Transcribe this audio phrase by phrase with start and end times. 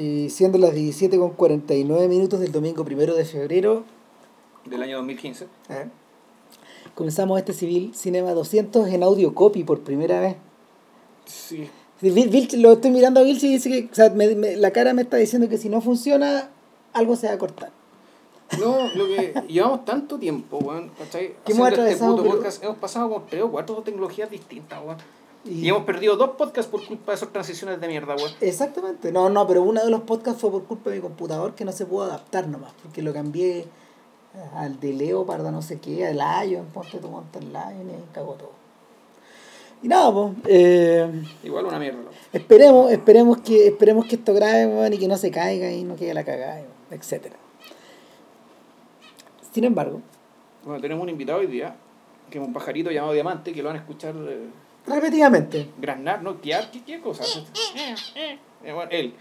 [0.00, 3.84] Y siendo las 17 con 49 minutos del domingo primero de febrero,
[4.64, 5.44] Del año 2015.
[5.68, 5.88] ¿eh?
[6.94, 10.36] comenzamos este Civil Cinema 200 en audio copy por primera vez.
[11.26, 11.68] Sí.
[12.02, 14.94] Vilch- lo estoy mirando a Vilch y dice que o sea, me- me- la cara
[14.94, 16.48] me está diciendo que si no funciona,
[16.94, 17.70] algo se va a cortar.
[18.58, 21.34] No, lo que llevamos tanto tiempo, weón, ¿cachai?
[21.44, 24.96] Que hemos este puto podcast, hemos pasado como tres o cuatro tecnologías distintas, weón.
[25.44, 28.30] Y- Y hemos perdido dos podcasts por culpa de esas transiciones de mierda, weón.
[28.40, 29.10] Exactamente.
[29.10, 31.72] No, no, pero uno de los podcasts fue por culpa de mi computador que no
[31.72, 33.64] se pudo adaptar nomás, porque lo cambié
[34.54, 38.14] al de Leo para no sé qué, al Lion, ponte tu monta el Lion y
[38.14, 38.52] cagó todo.
[39.82, 41.10] Y nada, pues, eh,
[41.42, 42.10] Igual una mierda, loco.
[42.34, 45.96] esperemos, esperemos que, esperemos que esto grabe, weón, y que no se caiga y no
[45.96, 47.36] quede la cagada, etcétera.
[49.52, 50.00] Sin embargo,
[50.64, 51.74] Bueno, tenemos un invitado hoy día,
[52.28, 54.48] que es un pajarito llamado Diamante, que lo van a escuchar eh,
[54.86, 56.36] repetidamente, graznar, ¿no?
[56.36, 57.24] Tiar, ¿qué, qué cosa?
[58.62, 59.14] Eh, bueno, él.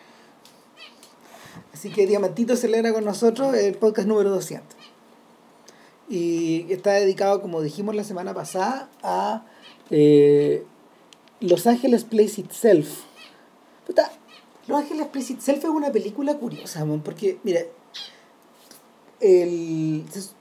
[1.74, 4.78] Así que Diamantito celebra con nosotros el podcast número 200.
[6.10, 9.46] Y está dedicado, como dijimos la semana pasada, a
[9.92, 10.66] eh,
[11.40, 13.04] Los Ángeles Place Itself.
[13.86, 14.12] Puta,
[14.68, 17.62] Los Ángeles Place Itself es una película curiosa, mon, porque, mira,
[19.20, 20.32] el, se,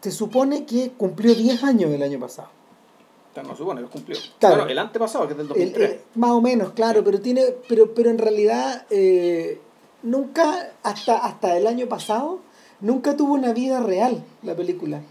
[0.00, 2.55] se supone que cumplió 10 años el año pasado.
[3.42, 4.16] No supone, lo cumplió.
[4.38, 4.56] Claro.
[4.56, 5.90] Bueno, el antepasado, que es del El- 2003.
[5.90, 9.60] el- más o menos, claro, pero tiene, pero, pero en realidad eh,
[10.02, 12.40] nunca, hasta, hasta el año pasado,
[12.80, 15.02] nunca tuvo una vida real la película.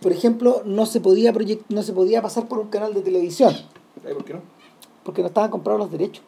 [0.00, 3.54] Por ejemplo, no se podía proyec- no se podía pasar por un canal de televisión,
[4.02, 4.40] ¿Por qué no?
[5.02, 6.22] porque no estaban comprados los derechos.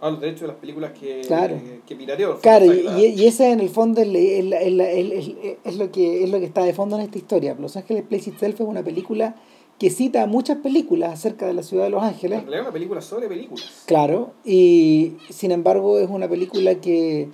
[0.00, 1.54] Ah, los derechos de las películas que, Claro.
[1.56, 2.40] que, que pirateó.
[2.40, 6.30] Claro, y, la- y- ese en el fondo es, es- es- es lo que, es
[6.30, 7.54] lo que está de fondo en esta historia.
[7.58, 9.36] Los Ángeles Place Itself es una película
[9.78, 12.38] que cita muchas películas acerca de la ciudad de Los Ángeles.
[12.38, 13.82] En realidad una película sobre películas.
[13.86, 17.28] Claro, y sin embargo es una película que,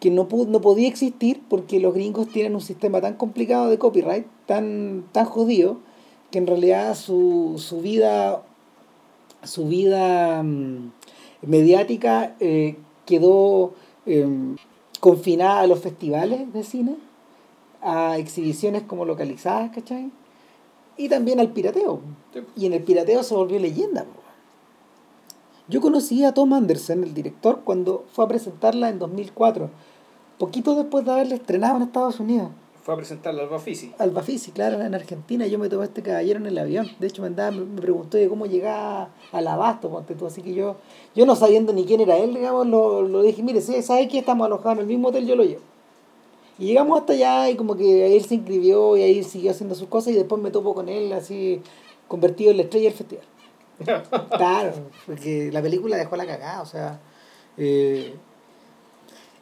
[0.00, 3.78] que no, pu- no podía existir porque los gringos tienen un sistema tan complicado de
[3.78, 5.78] copyright, tan, tan jodido,
[6.32, 8.42] que en realidad su, su vida,
[9.44, 10.90] su vida mm,
[11.42, 13.74] mediática eh, quedó
[14.06, 14.56] em,
[14.98, 16.96] confinada a los festivales de cine,
[17.80, 20.10] a exhibiciones como localizadas, ¿cachai?
[20.96, 22.00] Y también al pirateo.
[22.32, 22.40] Sí.
[22.56, 24.04] Y en el pirateo se volvió leyenda.
[24.04, 24.26] po.
[25.68, 29.68] Yo conocí a Tom Anderson, el director, cuando fue a presentarla en 2004,
[30.38, 32.50] poquito después de haberla estrenado en Estados Unidos.
[32.84, 33.92] Fue a presentarla al Bafisi.
[33.98, 35.44] Al Bafisi, claro, en Argentina.
[35.48, 36.86] Yo me tomé este caballero en el avión.
[37.00, 40.24] De hecho, me, andaba, me preguntó de cómo llegaba al abasto, ponte tú.
[40.26, 40.76] Así que yo,
[41.16, 44.20] yo no sabiendo ni quién era él, digamos, lo, lo dije, mire, si ¿sabes que
[44.20, 45.26] estamos alojados en el mismo hotel?
[45.26, 45.62] Yo lo llevo.
[46.58, 49.88] Y llegamos hasta allá y como que él se inscribió y ahí siguió haciendo sus
[49.88, 51.60] cosas y después me topo con él así
[52.08, 53.24] convertido en la estrella del festival.
[54.36, 54.72] Claro,
[55.04, 56.98] porque la película dejó la cagada, o sea,
[57.58, 58.14] eh,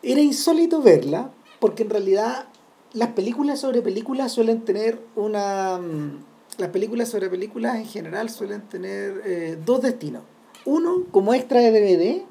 [0.03, 1.31] era insólito verla,
[1.61, 2.47] porque en realidad
[2.93, 5.79] las películas sobre películas suelen tener una...
[5.79, 6.25] mm,
[6.59, 10.23] Las películas sobre películas en general suelen tener eh, dos destinos.
[10.65, 12.23] Uno, como extra de DVD,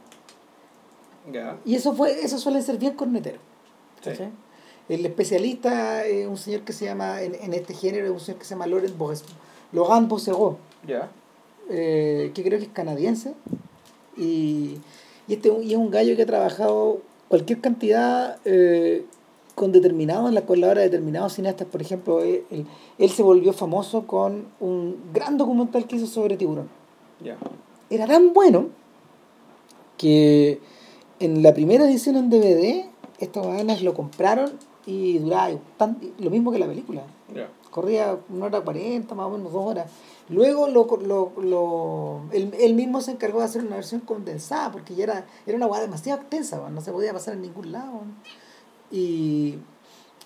[1.66, 3.40] y eso fue eso suele ser bien cornetero.
[4.02, 4.12] Sí.
[4.94, 8.40] El especialista es un señor que se llama, en, en este género, es un señor
[8.40, 9.24] que se llama Laurent Boges,
[9.72, 11.10] Laurent Bossegot Ya.
[11.70, 13.34] eh, que creo que es canadiense,
[14.18, 14.78] y,
[15.28, 19.06] y este y es un gallo que ha trabajado cualquier cantidad eh,
[19.56, 21.68] con determinados, en la obra de determinados cineastas.
[21.68, 22.66] Por ejemplo, él, él-
[23.00, 26.70] él se volvió famoso con un gran documental que hizo sobre tiburón.
[27.24, 27.38] Ya.
[27.90, 28.68] Era tan bueno
[29.98, 30.60] que
[31.20, 32.86] en la primera edición en DVD,
[33.20, 34.52] estas ganas lo compraron
[34.86, 37.04] y duraba tan- lo mismo que la película
[37.72, 39.90] corría una hora cuarenta, más o menos dos horas.
[40.30, 44.96] Luego lo, lo, lo, él, él mismo se encargó de hacer una versión condensada, porque
[44.96, 48.02] ya era, era una guada demasiado extensa, no se podía pasar en ningún lado.
[48.92, 49.56] Y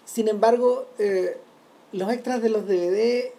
[0.06, 1.38] sin embargo, eh,
[1.91, 3.31] los extras de los DVD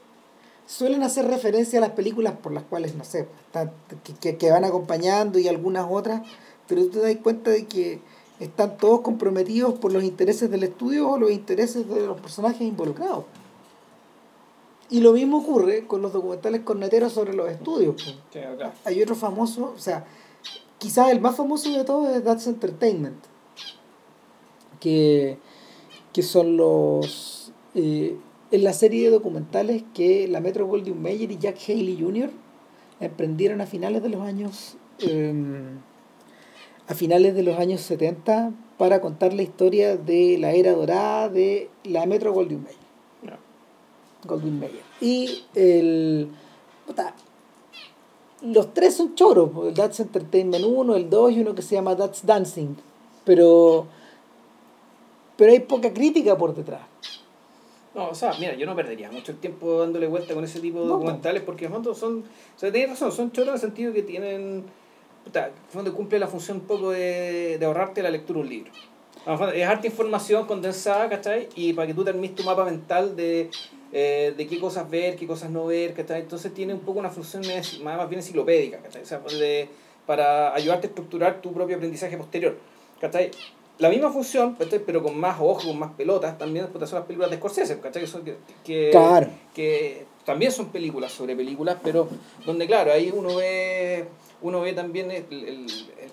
[0.67, 3.27] suelen hacer referencia a las películas por las cuales, no sé,
[4.05, 6.23] que, que, que van acompañando y algunas otras,
[6.67, 8.00] pero tú te das cuenta de que
[8.41, 13.25] están todos comprometidos por los intereses del estudio o los intereses de los personajes involucrados.
[14.90, 18.02] Y lo mismo ocurre con los documentales corneteros sobre los estudios.
[18.32, 18.40] Sí.
[18.85, 20.06] Hay otro famoso, o sea,
[20.79, 23.19] quizás el más famoso de todos es That's Entertainment,
[24.81, 25.38] que,
[26.12, 27.52] que son los...
[27.75, 28.17] eh,
[28.50, 32.31] en la serie de documentales que la Metro Goldwyn Mayer y Jack Haley Jr.
[33.00, 35.81] emprendieron a finales de los años em,
[36.88, 41.69] a finales de los años 70 para contar la historia de la era dorada de
[41.85, 43.38] la Metro Goldwyn Mayer.
[44.25, 44.82] Goldwyn Mayer.
[45.00, 46.29] Y el.
[46.87, 47.14] puta,
[48.43, 51.96] los tres son choros: el That's Entertainment 1, el 2 y uno que se llama
[51.96, 52.76] That's Dancing.
[53.25, 53.87] Pero
[55.38, 56.81] pero hay poca crítica por detrás.
[57.94, 60.81] No, o sea, mira, yo no perdería mucho el tiempo dándole vuelta con ese tipo
[60.81, 62.25] de No, documentales porque en el fondo son,
[62.56, 64.64] o sea, tienes razón, son choros en el sentido que tienen,
[65.29, 68.73] puta, fondo cumple la función un poco de, de ahorrarte la lectura de un libro.
[69.55, 71.49] Es darte información condensada, ¿cachai?
[71.55, 73.51] Y para que tú termines tu mapa mental de,
[73.93, 76.23] eh, de qué cosas ver, qué cosas no ver, ¿cachai?
[76.23, 79.03] Entonces tiene un poco una función más, más bien enciclopédica, ¿cachai?
[79.03, 79.69] O sea, de-
[80.07, 82.57] para ayudarte a estructurar tu propio aprendizaje posterior,
[82.99, 83.31] ¿cachai?
[83.79, 84.79] La misma función, ¿cachai?
[84.81, 88.03] pero con más ojos, con más pelotas, también son las películas de Scorsese, ¿cachai?
[88.03, 89.29] Que, son- que, que- Claro.
[89.55, 92.09] que también son películas sobre películas, pero
[92.47, 94.07] donde, claro, ahí uno ve,
[94.43, 95.67] uno ve también el, el,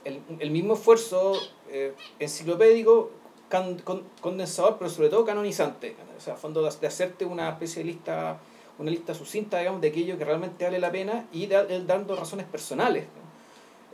[0.04, 1.34] el, el mismo esfuerzo
[1.70, 3.12] eh, enciclopédico,
[3.50, 5.96] can- con- condensador, pero sobre todo canonizante.
[6.18, 8.38] O sea, a fondo de, de hacerte una especie de lista,
[8.80, 12.46] una lista sucinta, digamos, de aquello que realmente vale la pena y él dando razones
[12.46, 13.04] personales.
[13.06, 13.26] ¿no?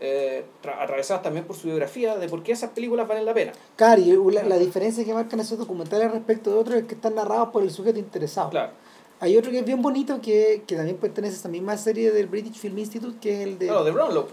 [0.03, 3.51] Eh, tra- atravesadas también por su biografía de por qué esas películas valen la pena.
[3.75, 7.13] Claro, y la, la diferencia que marcan esos documentales respecto de otros es que están
[7.13, 8.49] narrados por el sujeto interesado.
[8.49, 8.71] Claro.
[9.21, 12.25] Hay otro que es bien bonito que, que también pertenece a esa misma serie del
[12.25, 13.67] British Film Institute, que es el de...
[13.67, 14.27] Claro, de Brownlow.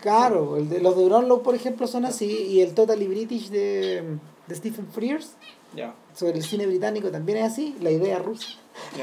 [0.00, 4.02] Claro, el de los de Brownlow, por ejemplo, son así, y el Totally British de,
[4.46, 5.34] de Stephen Frears,
[5.76, 5.94] Ya.
[6.14, 8.48] sobre el cine británico, también es así, la idea rusa.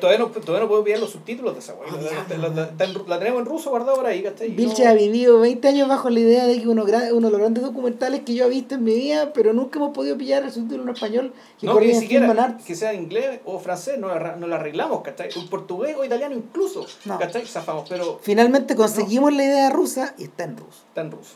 [0.00, 1.90] todavía, no, todavía no puedo pillar los subtítulos de esa weá.
[1.92, 4.50] Ah, La, la- en tenemos en ruso guardado por ahí, ¿cachai?
[4.50, 7.38] Vilche no- ha vivido 20 años bajo la idea de que uno, uno de los
[7.40, 10.50] grandes documentales que yo he visto en mi vida, pero nunca hemos podido pillar el
[10.52, 14.08] subtítulo en español que No, que ni en siquiera que sea inglés o francés, no,
[14.36, 15.28] no la arreglamos, ¿cachai?
[15.36, 17.18] Un portugués o italiano incluso, No.
[17.18, 17.44] ¿cachai?
[17.46, 20.82] Zafamos, pero Finalmente conseguimos la idea rusa y está en ruso.
[20.88, 21.34] está en ruso.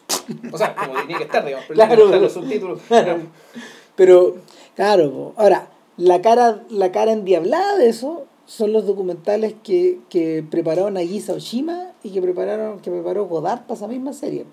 [0.53, 2.05] O sea, como tenía que estar, digamos, pero Claro.
[2.07, 2.81] están los subtítulos.
[3.97, 4.37] Pero,
[4.75, 10.91] claro, ahora, la cara, la cara endiablada de eso son los documentales que, que preparó
[10.91, 14.45] Nagisa Oshima y que prepararon, que preparó Godard para esa misma serie.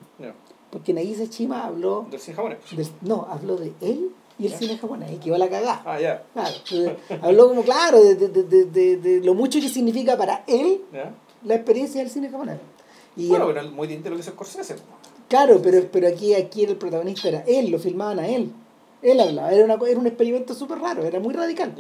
[0.72, 2.57] Porque Nagisa Oshima habló Del cine japonés.
[3.01, 4.10] no, habló de él
[4.40, 5.84] y el cine japonés, y quedó la cagada.
[5.86, 6.24] Ah, ya.
[6.34, 10.44] Claro, habló como claro de, de, de, de, de- de lo mucho que significa para
[10.48, 10.81] él
[11.44, 12.57] la experiencia del cine japonés.
[13.16, 14.75] Y Bueno, pero muy distinto lo que hizo Scorsese.
[15.30, 18.51] Claro, pero, pero aquí, aquí el protagonista era él, lo filmaban a él.
[19.03, 21.73] Él hablaba, era, una, era un experimento súper raro, era muy radical.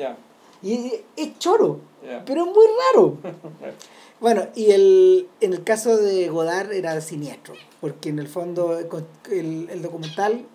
[0.61, 1.79] Y es choro,
[2.25, 3.17] pero es muy raro.
[4.19, 8.79] Bueno, y el, en el caso de Godard era siniestro, porque en el fondo
[9.29, 10.45] el, el documental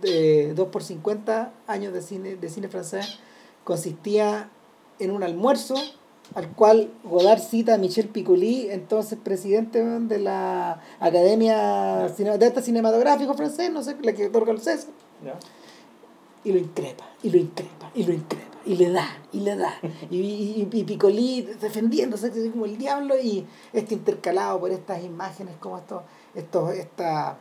[0.00, 3.18] de 2 por 50 años de cine, de cine francés
[3.64, 4.48] consistía
[4.98, 5.74] en un almuerzo
[6.34, 12.62] al cual Godard cita a Michel Piccoli, entonces presidente de la Academia Cine- de Arte
[12.62, 14.88] Cinematográfico francés, no sé, la que otorga el César.
[16.48, 19.74] Y lo increpa, y lo increpa, y lo increpa, y le da, y le da.
[20.10, 25.54] Y, y, y Piccoli defendiéndose así como el diablo, y este intercalado por estas imágenes,
[25.60, 26.02] como estos,
[26.34, 27.38] estos, esta,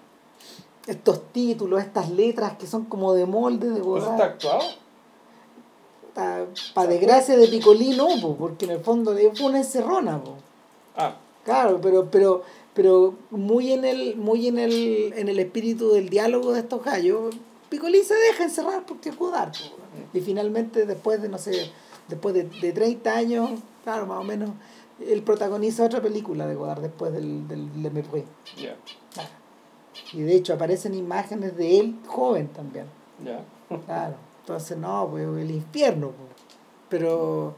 [0.87, 4.11] estos títulos, estas letras que son como de molde de ¿Eso Godard.
[4.11, 4.63] está actuado?
[6.73, 10.21] Para desgracia de Piccoli no, po, porque en el fondo fue una encerrona.
[10.23, 10.33] Po.
[10.95, 11.15] Ah,
[11.47, 12.43] Claro, pero, pero,
[12.73, 17.33] pero muy en el, muy en el, en el espíritu del diálogo de estos gallos,
[17.69, 19.51] Piccoli se deja encerrar porque es Godard.
[19.51, 19.75] po.
[20.13, 21.71] Y finalmente, después de, no sé,
[22.07, 24.51] después de, de 30 años, claro, más o menos,
[25.05, 29.29] él protagoniza otra película de Godard después del, del Le Claro.
[30.13, 32.85] Y de hecho aparecen imágenes de él joven también.
[33.85, 34.15] Claro.
[34.41, 36.11] Entonces, no, pues el infierno.
[36.11, 36.29] pues.
[36.89, 37.55] Pero,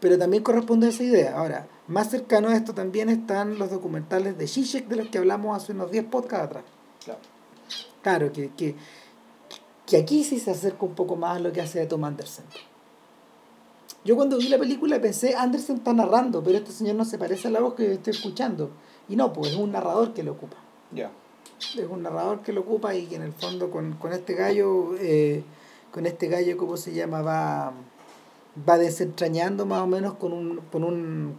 [0.00, 1.38] pero también corresponde a esa idea.
[1.38, 5.56] Ahora, más cercano a esto también están los documentales de Zizek de los que hablamos
[5.56, 6.64] hace unos 10 podcasts atrás.
[7.04, 7.20] Claro.
[8.02, 8.74] Claro, que, que,
[9.92, 12.46] que aquí sí se acerca un poco más a lo que hace Tom Anderson.
[14.06, 17.48] Yo cuando vi la película pensé, Anderson está narrando, pero este señor no se parece
[17.48, 18.70] a la voz que yo estoy escuchando.
[19.10, 20.56] Y no, pues es un narrador que lo ocupa.
[20.92, 21.10] Ya.
[21.60, 24.94] Es un narrador que lo ocupa y que en el fondo con, con este gallo,
[24.98, 25.44] eh,
[25.90, 27.20] con este gallo, ¿cómo se llama?
[27.20, 27.74] Va,
[28.66, 31.38] va desentrañando más o menos con un, con un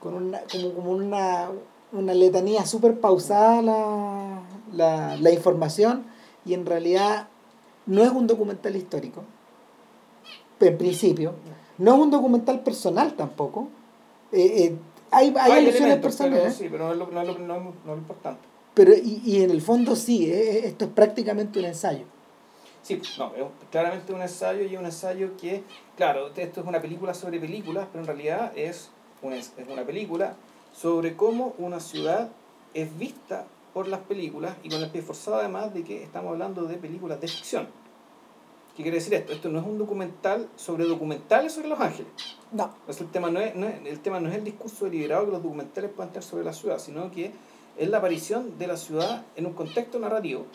[0.00, 1.50] con una, como, como una,
[1.92, 4.40] una letanía súper pausada la,
[4.72, 6.04] la, la información
[6.44, 7.28] y en realidad
[7.86, 9.24] no es un documental histórico,
[10.60, 11.34] en principio,
[11.78, 13.68] no es un documental personal tampoco.
[14.32, 14.76] Eh, eh,
[15.10, 17.60] hay, hay alusiones elementos, pero personales, sí, pero no es lo, no es lo, no
[17.60, 18.40] no es lo importante.
[18.74, 22.04] pero y, y en el fondo sí, eh, esto es prácticamente un ensayo.
[22.82, 25.62] Sí, no, es claramente un ensayo y un ensayo que,
[25.96, 28.90] claro, esto es una película sobre películas, pero en realidad es
[29.22, 30.34] una, es una película
[30.72, 32.30] sobre cómo una ciudad
[32.72, 36.64] es vista por las películas y con el pie forzado además de que estamos hablando
[36.64, 37.68] de películas de ficción.
[38.76, 39.32] ¿Qué quiere decir esto?
[39.32, 42.10] Esto no es un documental sobre documentales sobre Los Ángeles.
[42.52, 45.26] No, Pues el, tema no es, no es- el tema no es el discurso deliberado
[45.26, 47.32] que los documentales puedan tener sobre la ciudad, sino que
[47.76, 50.46] es la aparición de la ciudad en un contexto narrativo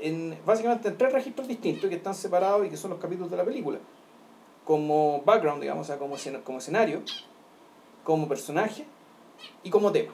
[0.00, 3.36] En, básicamente en tres registros distintos que están separados y que son los capítulos de
[3.36, 3.78] la película.
[4.64, 7.02] Como background, digamos, o sea, como, escena- como escenario,
[8.04, 8.84] como personaje
[9.64, 10.12] y como tema.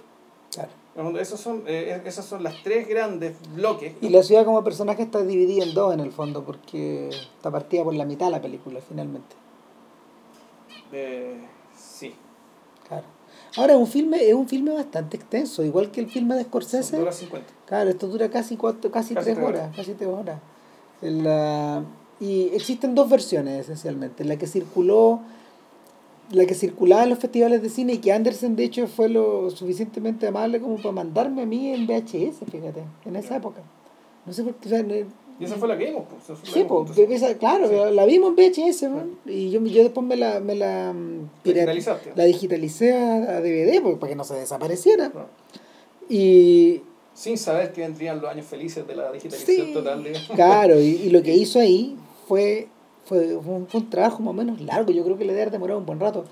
[0.51, 0.71] Claro.
[1.19, 3.95] Esos son, eh, esas son las tres grandes bloques.
[4.03, 7.83] Y la ciudad como personaje está dividida en dos en el fondo, porque está partida
[7.83, 9.35] por la mitad la película finalmente.
[10.93, 11.39] Eh,
[11.75, 12.15] sí,
[12.87, 13.05] Claro.
[13.57, 16.99] Ahora es un filme, es un filme bastante extenso, igual que el filme de Scorsese.
[16.99, 17.49] horas 50.
[17.67, 20.41] Claro, esto dura casi cuatro, casi, Casi tres tres horas, casi tres horas.
[21.03, 21.83] El, ah,
[22.21, 25.21] y existen dos versiones esencialmente, la que circuló,
[26.33, 29.51] la que circulaba en los festivales de cine y que Anderson de hecho fue lo
[29.51, 33.61] suficientemente amable como para mandarme a mí en VHS, fíjate, en esa época.
[34.27, 34.81] No sé por qué, o sea,
[35.41, 36.05] Y esa fue la que vimos.
[36.09, 37.95] Pues, esa Sí, pues, esa- claro, Sí.
[37.95, 42.13] la, vimos en VHS, man, y yo, yo después me la, me la, mm, Digitalizaste.
[42.15, 45.09] la digitalicé a, DVD pues, para que no se desapareciera.
[45.09, 45.27] No.
[46.09, 46.83] Y
[47.15, 50.03] Sin saber que vendrían los años felices de la digitalización sí, total.
[50.03, 50.13] De...
[50.35, 51.97] claro, y, y lo que hizo ahí
[52.27, 52.69] fue,
[53.05, 55.43] fue, fue un, fue un trabajo más o menos largo, yo creo que le debe
[55.43, 56.25] haber demorado un buen rato.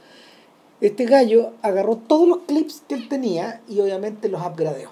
[0.80, 4.90] Este gallo agarró todos los clips que él tenía y obviamente los upgradeó.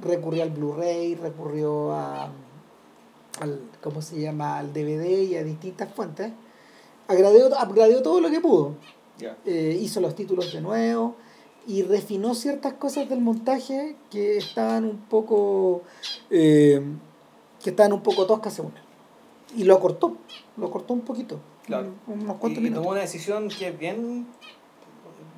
[0.00, 2.30] Recurrió al Blu-ray, recurrió a,
[3.40, 4.58] al, ¿cómo se llama?
[4.58, 6.30] al DVD y a distintas fuentes.
[7.08, 8.74] Upgradeó, upgradeó todo lo que pudo.
[9.44, 11.16] Eh, hizo los títulos de nuevo
[11.66, 15.82] y refinó ciertas cosas del montaje que estaban un poco
[16.30, 16.82] eh,
[17.62, 18.85] que estaban un poco toscas según él.
[19.56, 20.16] Y lo acortó,
[20.56, 21.40] lo cortó un poquito.
[21.64, 21.88] Claro.
[22.06, 22.82] Unos Y, cuantos y minutos.
[22.82, 24.26] tomó una decisión que es bien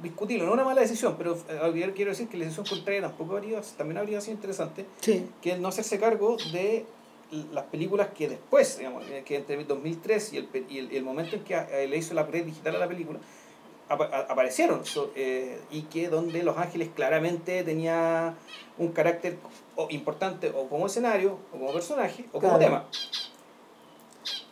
[0.02, 3.60] discutible, no una mala decisión, pero eh, quiero decir que la decisión contraria tampoco habría,
[3.76, 6.84] también habría sido interesante, Sí, que el no hacerse cargo de
[7.52, 10.96] las películas que después, digamos, eh, que entre el 2003 y el, y el, y
[10.96, 13.18] el momento en que eh, le hizo la red digital a la película,
[13.88, 18.34] apa- a- aparecieron so- eh, y que donde Los Ángeles claramente tenía
[18.78, 19.36] un carácter
[19.76, 22.58] o importante o como escenario, o como personaje, o como Claro.
[22.58, 22.84] tema.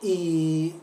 [0.03, 0.75] Y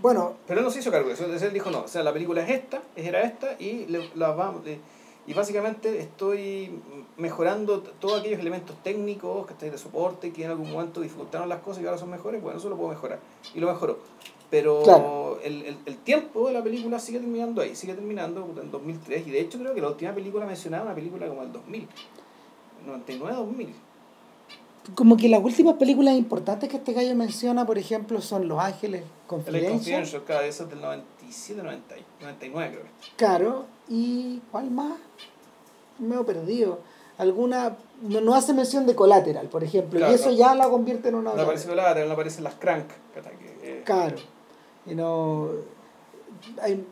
[0.00, 2.12] bueno, Pero él no se hizo cargo de eso, él dijo no, o sea, la
[2.12, 4.62] película es esta, era esta, y le- la vamos,
[5.26, 6.70] y básicamente estoy
[7.16, 11.82] mejorando todos aquellos elementos técnicos que de soporte, que en algún momento dificultaron las cosas
[11.82, 13.20] y ahora son mejores, bueno, eso lo puedo mejorar.
[13.54, 13.98] Y lo mejoró.
[14.50, 15.38] Pero Claro.
[15.42, 19.30] el, el, el tiempo de la película sigue terminando ahí, sigue terminando en 2003, y
[19.30, 21.88] de hecho creo que la última película mencionaba una película como el 2000,
[22.86, 23.68] 99-2000.
[24.94, 29.02] Como que las últimas películas importantes que este gallo menciona, por ejemplo, son Los Ángeles
[29.02, 32.84] El Confidential, cada vez es del 97, 90, 99 creo.
[33.16, 34.92] Caro, y ¿cuál más?
[35.98, 36.80] Me he perdido.
[37.16, 40.36] Alguna, no, no hace mención de Collateral, por ejemplo, Claro, y eso no.
[40.36, 41.32] ya la convierte en una...
[41.32, 42.86] No aparece Collateral, no aparecen las Crank.
[42.88, 44.16] que- eh, Caro.
[44.86, 45.48] Y no...
[46.60, 46.84] Hay,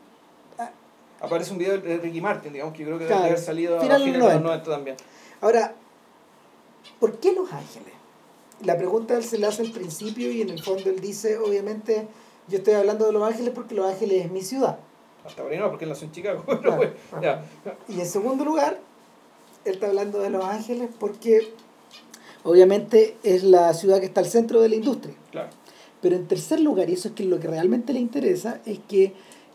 [1.21, 3.21] Aparece un video de Ricky Martin, digamos, que yo creo que Claro.
[3.21, 4.97] debe haber salido a Final fines de los los 90 90 también.
[5.39, 5.73] Ahora,
[6.99, 7.93] ¿por qué Los Ángeles?
[8.63, 12.07] La pregunta él se la hace al principio y en el fondo él dice, obviamente,
[12.47, 14.79] yo estoy hablando de Los Ángeles porque Los Ángeles es mi ciudad.
[15.25, 16.43] Hasta ahora no, porque él nació en Chicago.
[16.61, 16.93] Claro.
[17.21, 17.43] ya.
[17.87, 18.79] Y en segundo lugar,
[19.65, 21.53] él está hablando de Los Ángeles porque
[22.43, 25.15] obviamente es la ciudad que está al centro de la industria.
[25.31, 25.49] Claro.
[26.01, 29.13] Pero en tercer lugar, y eso es que lo que realmente le interesa, es que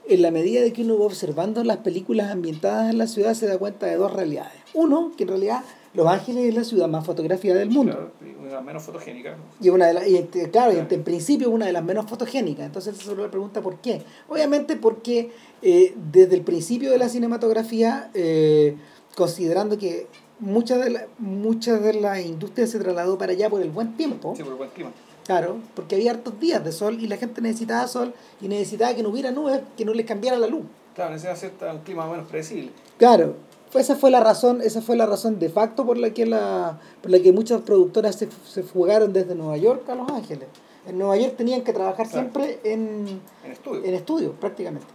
[0.08, 3.46] en la medida de que uno va observando las películas ambientadas en la ciudad se
[3.46, 4.54] da cuenta de dos realidades.
[4.72, 5.62] Uno, que en realidad
[5.98, 7.90] Los Ángeles es la ciudad más fotografiada del mundo.
[7.92, 9.34] Claro, y una menos fotogénica.
[9.60, 10.94] Y una de las, y este, claro, y Claro.
[10.94, 12.66] en principio una de las menos fotogénicas.
[12.66, 14.02] Entonces se le pregunta por qué.
[14.28, 18.76] Obviamente porque eh, desde el principio de la cinematografía, eh,
[19.16, 20.06] considerando que
[20.38, 24.34] muchas de, la, muchas de las industrias se trasladó para allá por el buen tiempo,
[24.36, 24.92] Sí, por el buen clima.
[25.26, 29.02] claro, porque había hartos días de sol y la gente necesitaba sol y necesitaba que
[29.02, 30.62] no hubiera nubes, que no les cambiara la luz.
[30.94, 32.70] Claro, necesita cierta, un clima menos predecible.
[32.98, 33.34] Claro,
[33.70, 36.80] fue- esa fue la razón, esa fue la razón de facto por la que la,
[37.02, 40.48] por la que muchas productoras se, se fugaron desde Nueva York a Los Ángeles.
[40.86, 42.30] En Nueva York tenían que trabajar Claro.
[42.30, 43.84] siempre en, En estudio.
[43.84, 44.86] en estudio, prácticamente.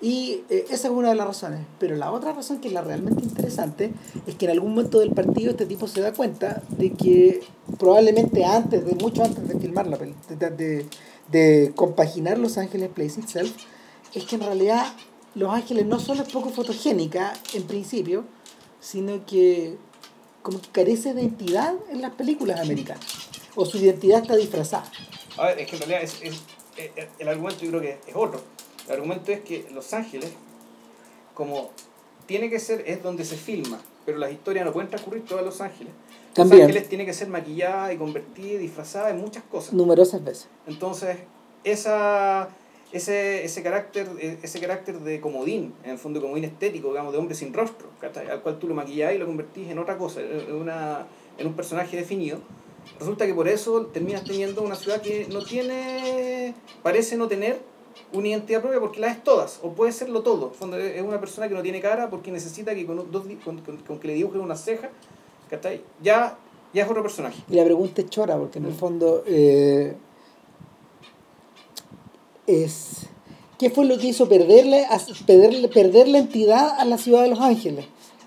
[0.00, 1.60] Y eh, esa es una de las razones.
[1.78, 3.92] Pero la otra razón que es la realmente interesante
[4.26, 7.40] es que en algún momento del partido este tipo se da cuenta de que
[7.78, 10.86] probablemente antes, de mucho antes de filmar la peli- de, de,
[11.30, 13.54] de compaginar Los Ángeles Place Itself,
[14.12, 14.84] es que en realidad
[15.36, 18.24] Los Ángeles no solo es poco fotogénica en principio,
[18.80, 19.76] sino que
[20.42, 23.04] como que carece de identidad en las películas americanas.
[23.54, 24.90] O su identidad está disfrazada.
[25.36, 26.42] A ver, es que en realidad es, es-
[27.18, 28.40] el argumento yo creo que es otro.
[28.86, 30.30] El argumento es que Los Ángeles,
[31.34, 31.70] como
[32.26, 35.60] tiene que ser, es donde se filma, pero las historias no pueden transcurrir todas Los
[35.60, 35.92] Ángeles.
[36.32, 36.60] También.
[36.62, 39.72] Los Ángeles tiene que ser maquillada y convertida y disfrazada en muchas cosas.
[39.74, 40.48] Numerosas veces.
[40.66, 41.18] Entonces,
[41.64, 42.48] esa,
[42.92, 47.18] ese, ese, carácter, eh, ese carácter de comodín, en el fondo comodín estético, digamos, de
[47.18, 47.88] hombre sin rostro,
[48.30, 51.06] al cual tú lo maquillás y lo convertís en otra cosa, en, una,
[51.38, 52.38] en un personaje definido,
[52.98, 57.58] resulta que por eso terminas teniendo una ciudad que no tiene, parece no tener
[58.12, 60.50] una identidad propia porque la es todas, o puede serlo todo.
[60.50, 63.78] Fondo, es una persona que no tiene cara porque necesita que con, dos, con, con-
[63.78, 64.90] con que le dibujen una ceja.
[66.02, 66.36] Ya,
[66.72, 67.42] ya es otro personaje.
[67.48, 69.94] Y la pregunta es chora, porque en el fondo eh,
[72.46, 73.06] es
[73.58, 77.28] ¿qué fue lo que hizo perderle, a- perderle, perder la entidad a la ciudad de
[77.28, 77.86] Los Ángeles?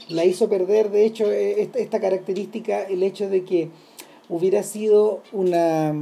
[0.10, 3.70] La hizo perder, de hecho, eh, esta, característica, el hecho de que
[4.28, 5.94] hubiera sido una,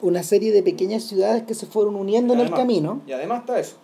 [0.00, 3.02] una serie de pequeñas ciudades que se fueron uniendo en el camino.
[3.06, 3.76] Y además está eso.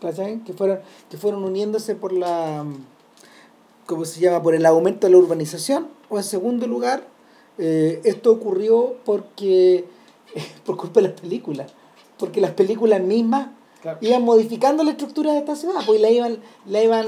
[0.00, 0.40] ¿cachai?
[0.44, 2.64] que fueron que fueron uniéndose por la
[3.86, 7.06] cómo se llama por el aumento de la urbanización o en segundo lugar
[7.56, 9.86] eh, esto ocurrió porque
[10.66, 11.72] por culpa de las películas
[12.22, 13.48] porque las películas mismas
[13.82, 13.98] Claro.
[14.00, 17.06] iban modificando la estructura de esta ciudad pues la iban la iban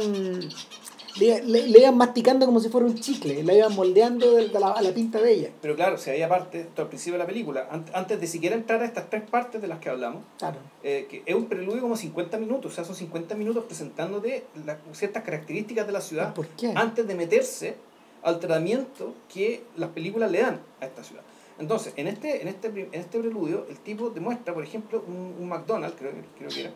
[1.21, 4.71] le, le- le iban masticando como si fuera un chicle la iban moldeando de, la,
[4.73, 7.27] a la pinta de ella Pero claro, si había parte, esto al principio de la
[7.27, 10.57] película, an- antes de siquiera entrar a estas tres partes de las que hablamos, claro
[10.83, 14.79] eh, que es un preludio como 50 minutos, o sea, son 50 minutos presentándote la-
[14.93, 16.73] ciertas características de la ciudad ¿por qué?
[16.75, 17.77] antes de meterse
[18.25, 21.23] al tratamiento que las películas le dan a esta ciudad.
[21.59, 25.49] Entonces, en este, en este, en este preludio, el tipo demuestra, por ejemplo, un, un
[25.49, 26.73] McDonald's, creo, que- creo que era.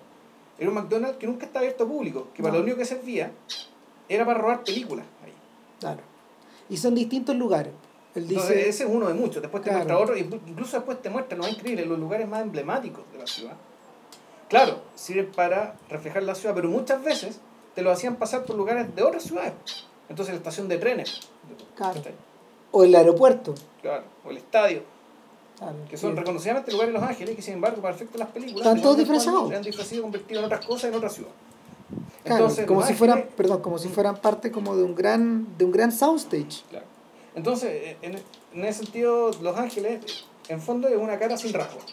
[0.59, 3.33] Era un McDonald's que nunca está abierto al público, que para lo único que servía
[4.09, 5.33] era para robar películas ahí.
[5.81, 6.01] claro
[6.71, 7.73] y son distintos lugares
[8.15, 9.41] él Entonces, ese es uno de muchos.
[9.43, 9.85] Después te Claro.
[9.85, 13.27] muestra otro, incluso después te muestra, no es increíble, los lugares más emblemáticos de la
[13.27, 13.55] ciudad.
[14.49, 17.39] Claro, sirven para reflejar la ciudad, pero muchas veces
[17.75, 19.53] te lo hacían pasar por lugares de otras ciudades.
[20.09, 21.21] Entonces, la estación de trenes,
[21.77, 22.01] Claro.
[22.71, 24.83] O el aeropuerto claro, o el estadio,
[25.59, 26.19] claro, que son sí.
[26.19, 29.49] reconocidamente lugares de Los Ángeles, que sin embargo, para efectos las películas, Están todos disfrazados.
[29.49, 31.31] Se han disfrazado y convertido en otras cosas en otra ciudad.
[32.25, 35.57] Claro, Entonces, como si fueran, Ángeles- perdón, como si fueran parte como de un gran,
[35.57, 36.63] de un gran soundstage.
[36.69, 36.85] Claro.
[37.35, 38.17] Entonces, en,
[38.55, 41.85] en ese sentido, Los Ángeles, en fondo, es una cara sin rasgos.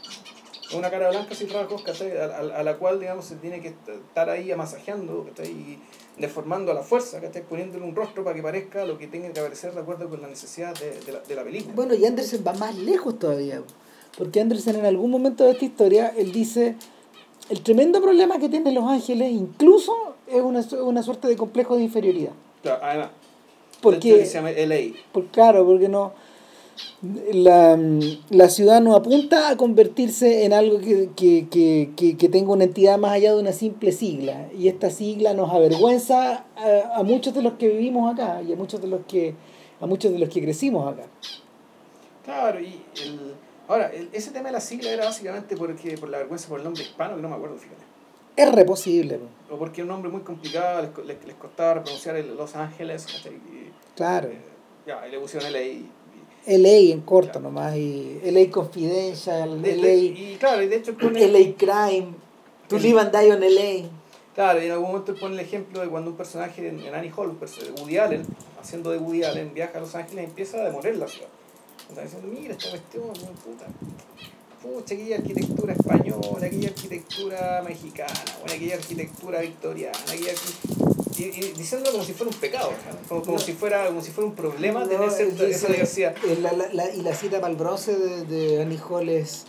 [0.67, 2.17] Es una cara blanca sin rasgos, ¿cachai?
[2.17, 5.51] A, a- a la cual, digamos, se tiene que estar ahí amasajeando, ¿cachai?
[5.51, 5.79] Y
[6.17, 7.43] deformando a la fuerza, ¿cachai?
[7.43, 10.27] Poniéndole un rostro para que parezca lo que tenga que aparecer de acuerdo con la
[10.27, 11.75] necesidad de, de la, de la película.
[11.75, 13.61] Bueno, y Anderson va más lejos todavía,
[14.17, 16.75] porque Anderson en algún momento de esta historia, él dice,
[17.49, 21.83] el tremendo problema que tienen Los Ángeles incluso es una, una suerte de complejo de
[21.83, 22.31] inferioridad.
[22.63, 23.09] Claro, además,
[23.81, 24.97] Porque, dentro de que se llama LA.
[25.11, 26.13] por, claro, porque no...
[27.33, 27.77] La,
[28.29, 32.63] la ciudad no apunta a convertirse en algo que, que, que, que, que tenga una
[32.65, 34.49] entidad más allá de una simple sigla.
[34.57, 38.55] Y esta sigla nos avergüenza a, a muchos de los que vivimos acá y a
[38.55, 39.35] muchos de los que,
[39.79, 41.03] a muchos de los que crecimos acá.
[42.23, 43.35] Claro, y el,
[43.67, 46.63] ahora, el- ese tema de la sigla era básicamente porque, por la vergüenza por el
[46.65, 47.83] nombre hispano, que no me acuerdo, fíjate.
[48.35, 49.55] Es re posible, po.
[49.55, 53.05] O porque era un nombre muy complicado, les, les, les costaba pronunciar el Los Ángeles.
[53.25, 54.27] Y, claro.
[54.27, 54.39] eh,
[54.85, 55.59] ya, y le pusieron LA.
[56.47, 61.27] LA en corto nomás, y LA Confidential, de- LA, y claro, y de hecho pone,
[61.27, 62.07] LA Crime,
[62.67, 63.89] To Live and Die on LA.
[64.35, 67.11] claro, y en algún momento pone el ejemplo de cuando un personaje en, en Annie
[67.15, 67.35] Hall,
[67.79, 68.25] Woody Allen,
[68.61, 71.27] haciendo de Woody Allen, viaja a Los Ángeles y empieza a demoler la ciudad.
[71.89, 73.65] Está diciendo, mira esta cuestión, puta.
[74.61, 80.31] Pucha, aquella arquitectura española, aquella arquitectura mexicana, bueno, aquella arquitectura victoriana, aquella
[81.17, 82.71] y, y diciéndolo como si fuera un pecado,
[83.07, 83.39] como, como No.
[83.39, 86.15] si fuera como si fuera un problema No, tener esa diversidad.
[86.25, 89.45] eh, la- la- la- y la cita para el bronce de, de Annie Hall es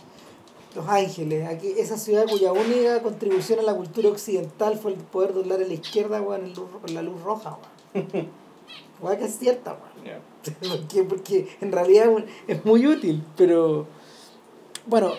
[0.75, 5.33] Los Ángeles, aquí, esa ciudad cuya única contribución a la cultura occidental fue el poder
[5.33, 7.57] doblar a la izquierda en luz- la luz roja.
[7.93, 8.29] weón.
[9.01, 10.05] Weón, que es cierta, weón.
[10.05, 10.19] Ya.
[10.69, 12.07] porque, porque en realidad
[12.47, 13.85] es muy útil, pero
[14.85, 15.13] bueno,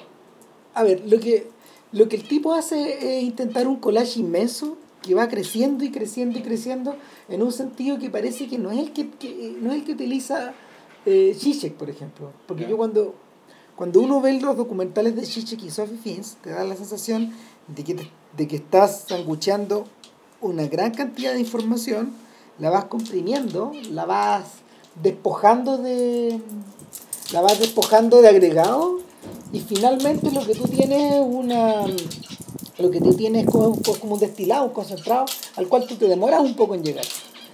[0.75, 1.47] a ver, lo que,
[1.93, 6.39] lo que el tipo hace es intentar un collage inmenso que va creciendo y creciendo
[6.39, 6.97] y creciendo
[7.29, 9.93] en un sentido que parece que no es el que, que- no es el que
[9.93, 10.53] utiliza
[11.07, 12.31] eh, Zizek, por ejemplo.
[12.47, 13.15] Porque yo cuando,
[13.77, 17.33] cuando uno ve los documentales de Zizek y Sophie Fins, te da la sensación
[17.69, 17.97] de que,
[18.37, 19.85] de que estás sangucheando
[20.41, 22.13] una gran cantidad de información,
[22.59, 24.45] la vas comprimiendo, la vas
[25.03, 26.41] despojando de
[27.33, 28.99] la vas despojando de agregado
[29.53, 31.85] y finalmente lo que tú tienes es una
[32.79, 36.07] lo que tú tienes es como, como un destilado, un concentrado al cual tú te
[36.07, 37.05] demoras un poco en llegar.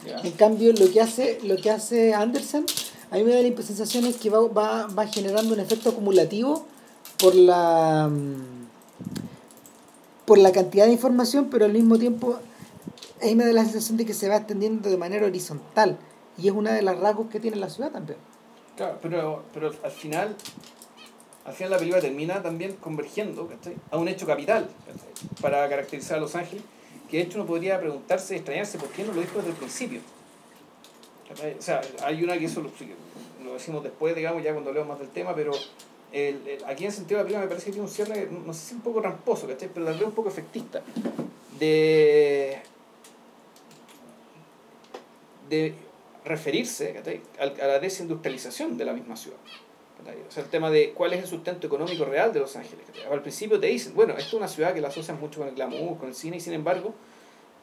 [0.06, 0.20] Ya.
[0.20, 2.66] En cambio, lo que hace, lo que hace Anderson,
[3.10, 6.66] a mí me da la sensación es que va, va, va generando un efecto acumulativo
[7.18, 8.64] por la mm,
[10.24, 12.38] por la cantidad de información, pero al mismo tiempo
[13.22, 15.98] a mí me da la sensación de que se va extendiendo de manera horizontal.
[16.36, 18.18] Y es una de las rasgos que tiene la ciudad también.
[18.76, 20.34] Claro, pero, pero al final,
[21.44, 23.48] al final la película termina también convergiendo
[23.90, 24.68] a un hecho capital
[25.42, 26.64] para caracterizar a Los Ángeles,
[27.10, 30.00] que de hecho uno podría preguntarse extrañarse por qué no lo dijo desde el principio.
[31.58, 32.70] O sea, hay una que eso lo,
[33.52, 35.52] decimos después, digamos, ya cuando hablemos más del tema, pero
[36.12, 38.54] el, aquí en el sentido de la película me parece que tiene un cierre, no
[38.54, 39.68] sé si un poco ramposo, ¿cachai?
[39.72, 40.82] Pero vez un poco efectista.
[41.58, 42.58] De.
[45.50, 45.74] de
[46.24, 47.02] referirse
[47.38, 49.36] a la desindustrialización de la misma ciudad.
[50.28, 52.84] O sea, el tema de cuál es el sustento económico real de Los Ángeles.
[53.10, 55.54] Al principio te dicen, bueno, esto es una ciudad que la asocian mucho con el
[55.54, 56.94] glamour, con el cine, y sin embargo,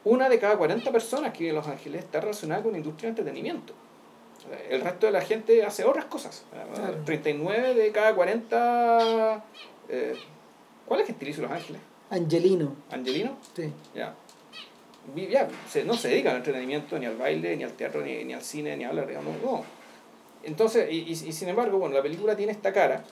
[0.04, 3.06] una de cada 40 personas que vive en Los Ángeles está relacionada con la industria
[3.06, 3.72] de entretenimiento.
[4.68, 6.44] El resto de la gente hace otras cosas.
[6.74, 6.96] Claro.
[7.04, 9.44] 39 de cada 40...
[9.88, 10.16] eh,
[10.86, 11.80] ¿Cuál es gentilicio de Los Ángeles?
[12.10, 13.38] Angelino, ¿Angelino?
[13.54, 13.72] sí.
[13.94, 14.14] Ya.
[15.16, 15.48] Ya
[15.84, 18.76] no se dedican al entretenimiento, ni al baile, ni al teatro, ni, ni al cine,
[18.76, 19.64] ni a hablar, digamos, no.
[20.44, 23.04] Entonces, y, y, y sin embargo, bueno, la película tiene esta cara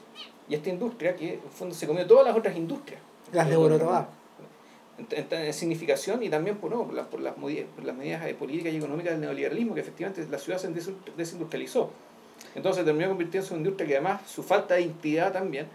[0.49, 3.01] y esta industria que en fondo se comió todas las otras industrias.
[3.33, 4.09] Las de Borotobá.
[4.99, 7.97] En, en- en significación y también por, no, por, las, por, las, modi- por las
[7.97, 10.69] medidas eh, políticas y económicas del neoliberalismo, que efectivamente la ciudad se
[11.17, 11.91] desindustrializó.
[12.55, 15.67] Entonces terminó convirtiéndose en una industria que además su falta de identidad también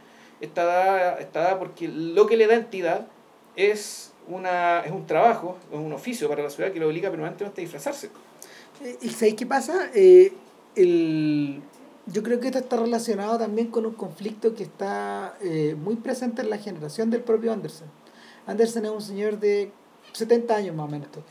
[0.41, 3.08] está dada, está dada porque lo que le da entidad
[3.56, 7.62] es, una, es un trabajo, es un oficio para la ciudad que lo obliga permanentemente
[7.62, 8.10] a disfrazarse.
[8.84, 9.89] Eh, ¿Y sabéis qué pasa?
[9.96, 10.34] Eh,
[10.76, 11.62] el,
[12.08, 16.42] yo creo que esto está relacionado también con un conflicto que está eh, muy presente
[16.42, 17.88] en la generación del propio Anderson.
[18.48, 19.72] Anderson es un señor de
[20.14, 21.26] 70 años más o menos días.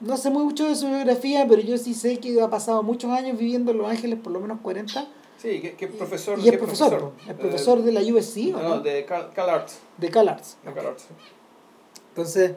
[0.00, 3.38] No sé mucho de su biografía, pero yo sí sé que ha pasado muchos años
[3.38, 5.06] viviendo en Los Ángeles, por lo menos 40.
[5.38, 6.38] Sí, que, que es profesor.
[6.38, 8.80] y es profesor, po, es profesor de la USC, Eh, ¿o no, no?
[8.80, 9.78] de Cal, Cal Arts.
[9.98, 10.56] De CalArts.
[10.64, 11.06] de Cal Arts.
[12.10, 12.52] Entonces,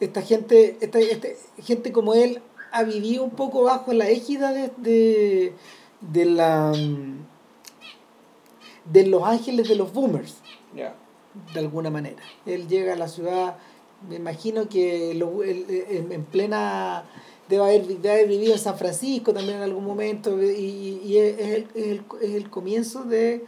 [0.00, 4.70] esta gente, esta, este- gente como él ha vivido un poco bajo la égida de,
[4.78, 5.52] de,
[6.00, 7.26] de la mm,
[8.92, 10.36] de los ángeles de los boomers,
[11.54, 12.22] de alguna manera.
[12.46, 13.56] Él llega a la ciudad,
[14.08, 17.04] me imagino que lo- él- en, en plena
[17.48, 21.38] debe haber, debe haber vivido en San Francisco también en algún momento y, y es,
[21.40, 23.44] el, es el- es el comienzo de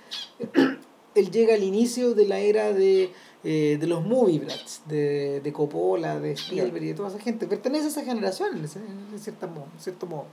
[1.14, 3.10] él llega al inicio de la era de,
[3.44, 7.46] eh, de los movie brats, de, de Coppola, de Spielberg y de toda esa gente.
[7.46, 10.26] Pertenece a esa generación, en, ese- en cierta mo- en cierto modo.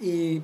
[0.00, 0.42] Y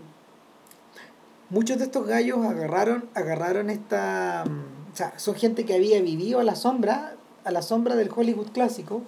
[1.51, 4.45] muchos de estos gallos agarraron, agarraron esta...
[4.47, 8.11] mm, O sea, son gente que había vivido a la sombra, a la sombra del
[8.15, 9.03] Hollywood clásico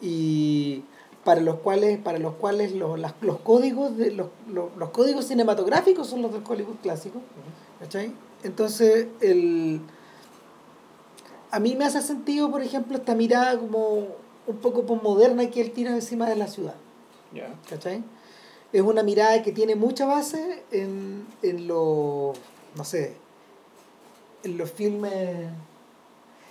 [0.00, 0.82] y
[1.24, 5.26] para los cuales, para los, cuales los, las- los códigos de los, los, los códigos
[5.26, 7.20] cinematográficos son los del Hollywood clásico.
[7.80, 8.12] ¿Cachai?
[8.42, 9.80] Entonces, el...
[11.54, 14.06] a mí me hace sentido, por ejemplo, esta mirada como
[14.46, 16.74] un poco moderna que él tira encima de la ciudad.
[17.32, 17.54] Ya.
[17.68, 18.02] ¿Cachai?
[18.72, 22.36] Es una mirada que tiene mucha base en, en los,
[22.76, 23.14] no sé,
[24.42, 25.48] en los filmes, eh,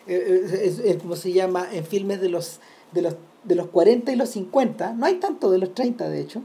[0.08, 2.60] eh, es, es como se llama, en filmes de los,
[2.92, 4.94] de, los, de los 40 y los 50.
[4.94, 6.42] No hay tanto de los 30, de hecho.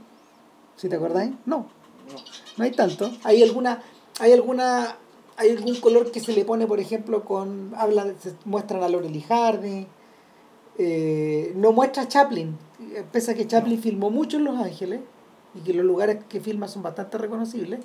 [0.77, 1.31] ¿Si te acordáis?
[1.47, 1.59] No,
[2.13, 2.21] No.
[2.57, 3.11] no hay tanto.
[3.25, 3.83] Hay alguna,
[4.21, 4.97] hay alguna,
[5.39, 9.21] hay algún color que se le pone, por ejemplo, con, hablan, se muestran a y
[9.21, 9.87] Hardy.
[10.81, 12.57] Eh, no muestra a Chaplin,
[12.95, 15.01] eh, pese a que Chaplin filmó mucho en Los Ángeles
[15.55, 17.81] y que los lugares que filma son bastante reconocibles.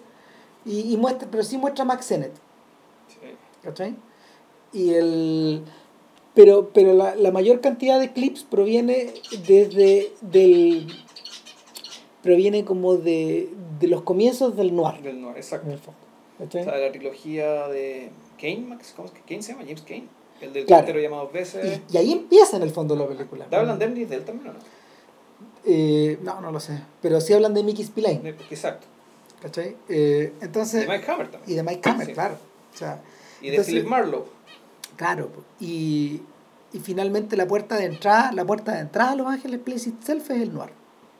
[0.65, 2.33] Y, y muestra, pero sí muestra a Max Sennett.
[3.07, 3.35] Sí.
[3.63, 3.95] ¿cachai?
[4.71, 5.63] Y el
[6.33, 9.13] pero pero la, la mayor cantidad de clips proviene
[9.47, 10.87] desde del
[12.21, 15.69] proviene como de, de los comienzos del noir Del noir, exacto.
[16.37, 16.63] Fondo O ¿cachai?
[16.63, 19.63] sea, de la trilogía de Kane, Max, ¿cómo es que Kane se llama?
[19.65, 20.07] James Kane.
[20.41, 20.99] El del Claro.
[20.99, 21.79] llamado dos veces.
[21.89, 24.15] y, y ahí empieza en el fondo la película ¿Te hablan de él y de
[24.15, 24.59] él también o no?
[25.65, 28.85] Eh, no no lo sé pero sí hablan de Mickey Spillane De- Exacto.
[29.41, 29.77] ¿cachai?
[29.87, 31.49] Eh, De entonces Mike Hammer también.
[31.51, 32.13] y de Mike Hammer Sí.
[32.13, 32.35] claro
[32.73, 33.01] o sea
[33.41, 34.25] Y de entonces- Philip Marlowe.
[34.97, 35.29] Claro,
[35.61, 36.21] y,
[36.73, 40.29] y finalmente la puerta de entrada, la puerta de entrada a Los Ángeles Place Itself
[40.31, 40.69] es el noir.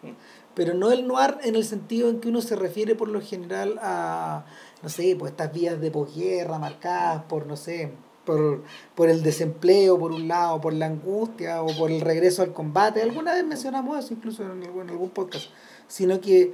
[0.04, 0.10] Mm.
[0.54, 3.80] Pero no el noir en el sentido en que uno se refiere por lo general
[3.82, 4.46] a,
[4.84, 7.94] no sé, pues estas vías de posguerra marcadas por, no sé,
[8.26, 8.64] por,
[8.96, 13.02] por el desempleo por un lado, por la angustia o por el regreso al combate.
[13.02, 15.46] Alguna vez mencionamos eso incluso en algún, podcast.
[15.88, 16.54] Sino que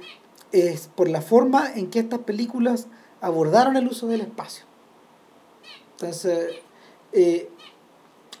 [0.52, 2.86] es por la forma en que estas películas
[3.20, 4.64] abordaron el uso del espacio.
[5.92, 6.54] Entonces,
[7.12, 7.50] eh,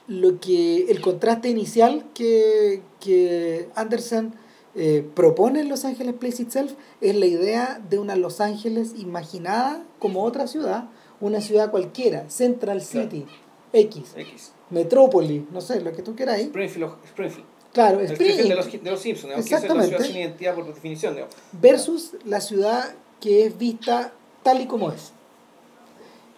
[0.06, 4.34] lo que el contraste inicial que, que Anderson
[4.74, 10.24] eh, propone Los Ángeles Place Itself es la idea de una Los Ángeles imaginada como
[10.24, 10.88] otra ciudad,
[11.20, 13.10] una ciudad cualquiera, Central Claro.
[13.10, 13.26] City,
[13.72, 14.52] X, X.
[14.70, 16.46] Metrópoli, no sé, lo que tú queráis.
[16.46, 16.92] Springfield.
[17.04, 17.46] Springfield.
[17.72, 19.88] Claro, El Springfield de los, de los Simpsons, esa es la Exactamente.
[19.96, 21.14] ciudad sin identidad por definición.
[21.14, 21.34] digamos.
[21.52, 25.12] versus la ciudad que es vista tal y como es.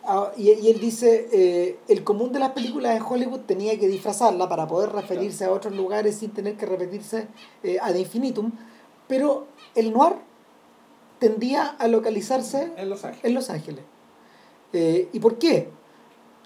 [0.05, 3.87] Ah, y, y él dice, eh, el común de las películas en Hollywood tenía que
[3.87, 7.29] disfrazarla para poder referirse a otros lugares sin tener que repetirse
[7.63, 8.51] eh, ad infinitum,
[9.07, 10.15] pero el noir
[11.21, 13.25] tendía a localizarse En Los Ángeles.
[13.25, 13.85] en Los Ángeles.
[14.73, 15.69] Eh, ¿Y por qué?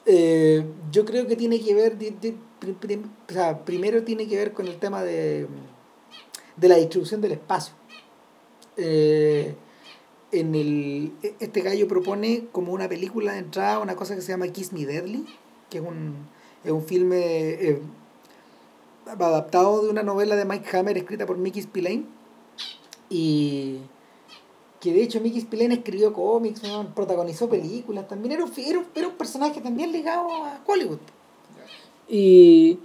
[0.05, 4.29] Eh, yo creo que tiene que ver, di- di- pri- prim- o sea, primero tiene
[4.29, 5.47] que ver con el tema de,
[6.57, 7.73] de la distribución del espacio.
[8.77, 9.55] Eh,
[10.33, 14.33] en el, e- este gallo propone como una película de entrada una cosa que se
[14.33, 15.25] llama Kiss Me Deadly,
[15.71, 16.15] que es un,
[16.65, 17.81] es un filme eh,
[19.07, 22.05] adaptado de una novela de Mike Hammer escrita por Mickey Spillane.
[23.09, 23.79] Y
[24.81, 26.61] que de hecho Mickey Spillane escribió cómics,
[26.95, 28.33] protagonizó películas, también.
[28.33, 30.99] Era un, era, un- era un personaje también ligado a Hollywood.
[32.09, 32.79] Y,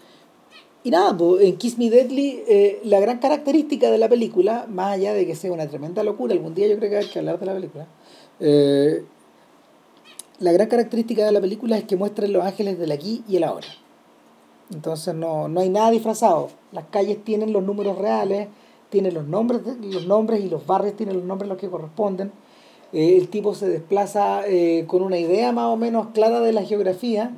[0.83, 4.93] y nada, pues, en Kiss Me Deadly, eh, la gran característica de la película, más
[4.93, 7.39] allá de que sea una tremenda locura, algún día yo creo que hay que hablar
[7.39, 7.87] de la película,
[8.39, 9.03] eh,
[10.39, 13.43] la gran característica de la película es que muestra los ángeles del aquí y el
[13.43, 13.67] ahora.
[14.73, 16.49] Entonces no, no hay nada disfrazado.
[16.71, 18.47] Las calles tienen los números reales,
[18.89, 22.31] tienen los nombres, los nombres y los barrios tienen los nombres los que corresponden.
[22.93, 26.63] Eh, el tipo se desplaza eh, con una idea más o menos clara de la
[26.63, 27.31] geografía,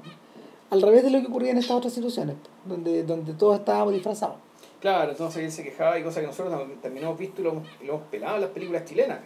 [0.73, 4.35] al revés de lo que ocurría en estas otras situaciones, donde, donde todos estábamos disfrazados.
[4.81, 7.51] Claro, entonces él se quejaba y cosas que nosotros tam- también hemos visto y lo,
[7.51, 9.19] hemos- lo hemos pelado en las películas chilenas.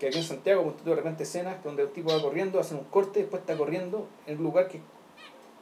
[0.00, 3.20] Que aquí en Santiago, de repente escenas donde un tipo va corriendo, hace un corte,
[3.20, 4.80] después está corriendo en un lugar que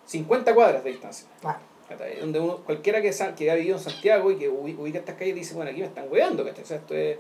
[0.07, 1.29] 50 cuadras de distancia.
[1.41, 1.59] Claro.
[1.89, 2.21] ¿cachai?
[2.21, 5.35] Donde uno, cualquiera que, que ha vivido en Santiago y que ubi- ubica estas calles
[5.35, 6.65] dice, bueno, aquí me están weando, ¿cachai?
[6.65, 7.19] O sea, esto es,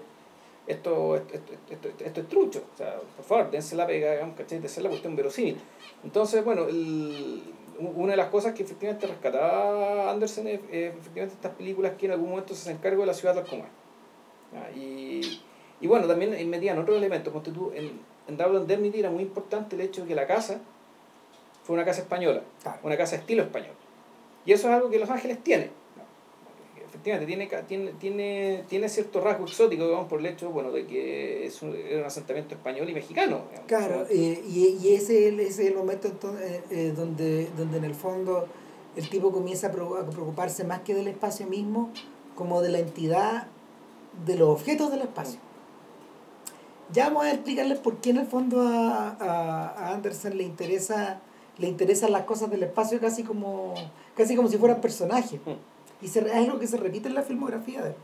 [0.66, 2.62] esto, esto, esto, esto- esto es trucho.
[2.73, 4.61] O sea, por favor, dense la pega, digamos, ¿cachai?
[4.61, 5.59] De hacer la cuestión verosímil.
[6.05, 7.42] Entonces, bueno, el-
[7.95, 12.12] una de las cosas que efectivamente rescataba Anderson es eh, efectivamente estas películas que en
[12.12, 14.77] algún momento se hacen cargo de la ciudad tal como es.
[14.77, 15.40] Y,
[15.81, 17.33] y bueno, también ahí metían otros elementos.
[17.75, 20.61] En, en Double Indemnity era muy importante el hecho de que la casa
[21.64, 22.79] fue una casa española, Claro.
[22.83, 23.75] una casa estilo español.
[24.45, 25.71] Y eso es algo que Los Ángeles tiene.
[27.02, 27.26] Tiene,
[27.66, 31.74] tiene, tiene, tiene cierto rasgo exótico, digamos, por el hecho bueno, de que es un,
[31.74, 33.42] era un asentamiento español y mexicano.
[33.48, 33.66] digamos.
[33.66, 37.48] Claro, eh, y, y ese, es el- ese es el momento entonces, eh, eh, donde,
[37.56, 38.46] donde en el fondo
[38.96, 41.90] el tipo comienza a preo- a preocuparse más que del espacio mismo,
[42.34, 43.46] como de la entidad
[44.26, 45.38] de los objetos del espacio.
[46.92, 51.20] Ya vamos a explicarles por qué en el fondo a, a, a Anderson le interesa
[51.58, 53.74] le interesan las cosas del espacio casi como
[54.16, 55.38] casi como si fueran personajes
[56.02, 57.96] y se, es algo que se repite en la filmografía de él.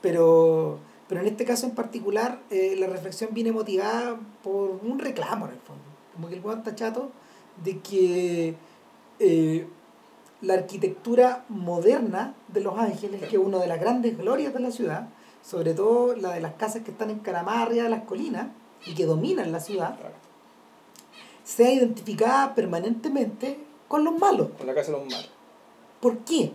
[0.00, 5.46] pero pero en este caso en particular eh, la reflexión viene motivada por un reclamo
[5.46, 5.82] en el fondo
[6.14, 7.10] como que el está chato
[7.64, 8.54] de que
[9.18, 9.66] eh,
[10.40, 14.70] la arquitectura moderna de Los Ángeles, que es una de las grandes glorias de la
[14.70, 15.08] ciudad,
[15.42, 18.48] sobre todo la de las casas que están encaramadas arriba de las colinas
[18.86, 19.96] y que dominan la ciudad,
[21.44, 23.58] sea identificada permanentemente
[23.88, 24.48] con los malos.
[24.58, 25.30] con la casa de los malos.
[26.00, 26.52] ¿Por qué?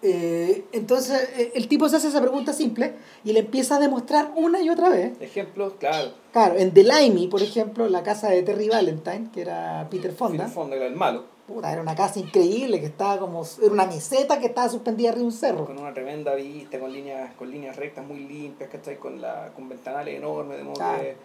[0.00, 2.92] Eh, entonces eh, el tipo se hace esa pregunta simple
[3.24, 5.20] y le empieza a demostrar una y otra vez.
[5.20, 6.12] Ejemplos, claro.
[6.32, 10.44] Claro, en The Limey, por ejemplo, la casa de Terry Valentine, que era Peter Fonda,
[10.44, 13.44] En el fondo era el malo, puta, era una casa increíble que estaba como.
[13.60, 15.64] Era una meseta que estaba suspendida arriba de un cerro.
[15.64, 18.98] con una tremenda vista, con líneas, con líneas rectas muy limpias, ¿cachai?
[18.98, 21.00] Con, la, con ventanales enormes, de modo Claro.
[21.02, 21.16] que...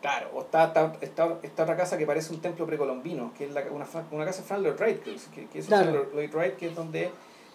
[0.00, 3.52] Claro, o está, está, está, está otra casa que parece un templo precolombino, que es
[3.52, 5.90] la, una, una casa de Frank Lloyd Wright, que es Claro.
[5.92, 7.10] Frank Lloyd Wright, que es donde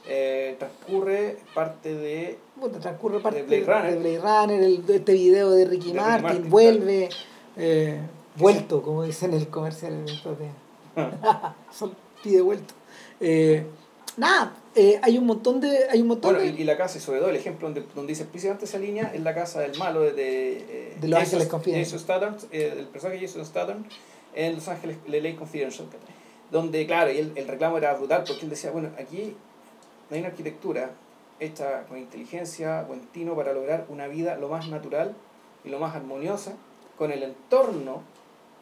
[0.07, 2.37] eh, transcurre parte de...
[2.59, 3.93] Puta, transcurre parte De Blade Runner.
[3.93, 7.09] de Blade Runner, el, este video de Ricky De Ricky Martin, Martin, vuelve,
[7.57, 7.99] eh,
[8.35, 10.03] vuelto, como dicen en el comercial.
[11.71, 12.73] Son pide vuelto.
[13.19, 13.65] Eh,
[14.17, 15.85] nada, eh, hay un montón de.
[15.89, 16.61] Hay un montón Bueno, de.
[16.61, 19.21] y la casa, y sobre todo el ejemplo donde, donde dice precisamente esa línea, es
[19.21, 20.13] la casa del malo de...
[20.13, 21.85] De, eh, De Los Jason- Ángeles Confidential.
[21.85, 23.85] Jason Statham, eh, el personaje Jason Statham
[24.35, 25.87] en Los Ángeles LA Confidential.
[25.87, 26.15] ¿cachai?
[26.51, 29.35] Donde, claro, y el, el reclamo era brutal porque él decía, bueno, aquí
[30.11, 30.91] no hay una arquitectura
[31.39, 35.15] hecha con inteligencia, buen tino para lograr una vida lo más natural
[35.63, 36.51] y lo más armoniosa
[36.97, 38.03] con el entorno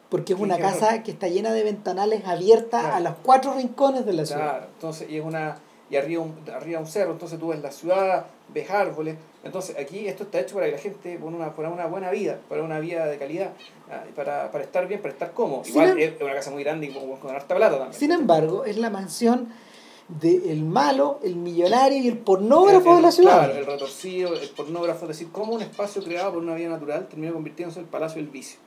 [0.08, 2.96] Porque es ¿Qué una casa que está llena de ventanales abiertas Claro.
[2.96, 4.40] a los cuatro rincones de la ciudad.
[4.40, 5.56] Claro, entonces, y es una,
[5.90, 10.06] y arriba un, arriba un cerro, entonces tú ves la ciudad, ves árboles, entonces aquí
[10.08, 13.06] esto está hecho para que la gente, por una, una buena vida, para una vida
[13.06, 13.50] de calidad,
[13.90, 15.64] ah, para, para estar bien, para estar cómodo.
[15.64, 17.98] Sin Igual em- es una casa muy grande y con, con harta plata también.
[17.98, 19.48] Sin embargo, es la mansión
[20.18, 23.38] del malo, el millonario y el pornógrafo El- de la ciudad.
[23.44, 27.06] Claro, el retorcido, el pornógrafo, es decir, cómo un espacio creado por una vida natural
[27.08, 28.58] terminó convirtiéndose en el palacio del vicio.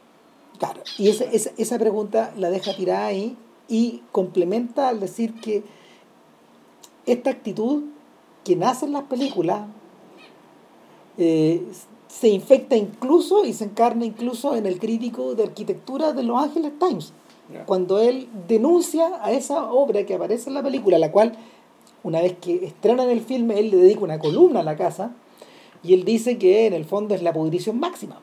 [0.57, 3.35] Claro, y esa, esa, esa pregunta la deja tirada ahí
[3.67, 5.63] y complementa al decir que
[7.05, 7.83] esta actitud
[8.45, 9.65] que nace en las películas
[11.17, 11.61] eh,
[12.07, 16.71] se infecta incluso y se encarna incluso en el crítico de arquitectura de Los Ángeles
[16.79, 17.13] Times,
[17.51, 17.65] ¿ya?
[17.65, 21.33] cuando él denuncia a esa obra que aparece en la película, la cual
[22.03, 25.11] una vez que estrenan el filme él le dedica una columna a la casa,
[25.85, 28.17] Y él dice que en el fondo es la pudrición máxima.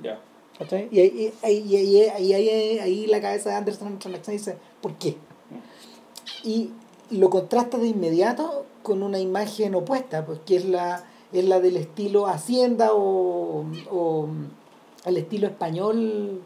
[0.00, 0.20] Ya.
[0.58, 0.88] ¿cachai?
[0.92, 4.18] Y ahí, ahí, ahí, ahí, ahí, ahí- ahí la cabeza de Anderson entra en la
[4.18, 5.16] acción y dice, ¿por qué?
[6.44, 6.70] Y
[7.10, 11.76] lo contrasta de inmediato con una imagen opuesta, pues que es la, es la del
[11.76, 14.28] estilo Hacienda o, o
[15.04, 16.40] el estilo español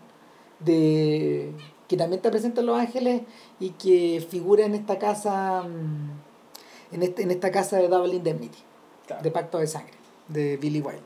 [0.60, 1.52] de
[1.88, 3.22] que también está presente en Los Ángeles
[3.60, 8.58] y que figura en esta casa mm, en, este, en esta casa de Double Indemnity
[9.06, 9.22] Claro.
[9.22, 9.94] de Pacto de Sangre,
[10.28, 11.02] de Billy Wilder.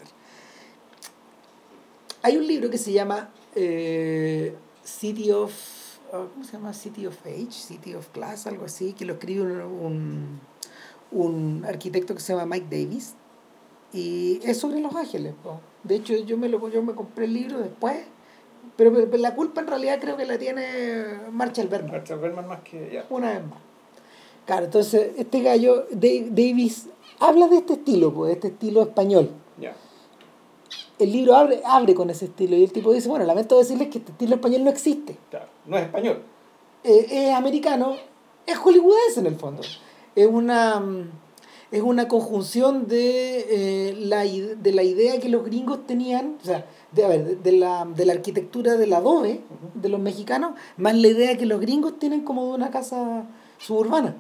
[2.23, 5.53] Hay un libro que se llama eh, City of.
[6.13, 6.73] ah, ¿Cómo se llama?
[6.73, 10.41] City of Age, City of Class, algo así, que lo escribe un, un,
[11.13, 13.15] un arquitecto que se llama Mike Davis.
[13.93, 15.35] Y es sobre Los Ángeles.
[15.43, 15.61] po.
[15.85, 17.99] De hecho, yo me, lo, yo me compré el libro después,
[18.77, 22.61] pero, pero la culpa en realidad creo que la tiene Marshall Berman Archer Berman más
[22.61, 22.91] que.
[22.93, 23.07] Ya.
[23.11, 23.59] una vez más.
[24.47, 26.87] Claro, entonces este gallo, Dave- Davis,
[27.21, 29.31] habla de este estilo, pues, de este estilo español.
[29.61, 29.75] Ya.
[30.99, 33.99] El libro abre, abre con ese estilo y el tipo dice, bueno, lamento decirles que
[33.99, 35.17] este estilo español no existe.
[35.31, 35.47] Claro.
[35.67, 36.23] No es español.
[36.85, 37.97] Eh, es americano,
[38.47, 39.63] es hollywoodense en el fondo.
[40.17, 40.83] Es una,
[41.71, 43.47] es una conjunción de,
[43.91, 47.53] eh, la, de la idea que los gringos tenían, o sea, de, a ver, de,
[47.53, 49.41] la, de la arquitectura del adobe
[49.75, 53.25] de los mexicanos, más la idea que los gringos tienen como de una casa
[53.59, 54.15] suburbana.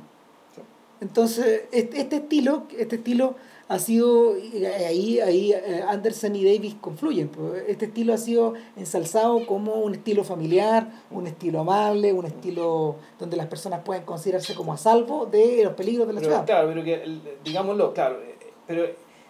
[0.54, 0.62] Sí.
[1.00, 3.34] Entonces, este, este estilo, este estilo
[3.68, 8.52] ha sido, y ahí, ahí eh, Anderson y Davis confluyen, pues, este estilo ha sido
[8.76, 14.54] ensalzado como un estilo familiar, un estilo amable, un estilo donde las personas pueden considerarse
[14.54, 16.46] como a salvo de los peligros de la Pero, ciudad.
[16.46, 17.02] claro, pero que,
[17.44, 18.16] digámoslo, claro.
[18.20, 18.84] eh, Pero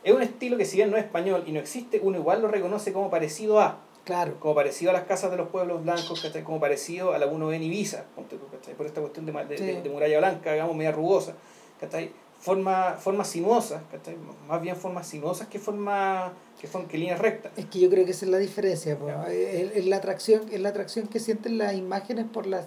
[0.04, 2.48] es un estilo que, si bien no es español y no existe, uno igual lo
[2.48, 3.80] reconoce como parecido a.
[4.04, 6.42] Claro, como parecido a las casas de los pueblos blancos, ¿cachai?
[6.42, 8.04] como parecido a la 1 en Ibiza,
[8.50, 8.74] ¿cachai?
[8.74, 9.64] por esta cuestión de, de, Sí.
[9.64, 11.34] de- de muralla blanca, digamos, media rugosa,
[11.80, 12.10] ¿cachai?
[12.40, 14.16] Forma, formas sinuosas, ¿cachai?
[14.48, 17.52] más bien formas sinuosas que forma, que, form- que líneas rectas.
[17.56, 18.98] es que yo creo que esa es la diferencia.
[19.06, 19.24] Ya.
[19.32, 22.66] es, es la atracción, es la atracción que sienten las imágenes por las,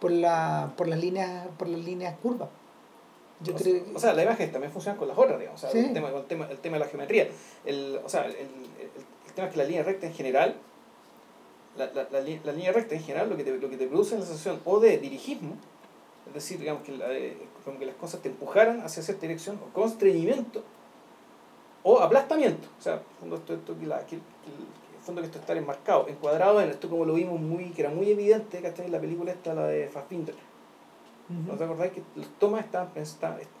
[0.00, 2.48] por la, por las líneas, por las líneas curvas.
[3.40, 5.66] Yo o, creo sea, o sea, las imágenes también funcionan con las otras, digamos, o
[5.66, 5.86] sea, Sí.
[5.86, 7.28] el, tema, el, tema, el tema de la geometría.
[7.64, 8.48] El, o sea, el, el,
[9.26, 10.54] el tema es que la línea recta en general,
[11.76, 14.14] la, la, la, la línea recta en general lo que, te, lo que te produce
[14.14, 15.54] es la sensación o de dirigismo,
[16.28, 19.58] es decir, digamos que, la- eh, como que las cosas te empujaran hacia cierta dirección,
[19.62, 20.62] o constreñimiento,
[21.82, 22.66] o aplastamiento.
[22.78, 24.22] O sea, en el fondo esto, esto que la, que, que
[25.04, 28.10] fondo que esto está enmarcado, encuadrado en esto como lo vimos muy, que era muy
[28.10, 28.86] evidente, ¿cachai?
[28.86, 30.34] En la película esta, la de Fassbinder.
[31.28, 31.56] ¿No Ujú.
[31.58, 32.88] te acordáis que las tomas estaban?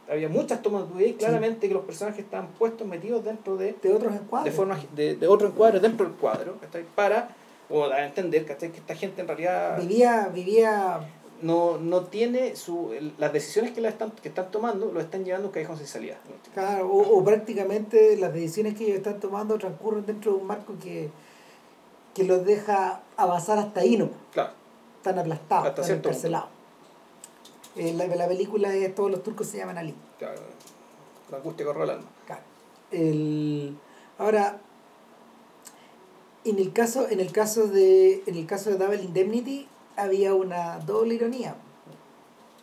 [0.08, 3.92] Había muchas tomas donde veías claramente que los personajes estaban puestos, metidos dentro de, de
[3.92, 4.54] otros de, encuadres.
[4.54, 6.54] forma, de, de otro encuadre dentro del cuadro.
[6.94, 7.30] Para
[7.68, 8.70] o dar a entender ¿cachai?
[8.70, 11.00] que esta gente en realidad Vivía, vivía
[11.42, 15.46] no, no tiene su, las decisiones que, la están, que están tomando, lo están llevando
[15.46, 16.16] a un callejón sin salida.
[16.54, 20.74] Claro, o, o prácticamente las decisiones que ellos están tomando transcurren dentro de un marco
[20.80, 21.10] que,
[22.14, 24.08] que los deja avanzar hasta ahí, ¿no?
[24.32, 24.50] Claro,
[24.98, 26.48] Están aplastados, Hasta están encarcelados.
[27.76, 29.94] Eh, la, la película es Todos los turcos se llaman Ali.
[30.18, 30.40] claro.
[31.30, 32.04] La alma.
[32.24, 32.42] Claro.
[32.92, 33.76] El,
[34.16, 34.58] ahora,
[36.44, 40.78] en el caso, en el caso de, en el caso de Double Indemnity había una
[40.78, 41.56] doble ironía.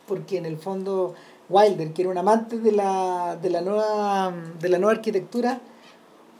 [0.08, 1.13] Porque en el fondo
[1.49, 5.60] Wilder, que era un amante de la, de la nueva de la nueva arquitectura,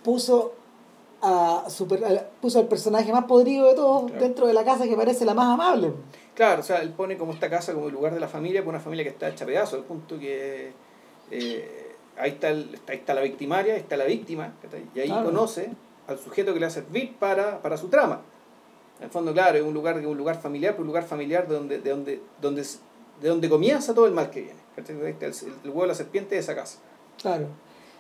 [0.04, 0.54] puso
[1.24, 4.22] a super, a- puso al personaje más podrido de todos Claro.
[4.24, 5.94] dentro de la casa que parece la más amable.
[6.36, 8.70] Claro, o sea, él pone como esta casa como el lugar de la familia, por
[8.74, 10.74] una familia que está hecha pedazos, al punto que
[11.32, 14.54] eh, ahí, está el- ahí está la victimaria, ahí está la víctima,
[14.94, 15.26] y ahí Claro.
[15.26, 15.70] conoce
[16.08, 18.22] al sujeto que le va a servir para, para su trama.
[19.00, 21.56] En el fondo, claro, es un lugar, un lugar familiar, pero un lugar familiar de
[21.56, 22.62] donde, de donde, donde,
[23.22, 24.60] de donde comienza todo el mal que viene.
[24.78, 25.34] El,
[25.64, 26.80] el huevo de la serpiente de esa casa.
[27.22, 27.48] Claro.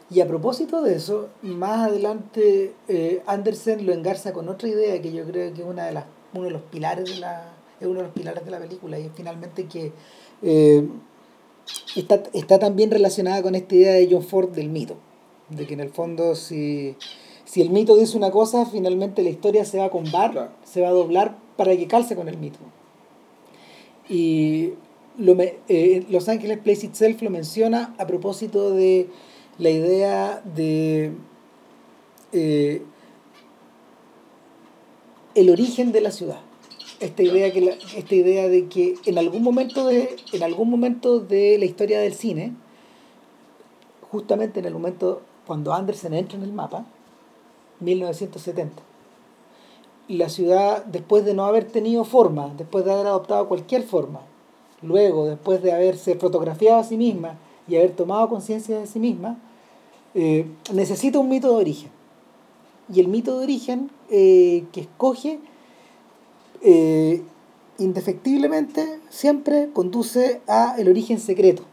[0.09, 5.11] Y a propósito de eso, más adelante eh, Andersen lo engarza con otra idea que
[5.11, 7.97] yo creo que es una de las, uno de los pilares de la, es uno
[7.99, 9.91] de los pilares de la película, y es finalmente que
[10.43, 10.87] eh,
[11.95, 14.95] está, está también relacionada con esta idea de John Ford del mito.
[15.49, 16.95] De que en el fondo si,
[17.45, 20.51] si el mito dice una cosa, finalmente la historia se va a combar, Claro.
[20.63, 22.59] se va a doblar para que calce con el mito.
[24.09, 24.73] Y
[25.17, 29.07] lo me- eh, Los Ángeles Place Itself lo menciona a propósito de
[29.59, 31.11] la idea de
[32.31, 32.81] eh,
[35.35, 36.39] el origen de la ciudad.
[36.99, 41.19] Esta idea, que la- esta idea de que en algún momento de, en algún momento
[41.19, 42.53] de la historia del cine,
[44.09, 46.85] justamente en el momento cuando Andersen entra en el mapa,
[47.81, 48.81] 1970,
[50.07, 54.21] la ciudad, después de no haber tenido forma, después de haber adoptado cualquier forma,
[54.81, 57.37] luego, después de haberse fotografiado a sí misma
[57.67, 59.37] y haber tomado conciencia de sí misma,
[60.15, 61.91] eh, necesita un mito de origen.
[62.93, 65.39] Y el mito de origen eh, que escoge,
[66.61, 67.21] eh,
[67.77, 71.63] indefectiblemente, siempre conduce a el origen secreto,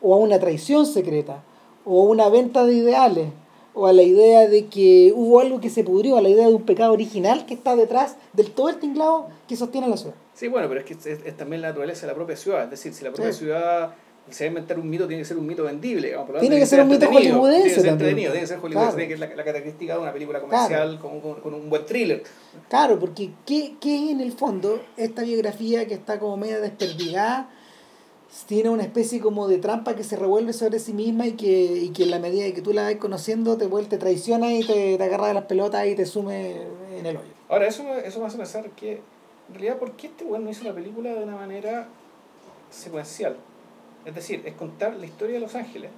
[0.00, 1.42] o a una traición secreta,
[1.84, 3.28] o a una venta de ideales,
[3.74, 6.54] o a la idea de que hubo algo que se pudrió, a la idea de
[6.54, 10.14] un pecado original que está detrás del todo el tinglado que sostiene la ciudad.
[10.34, 12.64] Sí, bueno, pero es que es, es también la naturaleza de la propia ciudad.
[12.64, 13.94] Es decir, si la propia ciudad
[14.30, 16.08] se va a inventar un mito, tiene que ser un mito vendible.
[16.08, 18.58] Digamos, por Tiene que ser un mito hollywoodense Tiene que ser entretenido, tiene que ser
[18.58, 18.96] hollywoodense, Claro.
[18.96, 22.22] tiene que ser la, característica de una película comercial con, con- con un buen thriller.
[22.68, 27.50] Claro, porque ¿qué, qué en el fondo esta biografía que está como media desperdigada
[28.46, 31.88] tiene una especie como de trampa que se revuelve sobre sí misma y que, y
[31.90, 34.98] que en la medida que tú la vas conociendo te vuelve, te traiciona y te,
[34.98, 36.56] te agarra de las pelotas y te sume
[36.98, 37.26] en el hoyo.
[37.48, 38.92] Ahora, eso, me- eso me hace pensar que,
[39.48, 41.88] en realidad, ¿por qué este weón no hizo la película de una manera
[42.70, 43.36] secuencial?
[44.04, 45.90] Es decir, es contar la historia de Los Ángeles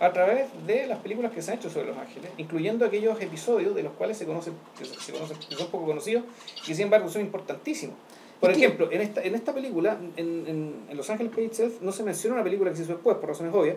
[0.00, 3.74] a través de las películas que se han hecho sobre Los Ángeles, incluyendo aquellos episodios
[3.74, 6.24] de los cuales se conocen, que, se- se conocen, que son poco conocidos
[6.62, 7.96] y que sin embargo son importantísimos.
[8.40, 12.02] Por ejemplo, en esta, en esta película, en, en, en Los Ángeles Itself, no se
[12.02, 13.76] menciona una película que se hizo después, por razones obvias,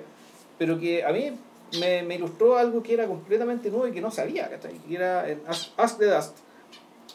[0.57, 1.31] pero que a mí
[1.79, 4.49] me, me ilustró algo que era completamente nuevo y que no sabía.
[4.89, 6.37] Y era en Ask, Ask the Dust,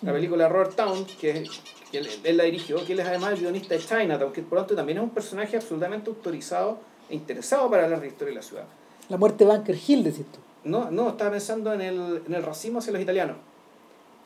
[0.03, 1.45] la película de Robert Town, que,
[1.93, 4.55] que él, él la dirigió, que él es además el guionista de Chinatown, que por
[4.59, 6.79] lo tanto también es un personaje absolutamente autorizado
[7.09, 8.65] e interesado para hablar de la historia de la ciudad.
[9.09, 10.39] La muerte de Bunker Hill, decís tú.
[10.65, 13.37] No, no, estaba pensando en el, en el racismo hacia los italianos.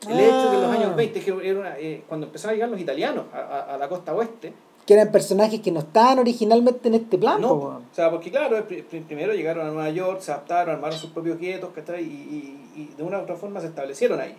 [0.07, 0.21] El Ah.
[0.23, 2.79] hecho que en los años 20, que era una- eh, cuando empezaron a llegar los
[2.79, 4.53] italianos a, a- a la costa oeste,
[4.85, 7.41] Que eran personajes que no estaban originalmente en este plan.
[7.41, 10.97] no, o sea, porque claro, pri- pri- primero llegaron a Nueva York, se adaptaron, armaron
[10.97, 11.71] sus propios guetos.
[11.99, 14.33] Y, y, y de una u otra forma se establecieron ahí.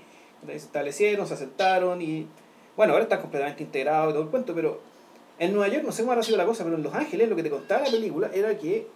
[0.47, 2.27] Se establecieron, se asentaron y,
[2.79, 4.81] bueno, ahora están completamente integrados y todo el cuento, pero
[5.41, 7.35] en Nueva York no sé cómo habrá sido la cosa, pero en Los Ángeles lo
[7.35, 8.87] que te contaba la película era que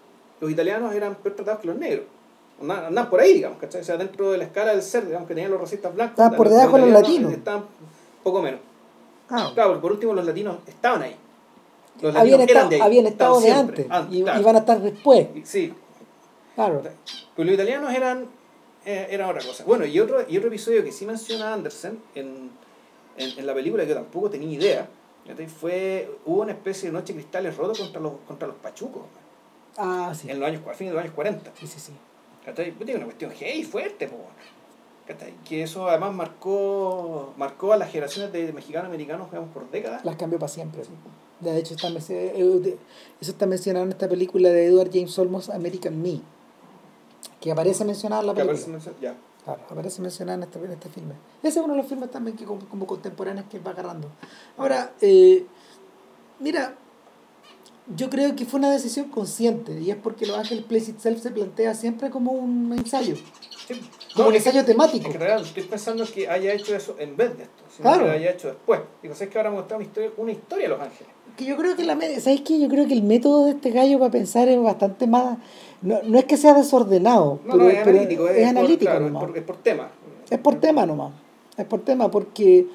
[0.40, 2.06] los italianos eran peor tratados que los negros.
[2.60, 3.80] Andaban, andaban por ahí, digamos, ¿cachai?
[3.80, 6.12] O sea, dentro de la escala del ser, digamos, que tenían los racistas blancos.
[6.12, 7.32] Estaban por debajo de los latinos.
[7.32, 7.64] Estaban
[8.22, 8.60] poco menos.
[9.28, 11.16] Ah, Claro, porque por último los latinos estaban ahí.
[12.00, 13.82] Los habían, latinos estado, eran de ahí, habían estado de siempre.
[13.82, 14.40] antes Ah, y, claro.
[14.40, 15.26] y van a estar después.
[15.44, 15.74] Sí,
[16.54, 16.82] Claro.
[17.34, 18.26] pues los italianos eran,
[18.84, 19.64] eh, eran otra cosa.
[19.64, 22.50] Bueno, y otro, y otro episodio que sí menciona Andersen en,
[23.16, 24.88] en, en la película que yo tampoco tenía idea,
[25.48, 29.02] fue, hubo una especie de noche de cristales rotos contra los, contra los pachucos,
[29.76, 30.30] Ah, sí.
[30.30, 31.52] en los años, a fines de los años 40.
[31.58, 31.92] Sí, sí, sí.
[32.44, 32.72] ¿cachai?
[32.72, 34.16] Pues tiene una cuestión hey, fuerte, po,
[35.44, 40.04] que eso además marcó, marcó a las generaciones de mexicanos americanos digamos, por décadas.
[40.04, 40.82] Las cambió para siempre.
[41.40, 42.78] De hecho, está, eh, de-
[43.20, 46.20] eso está mencionado en esta película de Edward James Olmos, American Me,
[47.40, 48.66] que aparece mencionada en la Que película.
[48.76, 49.14] aparece mencio- ya.
[49.44, 51.14] Claro, aparece mencionada en este, en este filme.
[51.42, 54.08] Ese es uno de los filmes también que como, como contemporáneos que va agarrando.
[54.56, 55.44] Ahora, eh,
[56.38, 56.76] mira,
[57.96, 61.30] yo creo que fue una decisión consciente y es porque Los Ángeles Place Itself se
[61.32, 63.16] plantea siempre como un ensayo,
[63.66, 63.74] Sí.
[64.14, 65.06] como No, un es que- ensayo temático.
[65.10, 68.04] En realidad estoy pensando que haya hecho eso en vez de esto, sino Claro.
[68.04, 68.80] que lo haya hecho después.
[69.02, 71.12] Digo, ¿sabes que ahora gusta una historia, una historia de Los Ángeles?
[71.36, 72.60] Que yo creo que la ¿sabes qué?
[72.60, 75.38] Yo creo que el método de este gallo para pensar es bastante más
[75.82, 78.28] no, no es que sea desordenado, No, pero, no, es pero analítico.
[78.28, 79.88] Es, es por- analítico es por, es por tema.
[80.30, 81.12] Es por tema nomás.
[81.56, 82.66] Es por tema, porque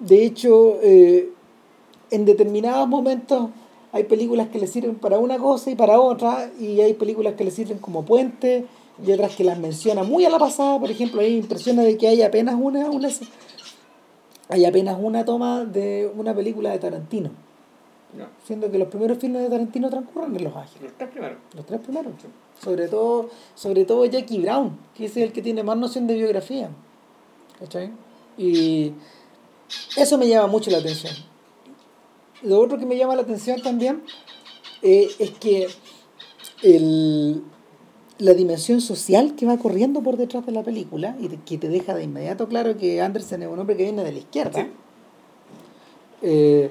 [0.00, 1.30] de hecho, eh,
[2.10, 3.48] en determinados momentos
[3.92, 7.44] hay películas que le sirven para una cosa y para otra, y hay películas que
[7.44, 8.66] le sirven como puente,
[9.04, 10.78] y otras que las menciona muy a la pasada.
[10.78, 13.08] Por ejemplo, hay impresiones de que hay apenas una, una
[14.48, 17.30] hay apenas una toma de una película de Tarantino,
[18.16, 20.82] No, siendo que los primeros filmes de Tarantino transcurren en Los Ángeles.
[20.82, 21.38] los tres primeros.
[21.54, 22.12] Los tres primeros.
[22.20, 22.28] Sí.
[22.62, 26.70] Sobre todo, sobre todo Jackie Brown, que es el que tiene más noción de biografía.
[27.58, 27.90] ¿Cachai?
[28.38, 28.92] Y
[29.96, 31.12] eso me llama mucho la atención.
[32.42, 34.02] Lo otro que me llama la atención también
[34.82, 35.68] eh, es que
[36.62, 37.42] el,
[38.18, 41.94] la dimensión social que va corriendo por detrás de la película y que te deja
[41.94, 44.64] de inmediato claro que Anderson es un hombre que viene de la izquierda.
[44.64, 44.70] Sí.
[46.22, 46.70] Eh,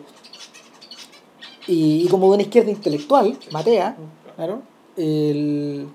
[1.68, 3.98] y, y como de una izquierda intelectual, Matea,
[4.36, 4.62] Claro.
[4.98, 5.88] El-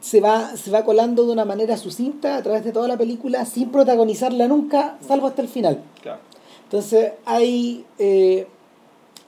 [0.00, 3.44] se, va, se va colando de una manera sucinta a través de toda la película
[3.44, 5.82] sin protagonizarla nunca, salvo hasta el final.
[6.02, 6.20] Claro.
[6.64, 8.46] Entonces hay, eh,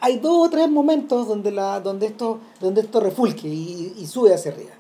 [0.01, 4.33] hay dos o tres momentos donde, la, donde, esto, donde esto refulque y, y sube
[4.33, 4.71] hacia arriba.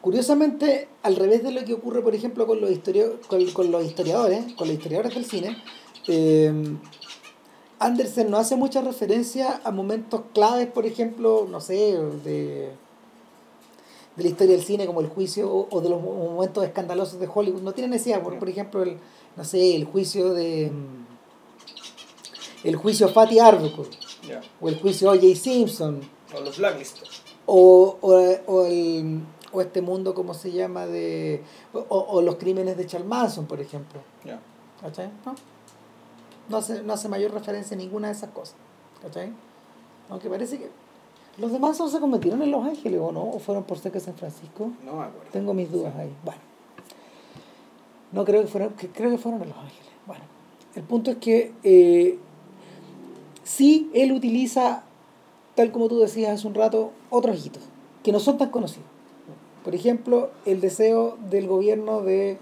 [0.00, 3.84] Curiosamente, al revés de lo que ocurre, por ejemplo, con los, historio- con, con los
[3.84, 5.56] historiadores, con los historiadores del cine,
[6.08, 6.52] eh,
[7.78, 12.70] Andersen no hace mucha referencia a momentos claves, por ejemplo, no sé, de,
[14.16, 17.28] de la historia del cine como el juicio o, o de los momentos escandalosos de
[17.32, 17.62] Hollywood.
[17.62, 18.98] No tiene necesidad, por, por ejemplo, el,
[19.36, 20.70] no sé, el juicio de...
[20.70, 23.86] mm, El juicio Fatty Arbuckle
[24.60, 25.34] o el juicio O.J.
[25.34, 26.00] Simpson
[26.34, 27.22] O los blacklistos.
[27.46, 28.12] o, o,
[28.46, 29.20] o el,
[29.52, 30.86] o este mundo, como se llama?
[30.86, 31.42] de
[31.74, 34.00] O, o los crímenes de Charles Manson, por ejemplo.
[34.24, 34.40] Ya.
[34.80, 35.10] ¿Cachai?
[35.26, 35.34] No.
[36.48, 38.54] No hace, no hace mayor referencia a ninguna de esas cosas.
[39.02, 39.32] ¿Cachai?
[40.08, 40.70] Aunque parece que.
[41.38, 43.22] ¿Los demás no se convirtieron en Los Ángeles o no?
[43.22, 44.70] ¿O fueron por cerca de San Francisco?
[44.84, 45.30] No me acuerdo.
[45.32, 46.12] Tengo mis dudas ahí.
[46.24, 46.40] Bueno.
[48.12, 49.90] No creo que fueron, que, creo que fueron en Los Ángeles.
[50.06, 50.22] Bueno.
[50.74, 52.18] El punto es que eh,
[53.42, 54.84] sí él utiliza,
[55.54, 57.62] tal como tú decías hace un rato, otros hitos
[58.04, 58.86] que no son tan conocidos.
[59.64, 62.38] Por ejemplo, el deseo del gobierno de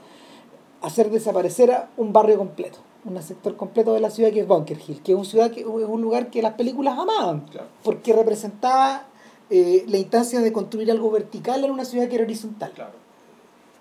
[0.82, 4.78] hacer desaparecer a un barrio completo, un sector completo de la ciudad que es Bunker
[4.86, 7.66] Hill, que es, un ciudad que, es un lugar que las películas amaban, Claro.
[7.82, 9.07] porque representaba
[9.50, 12.70] eh, la instancia de construir algo vertical en una ciudad que era horizontal.
[12.72, 13.03] Claro.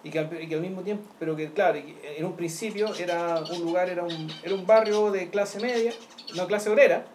[0.03, 3.43] Y que, al, y que al mismo tiempo, pero que claro, en un principio era
[3.53, 5.93] un lugar, era un, era un barrio de clase media,
[6.35, 7.05] no clase obrera,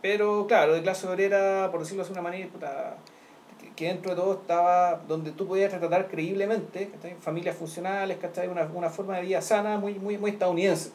[0.00, 2.96] pero claro, de clase obrera, por decirlo de una manera, puta,
[3.76, 7.16] que, dentro de todo estaba donde tú podías retratar creíblemente ¿cachai?
[7.20, 8.48] familias funcionales, ¿cachai?
[8.48, 10.90] Una, una forma de vida sana muy, muy, muy estadounidense.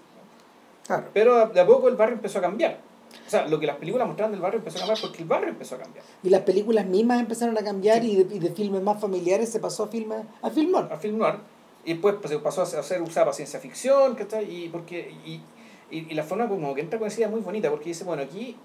[0.85, 1.07] Claro.
[1.13, 2.79] Pero de a poco el barrio empezó a cambiar.
[3.27, 5.49] O sea, lo que las películas mostraban del barrio empezó a cambiar porque el barrio
[5.49, 6.03] empezó a cambiar.
[6.23, 9.59] Y las películas mismas empezaron a cambiar y, de, y de filmes más familiares se
[9.59, 10.87] pasó a filmes a film noir.
[10.91, 11.35] a film noir
[11.83, 14.65] y después pues, pasó a ser usada para ciencia ficción ¿cachai?
[14.65, 15.41] y porque y,
[15.89, 18.03] y, y la forma como que entra con esa idea es muy bonita porque dice
[18.03, 18.55] bueno aquí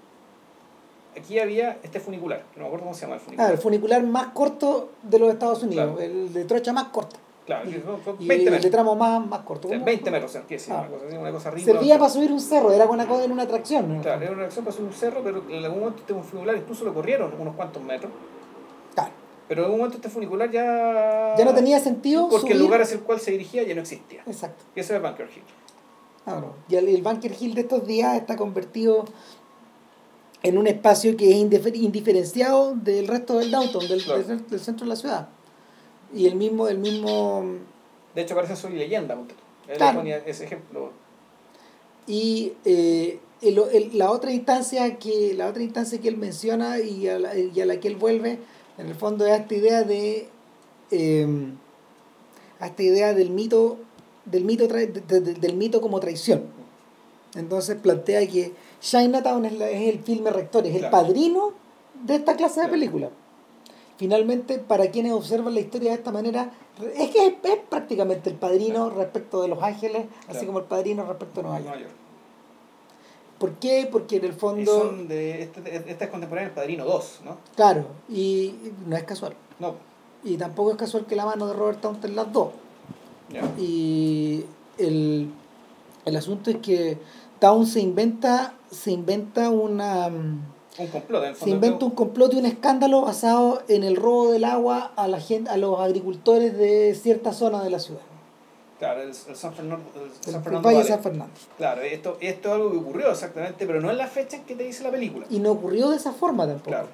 [1.17, 4.03] aquí había este funicular no me acuerdo cómo se llama el Ah, funicular el funicular
[4.03, 6.01] más corto de los Estados Unidos, Claro.
[6.01, 7.15] el de trocha más corto.
[7.45, 7.69] claro
[8.19, 9.67] Y 20 el de tramo más, más corto.
[9.67, 9.85] O sea, ¿Cómo?
[9.85, 10.39] 20 metros o.
[10.39, 10.41] Ah.
[10.81, 13.43] una cosa así una cosa arriba Servía para subir un cerro, era una, en una
[13.43, 13.95] atracción.
[13.97, 14.01] ¿no?
[14.01, 16.85] claro era una reacción para subir un cerro pero en algún momento este funicular incluso
[16.85, 18.11] lo corrieron unos cuantos metros
[18.93, 19.11] Claro.
[19.47, 22.95] pero en algún momento este funicular ya Ya no tenía sentido porque el lugar hacia
[22.95, 24.63] el cual se dirigía ya no existía Exacto.
[24.75, 25.43] y ese era Bunker Hill
[26.25, 26.55] Claro.
[26.67, 29.05] Y el, el Bunker Hill de estos días está convertido
[30.43, 34.23] en un espacio que es indifer- indiferenciado del resto del downtown, del, Claro.
[34.23, 35.29] del, del centro de la ciudad.
[36.13, 37.43] Y el mismo, el mismo
[38.15, 39.15] de hecho parece Soy Leyenda
[39.67, 39.99] él Claro.
[39.99, 40.91] ponía ese ejemplo
[42.07, 47.07] y eh, el- el- la otra instancia que la otra instancia que él menciona y
[47.09, 48.39] a la, y a la que él vuelve
[48.77, 50.29] en el fondo es esta idea de
[50.91, 51.27] eh,
[52.61, 53.77] esta idea del mito
[54.25, 56.43] del mito tra- de- de- del mito como traición
[57.35, 61.51] entonces plantea que Chinatown es, la- es el filme rector es el padrino
[62.03, 62.71] de esta clase de Claro.
[62.71, 63.09] películas
[63.97, 66.51] finalmente para quienes observan la historia de esta manera
[66.95, 71.03] es que es, es prácticamente el padrino respecto de Los Ángeles así como el padrino
[71.05, 71.89] respecto de Nueva York.
[73.39, 73.87] ¿Por qué?
[73.91, 77.37] Porque en el fondo, son de, este, esta es contemporánea del Padrino 2, ¿no?
[77.55, 78.55] claro, y
[78.87, 79.35] no es casual.
[79.59, 79.75] No,
[80.23, 82.49] Y tampoco es casual que la mano de Robert Taunton las dos.
[83.59, 84.43] Y
[84.79, 85.29] el,
[86.05, 86.97] el asunto es que
[87.39, 90.41] Town se inventa, se inventa una mm,
[90.79, 94.31] Un complot, en el se inventa un complot y un escándalo basado en el robo
[94.31, 98.01] del agua a la gente, a los agricultores de cierta zona de la ciudad.
[98.79, 100.87] Claro, el, San Fernando, el San el Fernando Valle de Valley.
[100.93, 101.33] San Fernando.
[101.57, 104.55] Claro, esto, esto es algo que ocurrió exactamente, pero no en la fecha en que
[104.55, 105.25] te dice la película.
[105.31, 106.69] Y no ocurrió de esa forma tampoco.
[106.71, 106.87] Claro.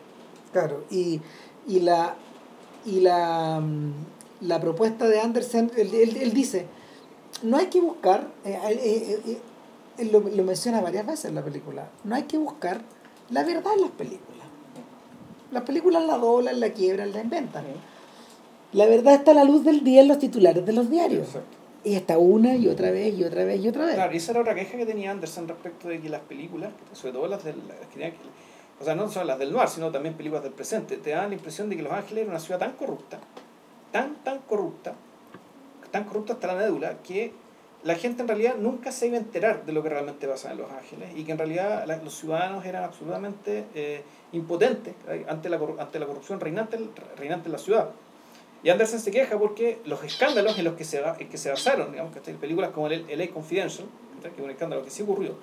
[0.54, 1.20] Claro, y,
[1.68, 2.16] y la
[2.86, 3.92] y la, mm,
[4.42, 6.68] la propuesta de Anderson, él, él- él dice,
[7.42, 9.38] no hay que buscar, eh, eh, eh,
[10.12, 12.82] lo, lo menciona varias veces en la película, no hay que buscar
[13.30, 14.48] la verdad en las películas.
[15.52, 17.64] Las películas la doblan, la quiebran, la inventan.
[18.74, 21.28] La verdad está a la luz del día en los titulares de los diarios.
[21.28, 21.58] Exacto.
[21.84, 23.96] Y está una y otra vez y otra vez y otra vez.
[23.96, 27.14] Claro, y esa era otra queja que tenía Anderson respecto de que las películas, sobre
[27.14, 27.58] todo las del.
[27.68, 28.18] las que tenían que-
[28.82, 31.36] o sea, no solo las del noir, sino también películas del presente, te daban la
[31.36, 33.20] impresión de que Los Ángeles era una ciudad tan corrupta,
[33.92, 34.96] tan, tan corrupta,
[35.92, 37.32] tan corrupta hasta la médula, que
[37.84, 40.60] la gente en realidad nunca se iba a enterar de lo que realmente pasaba en
[40.62, 45.50] Los Ángeles y que en realidad la- los ciudadanos eran absolutamente eh, impotentes eh, ante
[45.50, 46.80] la, corru- ante la corrupción reinante,
[47.18, 47.90] reinante en la ciudad.
[48.64, 51.92] Y Anderson se queja porque los escándalos en los que se, en que se basaron,
[51.92, 52.36] digamos, ¿cachai?
[52.36, 53.88] películas como el LA Confidential,
[54.22, 55.34] que es un escándalo que sí ocurrió,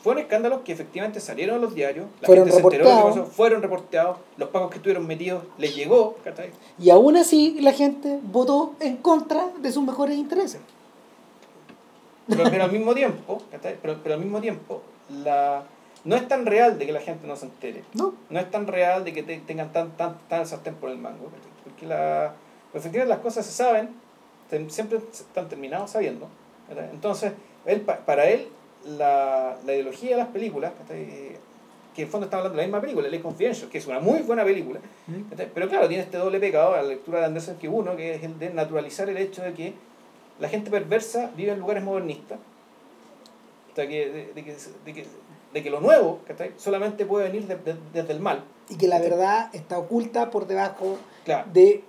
[0.00, 2.96] fueron escándalos que efectivamente salieron a los diarios, la Fueron gente se enteró de lo
[2.96, 3.26] que reportados.
[3.26, 6.50] pasó, fueron reporteados, los pagos que estuvieron metidos les llegó, ¿cachai?
[6.78, 10.60] Y aún así la gente votó en contra de sus mejores intereses.
[12.28, 13.42] Pero, pero al mismo tiempo.
[13.82, 15.62] Pero, pero al mismo tiempo, la,
[16.04, 17.82] no es tan real de que la gente no se entere.
[17.94, 18.14] ¿No?
[18.30, 21.28] No es tan real de que te- tengan tan, tan, tan sartén por el mango.
[21.64, 22.32] Porque la,
[22.72, 23.90] efectivamente las cosas se saben,
[24.68, 26.28] siempre están terminados sabiendo.
[26.68, 26.88] ¿cachai?
[26.92, 27.32] Entonces,
[27.66, 28.48] él, pa- para él,
[28.86, 32.80] la, la ideología de las películas, que en el fondo está hablando de la misma
[32.80, 34.80] película, LA Confidential, que es una muy buena película,
[35.30, 35.48] ¿cachai?
[35.54, 38.22] pero claro, tiene este doble pecado a la lectura de Anderson que uno, que es
[38.24, 39.74] el de naturalizar el hecho de que
[40.38, 42.38] la gente perversa vive en lugares modernistas.
[43.72, 45.06] O sea, que, de, de que, de que
[45.52, 46.52] de que lo nuevo ¿cachai?
[46.56, 48.42] solamente puede venir de- de- desde el mal.
[48.68, 51.84] Y que la verdad está oculta por debajo Claro, de,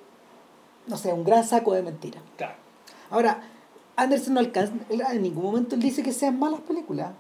[0.85, 2.21] no sé, un gran saco de mentiras.
[2.37, 2.53] claro.
[3.09, 3.41] Ahora,
[3.95, 7.11] Anderson no alcanza, en ningún momento él dice que sean malas películas.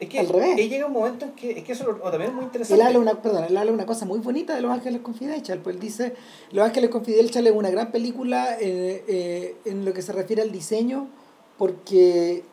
[0.00, 0.56] Es que Al revés.
[0.58, 2.46] él llega un momento en que, es que eso lo- o también es muy Él
[2.46, 2.82] interesante.
[2.84, 5.80] habla, una, perdón, él habla una cosa muy bonita de Los Ángeles Confidential, pues él
[5.80, 6.14] dice,
[6.52, 10.52] Los Ángeles Confidential es una gran película eh, eh, en lo que se refiere al
[10.52, 11.08] diseño,
[11.58, 12.44] porque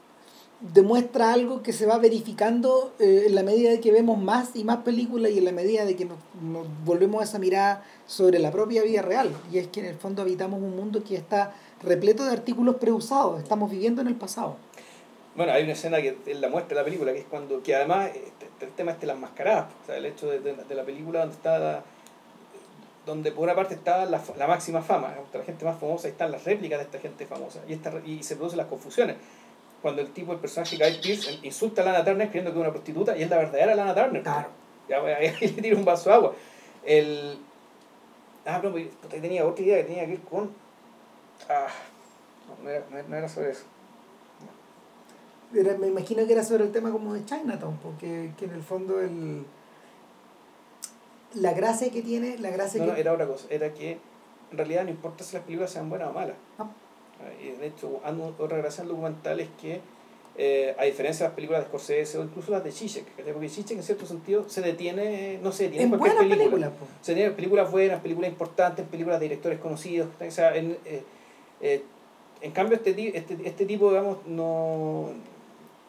[0.73, 4.63] demuestra algo que se va verificando eh, en la medida de que vemos más y
[4.63, 8.39] más películas y en la medida de que nos, nos volvemos a esa mirada sobre
[8.39, 9.29] la propia vida real.
[9.51, 13.39] Y es que en el fondo habitamos un mundo que está repleto de artículos preusados,
[13.43, 14.55] estamos viviendo en el pasado.
[15.35, 17.75] Bueno, hay una escena que él la muestra en la película, que es cuando, que
[17.75, 20.75] además este, el tema este de las mascaradas, o sea, el hecho de, de- de
[20.75, 21.83] la película donde está la-
[23.05, 26.31] donde por una parte está la, la máxima fama, la gente más famosa, y están
[26.31, 29.17] las réplicas de esta gente famosa, y, esta, y se producen las confusiones.
[29.81, 32.71] Cuando el tipo, el personaje Guy Pearce, insulta a Lana Turner creyendo que es una
[32.71, 34.23] prostituta, y es la verdadera Lana Turner.
[34.23, 34.47] Claro.
[34.89, 36.33] Ya, ahí le tira un vaso de agua.
[36.83, 37.37] El...
[38.45, 40.51] Ah, no, pues, tenía otra idea que tenía que ver con...
[41.49, 41.67] Ah,
[42.47, 43.65] no, no era- no era sobre eso.
[45.53, 48.63] Era- me imagino que era sobre el tema como de Chinatown, porque que en el
[48.63, 49.45] fondo el
[51.35, 53.45] la gracia que tiene, la gracia No, que no, era otra cosa.
[53.49, 53.97] Era que
[54.51, 56.35] en realidad no importa si las películas sean buenas o malas.
[56.57, 56.69] No.
[57.41, 57.99] Y de hecho,
[58.39, 59.81] otra gracia del documental es que,
[60.37, 63.77] eh, a diferencia de las películas de Scorsese o incluso las de Zizek, porque Zizek
[63.77, 66.67] en cierto sentido se detiene, no se detiene en cualquier buenas película.
[66.67, 66.85] películas, po.
[67.01, 70.09] Se detiene en películas buenas, películas importantes, películas de directores conocidos.
[70.25, 71.03] O sea, en, eh,
[71.61, 71.83] eh,
[72.41, 75.09] en cambio, este, ti- este, este tipo, digamos, no,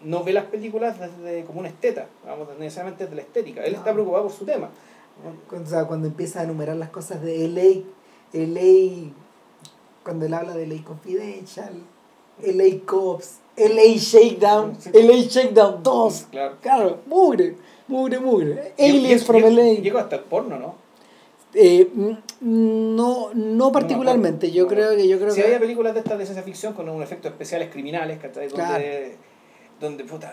[0.03, 3.65] no ve las películas desde como un esteta, vamos, necesariamente desde la estética.
[3.65, 3.79] Él No.
[3.79, 4.71] está preocupado por su tema.
[5.51, 7.83] O sea, cuando empieza a enumerar las cosas de LA,
[8.35, 9.11] LA,
[10.05, 11.73] cuando él habla de LA Confidential,
[12.43, 14.91] LA Cops, LA Shakedown, Sí.
[14.93, 16.57] LA Shakedown 2, Claro.
[16.61, 17.57] claro, mugre,
[17.89, 18.75] mugre, mugre.
[18.79, 19.81] Aliens from LA.
[19.81, 20.75] Llegó hasta el porno, ¿no?
[21.55, 24.69] Eh, mm, no, no particularmente, yo No.
[24.69, 27.03] creo que yo creo Si que había películas de estas de ciencia ficción con un
[27.03, 28.49] efectos especiales criminales, ¿cachai?
[28.49, 28.73] Claro.
[28.75, 29.17] donde
[29.81, 30.33] puta,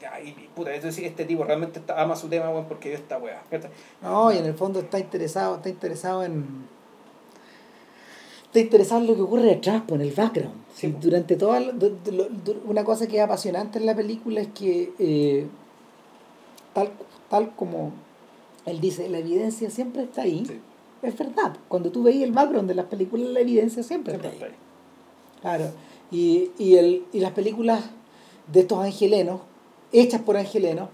[0.00, 2.98] ya, y, puta, es decir, este tipo realmente está- ama su tema, weón, porque vio
[2.98, 3.42] esta weá.
[4.02, 6.66] No, y en el fondo está interesado, está interesado en.
[8.46, 10.54] Está interesado en lo que ocurre detrás, pues, en el background.
[10.74, 11.02] Sí, pues.
[11.02, 11.72] durante toda lo-
[12.66, 15.46] una cosa que es apasionante en la película es que eh,
[16.74, 16.90] tal,
[17.30, 17.92] tal como
[18.66, 20.44] él dice, la evidencia siempre está ahí.
[20.46, 20.60] Sí.
[21.02, 21.56] Es verdad.
[21.68, 24.52] Cuando tú veis el background de las películas, la evidencia siempre, Siempre está ahí.
[24.52, 25.58] está ahí.
[25.58, 25.72] Claro.
[26.10, 27.84] Y, y, el, y las películas
[28.46, 29.40] de estos angelenos,
[29.92, 30.88] hechas por angelenos,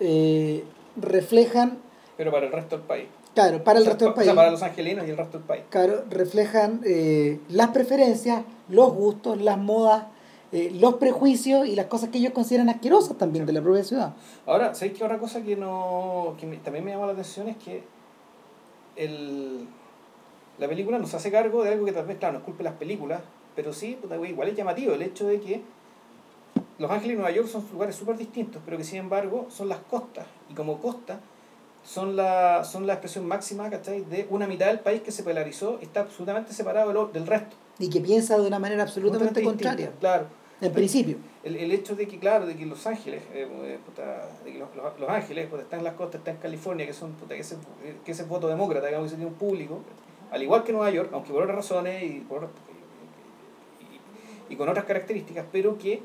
[0.00, 0.64] eh,
[0.96, 1.78] reflejan,
[2.16, 3.06] Pero para el resto del país.
[3.34, 4.28] claro, para el O sea, resto del pa- país.
[4.28, 5.64] O sea, para los angelinos y el resto del país.
[5.70, 10.04] Claro, reflejan eh, las preferencias, los gustos, las modas,
[10.52, 14.14] eh, los prejuicios y las cosas que ellos consideran asquerosas también de la propia ciudad.
[14.46, 17.56] Ahora, ¿sabéis qué otra cosa que no que me- también me llama la atención es
[17.56, 17.82] que
[18.96, 19.66] el,
[20.58, 22.64] la película nos hace cargo de algo que tal vez, claro, no es culpa de
[22.70, 23.20] las películas,
[23.56, 25.62] pero sí, güey, igual es llamativo el hecho de que
[26.78, 29.78] Los Ángeles y Nueva York son lugares súper distintos, pero que sin embargo son las
[29.78, 31.20] costas, y como costa
[31.84, 34.02] son la, son la expresión máxima, ¿cachai?
[34.04, 37.54] De una mitad del país que se polarizó está absolutamente separado del, del resto.
[37.78, 40.26] Y que piensa de una manera absolutamente contraria, Claro.
[40.60, 41.16] en principio.
[41.42, 44.58] El, el hecho de que, claro, de que Los Ángeles, eh, eh, puta, de que
[44.58, 47.34] los, los, Los Ángeles, pues, están en las costas, están en California, que son puta,
[47.34, 47.56] que ese,
[48.04, 49.80] que ese voto demócrata, digamos, que tiene un público,
[50.30, 52.48] al igual que Nueva York, aunque por otras razones y, por,
[54.48, 56.02] y, y con otras características, pero que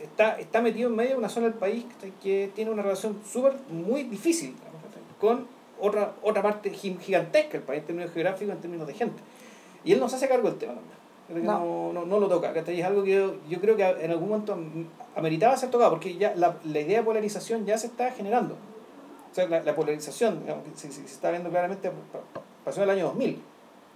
[0.00, 1.84] está, está metido en medio de una zona del país
[2.22, 4.80] que, tiene una relación súper, muy difícil digamos,
[5.20, 5.46] con
[5.80, 9.20] otra, otra parte gi- gigantesca del país en términos geográficos, en términos de gente.
[9.84, 10.98] Y él nos hace cargo del tema también.
[11.46, 11.58] No.
[11.60, 12.52] No, no, no lo toca.
[12.52, 16.16] Es algo que yo, yo creo que en algún momento am- ameritaba ser tocado, porque
[16.16, 18.54] ya la, la idea de polarización ya se está generando.
[19.30, 22.82] O sea, la, la polarización digamos, se, se- se está viendo claramente, pa- pa- pasó
[22.82, 23.34] en el año 2000,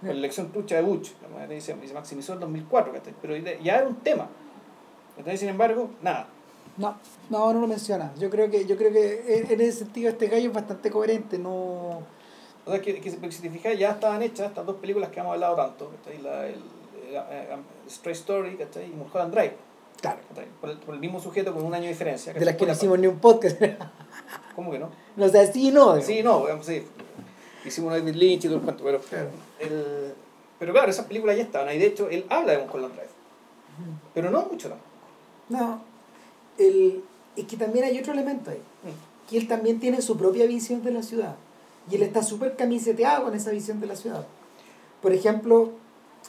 [0.01, 1.11] con la elección trucha de Bush,
[1.49, 1.55] ¿no?
[1.55, 3.15] y se, y se maximizó en 2004, ¿cachai?
[3.23, 4.29] pero ya era un tema.
[5.17, 6.27] Entonces, sin embargo, nada.
[6.79, 6.97] No,
[7.29, 8.13] no, no lo menciona.
[8.19, 11.51] Yo creo que, yo creo que en ese sentido este gallo es bastante coherente, no.
[12.65, 15.35] O sea, que, que si te fijas, ya estaban hechas estas dos películas que hemos
[15.35, 16.23] hablado tanto, ¿cachai?
[16.23, 17.49] La, el, el, eh,
[17.91, 18.87] Stray Story ¿cachai?
[18.87, 19.57] y Mulholland Drive.
[20.01, 20.19] Claro.
[20.61, 22.33] Por el, por el mismo sujeto con un año de diferencia.
[22.33, 23.61] De las que no la- hicimos ni un podcast.
[24.57, 24.91] ¿Cómo que no?
[25.17, 26.01] no, o sea, sí y no.
[26.01, 26.85] Sí, no, digamos, sí.
[27.65, 29.29] Hicimos una David Lynch y todo el cuento, pero, Claro.
[29.61, 30.15] el,
[30.59, 31.75] pero claro, esas películas ya estaban.
[31.75, 33.11] Y de hecho, él habla de Mulholland Drive.
[34.15, 34.92] Pero no mucho tampoco.
[35.53, 35.81] No,
[36.59, 37.03] el,
[37.37, 38.63] es que también hay otro elemento ahí,
[39.29, 41.37] que él también tiene su propia visión de la ciudad.
[41.91, 44.27] Y él está súper camiseteado con esa visión de la ciudad.
[45.01, 45.71] Por ejemplo,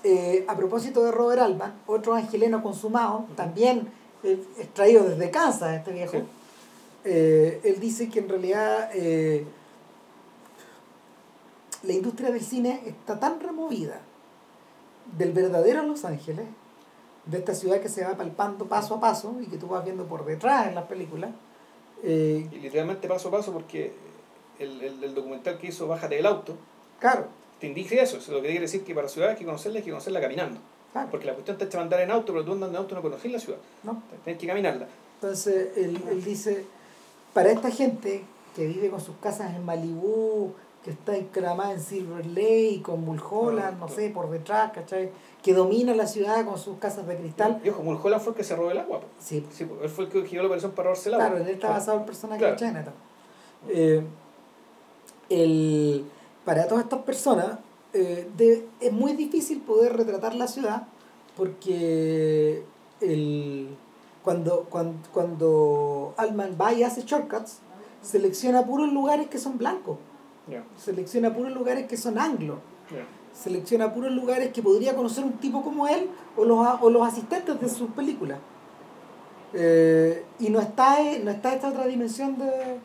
[0.04, 3.88] eh, a propósito de Robert Alban, otro angeleno consumado, también
[4.24, 6.24] eh, extraído desde Kansas, este viejo, Sí.
[7.06, 9.46] eh, él dice que en realidad eh,
[11.84, 14.00] la industria del cine está tan removida
[15.18, 16.46] del verdadero Los Ángeles,
[17.26, 20.06] de esta ciudad que se va palpando paso a paso y que tú vas viendo
[20.06, 21.32] por detrás en las películas.
[22.04, 23.94] eh, Y literalmente paso a paso porque
[24.60, 26.56] el, el, el documental que hizo Bájate del auto
[27.00, 27.28] claro,
[27.60, 28.18] te indica eso.
[28.18, 30.60] Eso lo que quiere decir que para ciudad hay que conocerla, hay que conocerla caminando.
[30.92, 32.96] claro, Porque la cuestión te echa a andar en auto, pero tú andando en auto
[32.96, 33.60] no conoces la ciudad.
[33.84, 34.02] ¿no?
[34.24, 34.88] Tienes que caminarla.
[35.16, 36.66] Entonces él, él dice,
[37.34, 38.24] para esta gente
[38.56, 40.54] que vive con sus casas en Malibú,
[40.84, 45.12] que está encramada en Silver Lake, con Mulholland, no sé, por detrás, ¿cachai?
[45.42, 47.62] Que domina la ciudad con sus casas de cristal.
[47.64, 49.00] Y ojo, Mulholland fue el que se robó el agua.
[49.00, 49.08] po.
[49.20, 51.28] Sí, Sí, él fue el que giró la operación para robarse el agua.
[51.28, 52.54] claro, en él está basado el personaje Claro.
[52.56, 52.96] de Chinatown.
[53.70, 54.04] Eh,
[55.30, 56.06] el,
[56.46, 57.60] para todas estas personas
[57.94, 60.84] eh, de- es muy difícil poder retratar la ciudad
[61.38, 62.64] porque
[63.02, 63.70] el,
[64.24, 67.60] cuando, cuando, cuando Altman va y hace shortcuts,
[68.02, 69.98] selecciona puros lugares que son blancos,
[70.78, 72.60] Selecciona puros lugares que son anglos,
[73.34, 77.60] selecciona puros lugares que podría conocer un tipo como él o los, o los asistentes
[77.60, 78.40] de sus películas.
[79.54, 82.80] Eh, y no está, eh, no está esta otra dimensión de...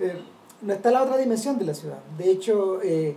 [0.00, 0.22] eh,
[0.60, 1.98] no está la otra dimensión de la ciudad.
[2.18, 3.16] De hecho, eh,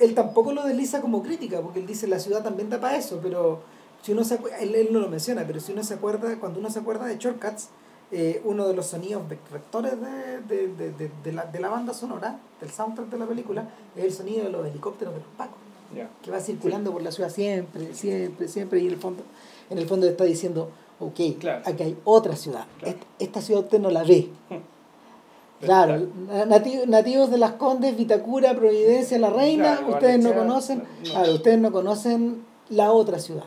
[0.00, 3.20] él tampoco lo desliza como crítica, porque él dice la ciudad también da para eso,
[3.22, 3.60] pero
[4.02, 6.70] si uno se él, él no lo menciona, pero si uno se acuerda, cuando uno
[6.70, 7.68] se acuerda de Shortcuts,
[8.12, 11.68] eh, uno de los sonidos ve- rectores de, de, de, de, de la, de la
[11.68, 15.28] banda sonora, del soundtrack de la película, es el sonido de los helicópteros de los
[15.36, 15.56] pacos
[16.22, 19.24] que va circulando por la ciudad siempre, siempre, siempre, y en el fondo,
[19.68, 21.62] en el fondo está diciendo, ok, Claro.
[21.66, 22.98] aquí hay otra ciudad, Claro.
[23.18, 24.28] Esta ciudad usted no la ve.
[25.60, 26.08] Claro,
[26.48, 30.82] nati- nativos de las Condes, Vitacura, Providencia, La Reina, Claro, ustedes no conocen,
[31.14, 31.32] no.
[31.34, 33.44] ustedes no conocen la otra ciudad.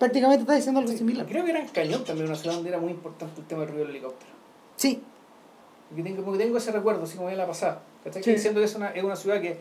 [0.00, 1.26] Prácticamente está diciendo algo similar.
[1.26, 3.68] Creo que era en Cañón también, una ciudad donde era muy importante el tema del
[3.70, 4.32] ruido del helicóptero.
[4.76, 5.02] Sí,
[5.90, 7.82] Porque tengo, tengo ese recuerdo, así como en la pasada.
[8.02, 8.22] ¿Cachai?
[8.22, 8.32] Sí.
[8.32, 9.58] Diciendo que es una, es una ciudad que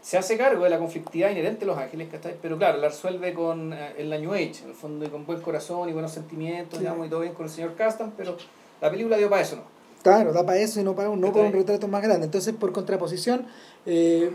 [0.00, 2.34] se hace cargo de la conflictividad inherente de Los Ángeles, ¿cachai?
[2.40, 5.26] Pero claro, la resuelve con eh, en la New Age, en el fondo, y con
[5.26, 6.84] buen corazón y buenos sentimientos, Sí.
[6.84, 8.38] digamos, y todo bien con el señor Castan, pero
[8.80, 9.62] la película dio para eso, ¿no?
[10.02, 12.24] claro, da para eso y no para un, no para un retrato más grande.
[12.26, 13.46] Entonces, por contraposición,
[13.86, 14.30] eh,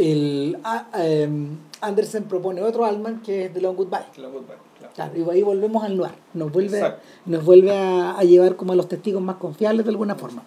[0.00, 4.00] el, a- em, Andersen propone otro Altman que es The Long Goodbye.
[4.16, 4.92] La Goodbye, claro.
[4.94, 6.12] Claro, y ahí volvemos al noir.
[6.34, 7.02] Nos vuelve, Exacto.
[7.26, 10.42] nos vuelve a, a llevar como a los testigos más confiables de alguna forma.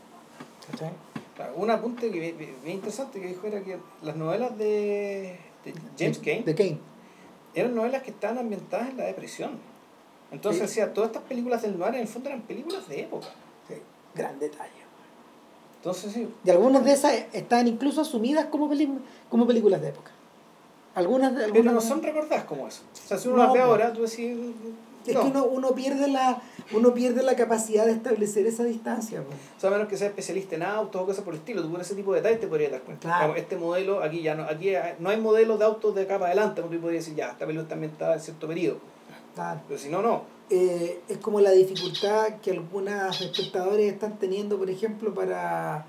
[0.71, 0.91] ¿Cachai?
[1.35, 5.73] Claro, un apunte que bien, bien interesante que dijo era que las novelas de, de
[5.97, 6.77] James Kane De Kane.
[7.55, 9.51] eran novelas que estaban ambientadas en la depresión.
[10.31, 10.67] Entonces, Sí.
[10.79, 13.27] decía, todas estas películas del noir en el fondo eran películas de época.
[13.67, 13.75] Sí,
[14.15, 14.71] gran detalle.
[15.83, 18.89] Entonces, sí, Y algunas de esas están incluso asumidas como, peli-
[19.29, 20.11] como películas de época.
[20.95, 22.83] Algunas de pero algunas no son recordadas como eso.
[22.93, 24.37] O sea, si uno No, las ve ahora, tú decís...
[25.05, 25.21] Es no.
[25.23, 29.21] que uno, uno pierde la uno pierde la capacidad de establecer esa distancia.
[29.21, 29.35] pues.
[29.57, 31.69] O sea, a menos que sea especialista en autos o cosas por el estilo, tú
[31.69, 33.01] con ese tipo de detalles te podrías dar cuenta.
[33.09, 33.35] Claro.
[33.35, 36.61] Este modelo, aquí ya no, aquí no hay modelos de autos de acá para adelante,
[36.61, 38.77] donde tú podrías decir, ya, esta película está ambientada en cierto periodo.
[39.35, 39.59] Claro.
[39.67, 40.21] Pero si no, no.
[40.49, 45.85] Eh, es como la dificultad que algunos espectadores están teniendo, por ejemplo, para.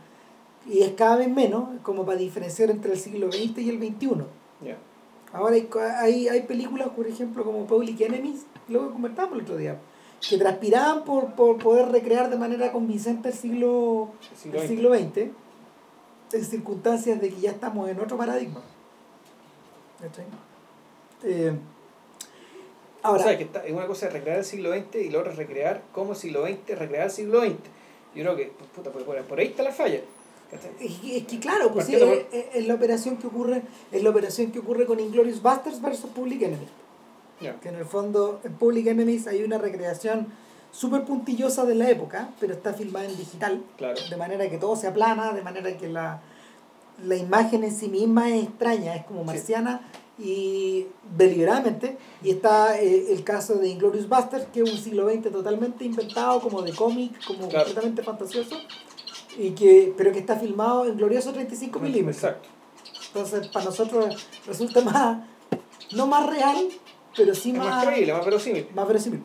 [0.67, 4.25] Y es cada vez menos, como para diferenciar entre el siglo XX y el XXI.
[5.33, 9.57] Ahora hay, hay, hay películas, por ejemplo, como Public Enemies, lo que comentamos el otro
[9.57, 9.79] día,
[10.27, 14.69] que transpiraban por, por poder recrear de manera convincente el siglo, El siglo el XX.
[14.69, 18.63] siglo XX, en circunstancias de que ya estamos en otro paradigma.
[20.01, 20.25] ¿Cachai?
[21.25, 21.57] Eh,
[23.05, 25.19] ahora, o sea, que está, es una cosa es recrear el siglo XX y la
[25.21, 27.53] otra es recrear cómo el siglo XX, recrear el siglo XX.
[28.15, 30.01] Yo creo que, pues, puta, pues, por, ahí está la falla.
[30.53, 32.03] es, que- es que claro, pues sí, es,
[32.55, 36.43] es- la operación que ocurre, es la operación que ocurre con Inglorious Basterds versus Public
[36.43, 36.69] Enemies.
[37.41, 37.59] Ya.
[37.61, 40.29] que en el fondo en Public Enemies hay una recreación
[40.71, 44.01] súper puntillosa de la época, pero está filmada en digital, Claro.
[44.09, 46.21] de manera que todo se aplana, de manera que la,
[47.05, 49.27] la imagen en sí misma es extraña, es como Sí.
[50.19, 50.87] Y
[51.17, 51.97] deliberadamente.
[52.23, 56.41] Y está eh, el caso de Inglorious Basterds, que es un siglo XX totalmente inventado,
[56.41, 57.65] como de cómic, como Claro.
[57.67, 58.57] completamente fantasioso,
[59.37, 62.17] y que, pero que está filmado en glorioso 35 milímetros.
[62.23, 62.49] Exacto.
[63.09, 65.27] Entonces, para nosotros resulta más,
[65.93, 66.69] no más real,
[67.17, 68.67] pero sí Es más, más creíble, más verosímil.
[68.75, 69.23] más verosímil.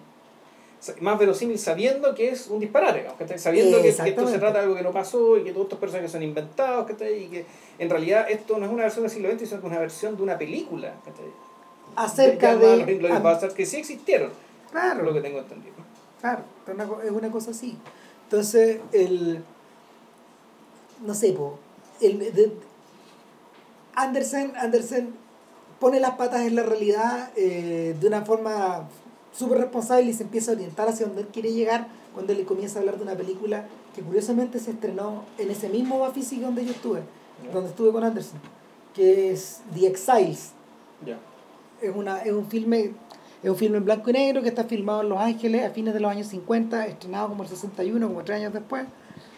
[1.01, 3.05] Más verosímil sabiendo que es un disparate,
[3.37, 5.79] sabiendo que, que esto se trata de algo que no pasó y que todos estos
[5.79, 7.23] personajes son inventados, ¿cachai?
[7.23, 7.45] y que
[7.79, 10.15] en realidad esto no es una versión del siglo XX, sino que es una versión
[10.15, 10.93] de una película.
[11.95, 12.77] Acerca de...
[12.77, 14.31] Los Inglourious Basterds, que sí existieron,
[14.71, 15.73] claro, lo que tengo entendido.
[16.21, 17.77] claro, es una, co- es una cosa así.
[18.25, 19.43] Entonces, el...
[21.05, 21.59] No sé, po,
[21.99, 22.53] el, de-
[23.95, 25.13] Andersen, Andersen
[25.79, 28.87] pone las patas en la realidad eh, de una forma
[29.31, 32.79] súper responsable y se empieza a orientar hacia donde él quiere llegar cuando le comienza
[32.79, 33.65] a hablar de una película
[33.95, 37.01] que curiosamente se estrenó en ese mismo Bafisi donde yo estuve,
[37.53, 38.39] donde estuve con Anderson,
[38.93, 40.51] que es The Exiles.
[41.81, 42.91] Es, una, es un filme
[43.41, 45.93] es un filme en blanco y negro que está filmado en Los Ángeles a fines
[45.93, 48.85] de los años 50, estrenado como el 61, como tres años después.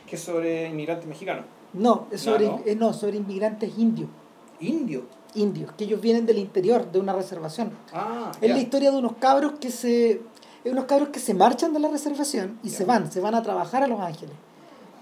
[0.07, 1.45] Que es sobre inmigrantes mexicanos.
[1.73, 2.63] No, es sobre, No, no.
[2.65, 4.09] eh, no, sobre inmigrantes indios,
[4.59, 5.03] Indio.
[5.35, 7.71] Indios, que ellos vienen del interior de una reservación.
[7.93, 8.55] Ah, Es ya.
[8.55, 10.21] la historia de unos cabros que se
[10.63, 12.77] unos cabros que se marchan de la reservación y Ya.
[12.77, 14.35] se van, se van a trabajar a Los Ángeles.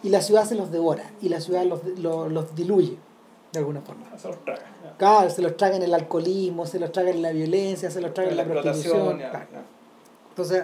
[0.04, 2.96] Y la ciudad se los devora y la ciudad los, los, los diluye
[3.52, 4.06] de alguna forma.
[4.14, 4.62] Ah, Se los traga.
[4.84, 4.96] ya.
[4.98, 8.14] Claro, se los traga en el alcoholismo, se los traga en la violencia, se los
[8.14, 9.18] traga en la, prostitución.
[9.18, 9.48] claro.
[9.52, 9.64] ya.
[10.30, 10.64] Entonces,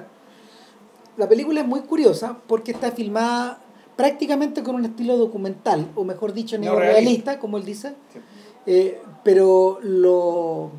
[1.18, 3.59] la película es muy curiosa porque está filmada
[3.97, 7.95] prácticamente con un estilo documental, o mejor dicho, neorrealista, como él dice.
[8.13, 8.20] Sí.
[8.66, 10.72] Eh, pero lo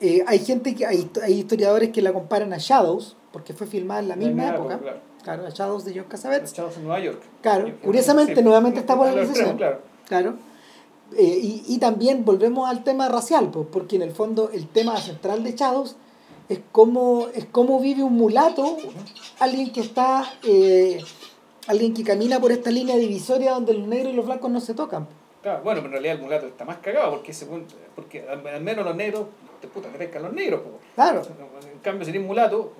[0.00, 4.00] eh, hay gente que hay, hay historiadores que la comparan a Shadows, porque fue filmada
[4.00, 4.78] en la misma época.
[4.78, 5.14] Claro.
[5.22, 6.52] Claro, a Shadows de John Cassavetes.
[6.52, 7.22] Echados en Nueva York.
[7.40, 8.42] Claro, curiosamente, sí.
[8.42, 9.80] nuevamente está por la extremos, Claro.
[10.06, 10.34] Claro.
[11.16, 15.42] Eh, y, y también volvemos al tema racial, porque en el fondo el tema central
[15.42, 15.96] de Shadows
[16.50, 18.76] es cómo, es cómo vive un mulato,
[19.38, 21.02] alguien que está, eh,
[21.66, 24.74] alguien que camina por esta línea divisoria donde los negros y los blancos no se
[24.74, 25.08] tocan.
[25.44, 28.62] Claro, bueno, pero en realidad el mulato está más cagado porque, según, porque al, al
[28.62, 29.26] menos los negros,
[29.60, 30.62] te puta, que pescan los negros.
[30.62, 30.70] po.
[30.94, 31.20] Claro.
[31.70, 32.72] En cambio, si eres mulato,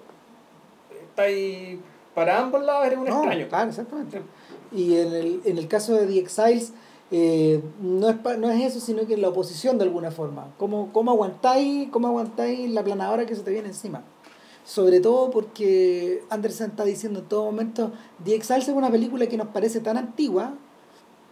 [1.11, 1.79] está ahí
[2.15, 3.49] para ambos lados, eres un No, extraño.
[3.49, 4.23] Claro, exactamente.
[4.73, 6.73] Y en el, en el caso de The Exiles,
[7.11, 10.47] eh, no, es no es eso, sino que es la oposición de alguna forma.
[10.57, 14.05] ¿Cómo, cómo, aguantáis, ¿Cómo aguantáis la planadora que se te viene encima?
[14.65, 17.93] Sobre todo porque Anderson está diciendo en todo momento,
[18.25, 20.55] The Exiles es una película que nos parece tan antigua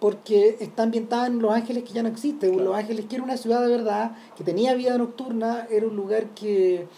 [0.02, 2.48] porque está ambientada en Los Ángeles que ya no existe.
[2.50, 2.64] Claro.
[2.64, 6.30] Los Ángeles que era una ciudad de verdad, que tenía vida nocturna, era un lugar
[6.30, 6.88] que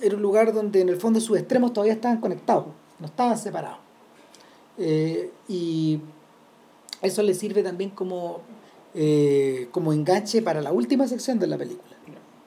[0.00, 2.66] era un lugar donde en el fondo sus extremos todavía estaban conectados,
[3.00, 3.78] no estaban separados.
[4.78, 5.98] Eh, y
[7.02, 8.40] eso le sirve también como,
[8.94, 11.90] eh, como enganche para la última sección de la película.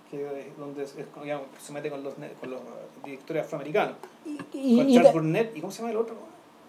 [0.09, 2.61] Que es donde es, digamos, se mete con los, con los
[3.03, 3.95] directores afroamericanos.
[4.25, 6.15] Y, y- con y Charles ta- Burnett y ¿cómo se llama el otro?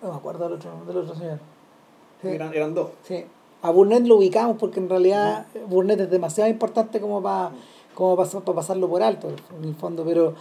[0.03, 1.39] no me acuerdo del otro, del otro señor.
[2.23, 2.91] Sí, Eran, eran dos.
[3.03, 3.25] sí.
[3.61, 7.51] A Burnett lo ubicamos porque en realidad Burnett es demasiado importante como para
[7.95, 10.35] como para pasarlo por alto en el fondo, pero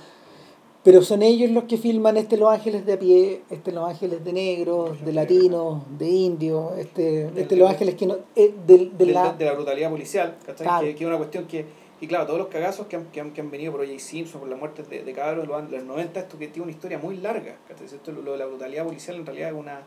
[0.84, 4.24] pero son ellos los que filman este Los Ángeles de a pie, este Los Ángeles
[4.24, 8.90] de negros, de latinos, de indios, este, este Los Ángeles que no, eh, de, de
[8.98, 10.36] de, la, de la brutalidad policial.
[10.56, 10.86] Claro.
[10.86, 11.66] Que, que es una cuestión que,
[12.00, 14.00] y claro, todos los cagazos que han, que han, que han venido por O.J.
[14.00, 16.64] Simpson, por la muerte de, de cabros de los, an- los 90, esto que tiene
[16.64, 17.56] una historia muy larga.
[17.84, 19.82] Esto, lo, lo de la brutalidad policial en realidad es, una,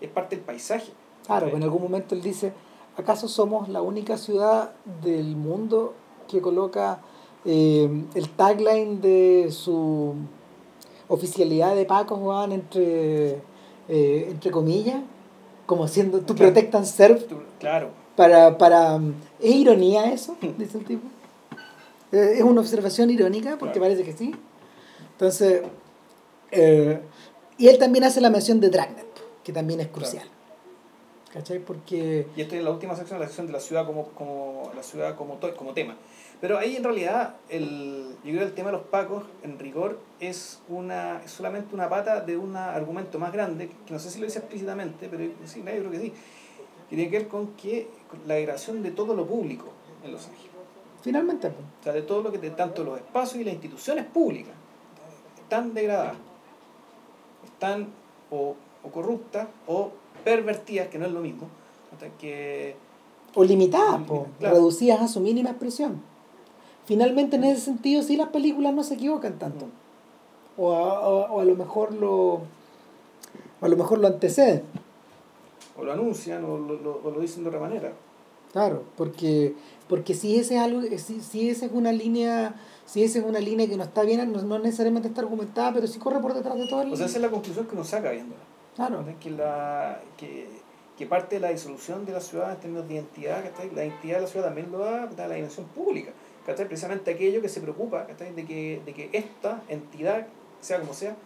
[0.00, 0.92] es parte del paisaje.
[1.26, 2.52] Claro, en algún momento él dice,
[2.96, 4.72] ¿acaso somos la única ciudad
[5.02, 5.94] del mundo
[6.28, 7.00] que coloca
[7.44, 10.14] eh, el tagline de su
[11.08, 13.40] oficialidad de Pacos, weón, entre,
[13.88, 15.00] eh, entre comillas?
[15.66, 16.52] Como siendo tu Claro.
[16.52, 19.00] protect and serve Tú- Claro, para, para...
[19.40, 20.36] ¿Es ironía eso?
[20.58, 21.06] Dice el tipo.
[22.12, 23.94] Eh, Es una observación irónica, porque Claro.
[23.94, 24.32] parece que sí.
[25.12, 25.62] Entonces,
[26.52, 27.00] eh,
[27.58, 29.06] y él también hace la mención de Dragnet,
[29.42, 30.28] que también es crucial.
[31.36, 31.58] ¿Cachai?
[31.58, 32.26] Porque...
[32.34, 35.16] y esto es la última sección, la sección de la ciudad como, como, la ciudad
[35.16, 35.94] como, como tema.
[36.40, 40.00] Pero ahí en realidad, el, yo creo que el tema de los pacos, en rigor,
[40.18, 44.18] es, una, es solamente una pata de un argumento más grande, que no sé si
[44.18, 46.10] lo dice explícitamente, pero sí, yo creo que sí,
[46.88, 49.66] que tiene que ver con que con la degradación de todo lo público
[50.04, 50.52] en Los Ángeles.
[51.02, 51.48] Finalmente.
[51.48, 54.54] O sea, de todo lo que, de tanto los espacios y las instituciones públicas
[55.38, 56.16] están degradadas,
[57.44, 57.88] están
[58.30, 59.92] o, o corruptas o
[60.30, 61.46] pervertidas, que no es lo mismo,
[61.92, 62.74] hasta que
[63.36, 64.56] o limitadas, po, Claro.
[64.56, 66.02] reducidas a su mínima expresión.
[66.84, 69.66] Finalmente, en ese sentido, sí las películas no se equivocan tanto.
[70.56, 72.14] O a, o- o a lo mejor lo
[73.60, 74.62] o a lo mejor lo anteceden.
[75.78, 77.92] o lo anuncian o lo, lo- o lo dicen de otra manera.
[78.52, 79.54] Claro, porque
[79.88, 82.54] porque si ese es algo, si, si esa es una línea,
[82.86, 85.86] si esa es una línea que no está bien, no, no necesariamente está argumentada, pero
[85.86, 87.84] sí corre por detrás de todo el O sea, esa es la conclusión que uno
[87.84, 88.40] saca viéndola.
[88.76, 89.04] Claro.
[89.20, 90.48] Que, la, que,
[90.98, 93.70] que parte de la disolución de la ciudad en términos de identidad, ¿cachai?
[93.74, 96.12] la identidad de la ciudad también lo da, da la dimensión pública.
[96.44, 96.66] ¿cachai?
[96.66, 98.32] Precisamente aquello que se preocupa ¿cachai?
[98.34, 100.26] De, que, de que esta entidad,
[100.60, 101.16] sea como sea,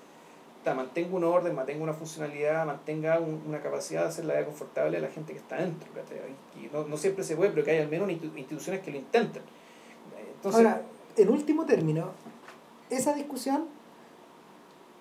[0.65, 4.45] ta, mantenga un orden, mantenga una funcionalidad, mantenga un- una capacidad de hacer la vida
[4.47, 5.89] confortable a la gente que está dentro.
[6.57, 8.99] Y no, no siempre se puede, pero que hay al menos institu- instituciones que lo
[8.99, 9.43] intenten.
[10.37, 10.83] Entonces, Ahora,
[11.17, 12.11] en último término,
[12.91, 13.67] esa discusión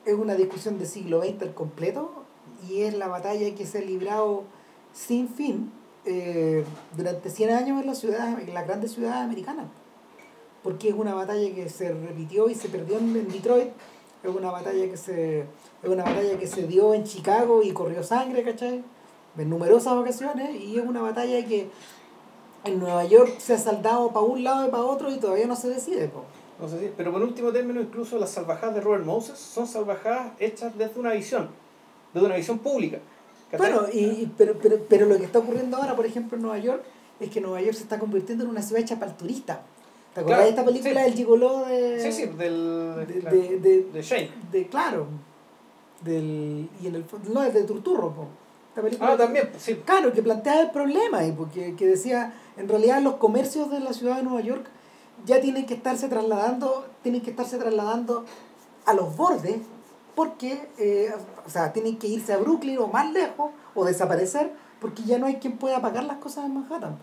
[0.05, 2.23] es una discusión de siglo XX al completo
[2.68, 4.43] y es la batalla que se ha librado
[4.93, 5.72] sin fin
[6.05, 6.64] eh,
[6.95, 9.68] durante 100 años en, la ciudad, en las grandes ciudades americanas.
[10.64, 13.70] Porque es una batalla que se repitió y se perdió en, Detroit
[14.22, 18.03] es una batalla que se es una batalla que se dio en Chicago y corrió
[18.03, 18.84] sangre, ¿cachai?
[19.38, 21.70] En numerosas ocasiones y es una batalla que
[22.66, 25.55] en Nueva York se ha saldado para un lado y para otro y todavía no
[25.55, 26.12] se decide.
[26.60, 30.34] No sé si, pero por último término, incluso las salvajadas de Robert Moses son salvajadas
[30.39, 31.49] hechas desde una visión,
[32.14, 32.99] desde una visión pública.
[33.51, 33.72] ¿cachai?
[33.74, 36.84] Bueno, y, pero, pero, pero lo que está ocurriendo ahora, por ejemplo, en Nueva York,
[37.20, 39.62] es que Nueva York se está convirtiendo en una ciudad hecha para el turista.
[40.14, 41.05] ¿Te acuerdas Claro, de esta película sí.
[41.10, 43.05] del gigoló de, Sí, sí, del.
[43.07, 44.30] de, claro, de, de, de Shane.
[44.51, 45.05] de- claro,
[46.01, 48.28] del, y en el fondo, no, es de Turturro, po.
[48.70, 49.76] Esta película Ah, también, sí.
[49.86, 53.93] Claro, que planteaba el problema, y porque que decía, en realidad los comercios de la
[53.93, 54.66] ciudad de Nueva York
[55.26, 58.26] ya tienen que estarse trasladando, tienen que estarse trasladando
[58.86, 59.57] a los bordes,
[60.20, 61.15] porque, eh,
[61.45, 64.51] o sea, tienen que irse a Brooklyn o más lejos, o desaparecer,
[64.82, 66.97] porque ya no hay quien pueda pagar las cosas en Manhattan.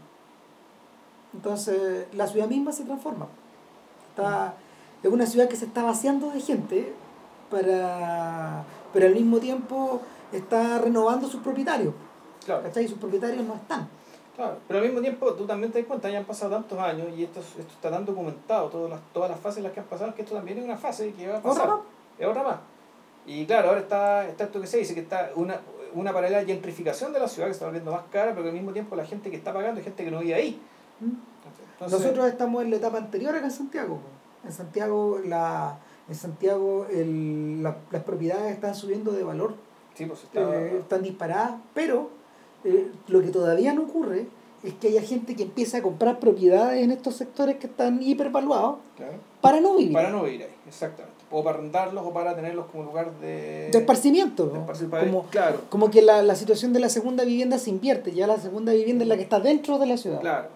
[1.33, 3.27] Entonces, la ciudad misma se transforma.
[4.11, 4.53] Está,
[5.03, 6.93] es una ciudad que se está vaciando de gente,
[7.51, 11.95] para, pero al mismo tiempo está renovando sus propietarios.
[12.45, 12.85] Claro, ¿Cachai?
[12.85, 13.89] Y sus propietarios no están.
[14.37, 14.59] claro.
[14.69, 17.25] Pero al mismo tiempo, tú también te das cuenta, ya han pasado tantos años y
[17.25, 20.15] esto, esto está tan documentado, todas las, todas las fases en las que han pasado,
[20.15, 21.63] que esto también es una fase que va a pasar.
[21.63, 21.85] ¿Otra más?
[22.19, 22.57] Es otra más.
[23.27, 25.61] Y claro, ahora está, está esto que se dice, que está una,
[25.95, 28.73] una paralela gentrificación de la ciudad que se está volviendo más cara, pero al mismo
[28.73, 30.61] tiempo la gente que está pagando es gente que no vive ahí.
[31.01, 33.99] Entonces, Nosotros estamos en la etapa anterior acá en Santiago.
[34.45, 39.55] En Santiago, la, en Santiago el, la- las propiedades están subiendo de valor,
[39.95, 42.11] sí, pues está, eh, están disparadas, pero
[42.65, 44.27] eh, lo que todavía no ocurre
[44.63, 48.77] es que haya gente que empiece a comprar propiedades en estos sectores que están hipervaluados
[48.97, 49.93] claro, para no vivir.
[49.93, 51.16] para no vivir ahí, exactamente.
[51.31, 53.71] O para arrendarlos o para tenerlos como lugar de...
[53.73, 54.49] de esparcimiento.
[54.49, 58.39] Como, claro, como que la, la situación de la segunda vivienda se invierte, ya la
[58.39, 60.21] segunda vivienda es la que está dentro de la ciudad.
[60.21, 60.49] claro.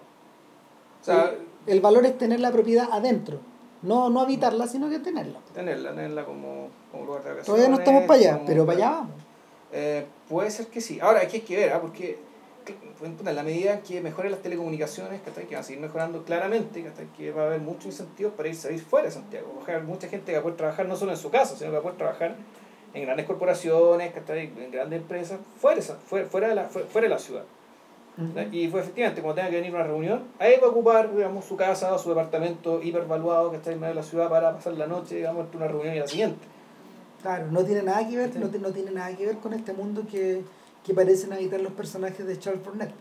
[1.01, 1.33] O sea,
[1.65, 3.39] el valor es tener la propiedad adentro,
[3.81, 5.39] no, no habitarla, sino que tenerla.
[5.53, 7.41] tenerla, tenerla como, como lugar de.
[7.43, 9.15] Todavía no estamos para allá, pero para allá vamos.
[9.71, 10.99] Eh, puede ser que sí.
[10.99, 11.81] Ahora, aquí hay que ver, ¿ah?
[11.81, 12.19] porque
[13.03, 15.45] en la medida que mejoren las telecomunicaciones, ¿cachai?
[15.47, 17.07] que van a seguir mejorando claramente, ¿cachai?
[17.17, 19.53] que va a haber muchos incentivos para irse a ir fuera de Santiago.
[19.57, 21.55] Va a haber mucha gente que va a poder trabajar no solo en su casa,
[21.55, 22.35] sino que va a poder trabajar
[22.93, 24.51] en grandes corporaciones, ¿cachai?
[24.57, 27.43] en grandes empresas, fuera, fuera, fuera, de, la, fuera, de la ciudad.
[28.51, 31.45] Y fue efectivamente, cuando tenga que venir a una reunión, ahí va a ocupar digamos,
[31.45, 34.73] su casa o su departamento hipervaluado que está en medio de la ciudad para pasar
[34.73, 36.45] la noche, digamos, entre una reunión y la siguiente.
[37.21, 38.39] Claro, no tiene nada que ver, Sí.
[38.39, 40.41] no, no tiene nada que ver con este mundo que,
[40.85, 42.93] que parecen habitar los personajes de Charles Fournette.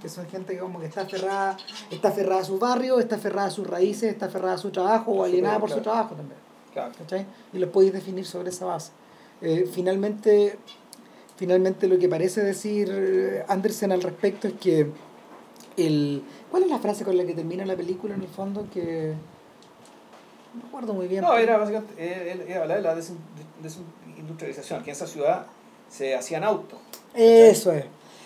[0.00, 1.56] Que son gente que como que está aferrada,
[1.90, 5.12] está aferrada a su barrio, está aferrada a sus raíces, está aferrada a su trabajo
[5.12, 6.38] o alienada por su trabajo también.
[6.72, 6.92] Claro.
[6.98, 7.24] ¿cachai?
[7.52, 8.92] Y los podéis definir sobre esa base.
[9.40, 10.58] Eh, finalmente,
[11.36, 14.88] finalmente lo que parece decir eh, Andersen al respecto es que
[15.76, 18.68] el ¿cuál es la frase con la que termina la película en el fondo?
[18.72, 19.14] Que
[20.54, 21.22] no me acuerdo muy bien.
[21.22, 23.16] No, era básicamente, él, él hablaba de la desin-
[23.62, 25.46] desindustrialización, que en esa ciudad
[25.88, 26.78] se hacían autos.
[27.14, 27.84] Eso es.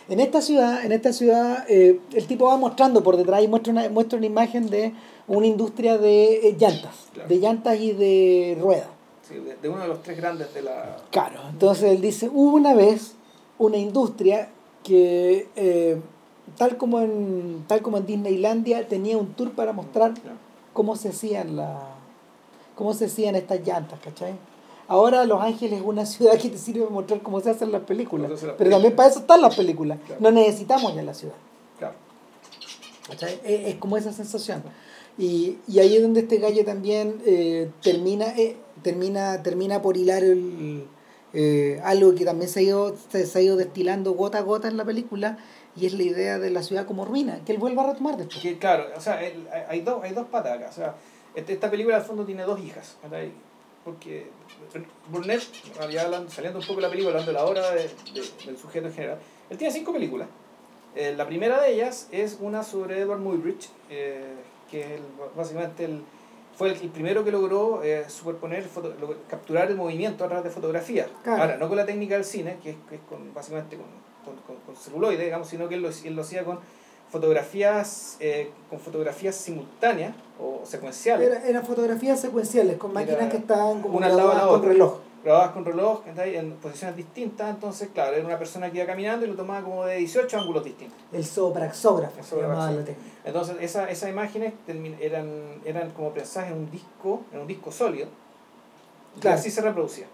[0.08, 3.72] En esta ciudad, en esta ciudad eh, el tipo va mostrando por detrás y muestra
[3.72, 4.94] una, muestra una imagen de
[5.26, 7.28] una industria de eh, llantas, Claro.
[7.28, 8.86] de llantas y de ruedas.
[9.28, 10.96] sí, de, de uno de los tres grandes de la...
[11.10, 13.12] Claro, entonces él dice, hubo una vez
[13.58, 14.48] una industria
[14.82, 16.00] que, eh,
[16.56, 20.14] tal, como en, tal como en Disneylandia, tenía un tour para mostrar
[20.72, 21.80] cómo se hacían, la,
[22.74, 24.32] cómo se hacían estas llantas, ¿cachai?
[24.88, 27.82] Ahora Los Ángeles es una ciudad que te sirve para mostrar cómo se hacen las
[27.82, 30.20] películas, pero también para eso están las películas, Claro.
[30.20, 31.34] no necesitamos ya la ciudad.
[31.78, 31.94] Claro.
[33.08, 33.34] ¿cachai?
[33.44, 34.62] Es, es como esa sensación.
[35.18, 40.22] Y, y ahí es donde este gallo también eh, termina, eh, termina, termina por hilar
[40.22, 40.84] el,
[41.34, 44.68] eh, algo que también se ha, ido, se, se ha ido destilando gota a gota
[44.68, 45.38] en la película,
[45.76, 48.38] y es la idea de la ciudad como ruina, que él vuelva a retomar después.
[48.40, 50.68] Que, claro, o sea, el- hay- dos, hay dos patas acá.
[50.70, 50.94] O sea,
[51.34, 52.96] este- esta película al fondo tiene dos hijas.
[53.02, 53.32] ¿cachai?
[53.88, 54.26] Porque
[55.10, 55.42] Burnett,
[55.90, 58.58] ya hablando, saliendo un poco de la película, hablando de la obra de- de- del
[58.58, 59.18] sujeto en general,
[59.48, 60.28] él tiene cinco películas.
[60.94, 64.34] Eh, la primera de ellas es una sobre Edward Muybridge, eh,
[64.70, 65.02] que es el-
[65.34, 66.02] básicamente el,
[66.56, 70.44] fue el, el primero que logró eh, superponer, foto- lo- capturar el movimiento a través
[70.44, 71.06] de fotografía.
[71.22, 71.42] Claro.
[71.42, 73.86] Ahora, no con la técnica del cine, que es, que es con, básicamente con,
[74.24, 76.58] con, con, con celuloide, digamos, sino que él lo, él lo hacía con
[77.10, 83.36] fotografías eh, con fotografías simultáneas o secuenciales Era- eran fotografías secuenciales, con máquinas Era que
[83.38, 84.98] estaban como una grabadas con reloj.
[85.24, 89.28] grabadas con reloj en posiciones distintas entonces claro era una persona que iba caminando y
[89.28, 92.92] lo tomaba como de 18 ángulos distintos El sopraxógrafo, El sopraxógrafo.
[93.24, 94.52] entonces esa, esas imágenes
[95.00, 95.28] eran,
[95.64, 98.08] eran como prensadas en un disco en un disco sólido
[99.16, 99.38] y Claro.
[99.38, 100.06] así se reproducía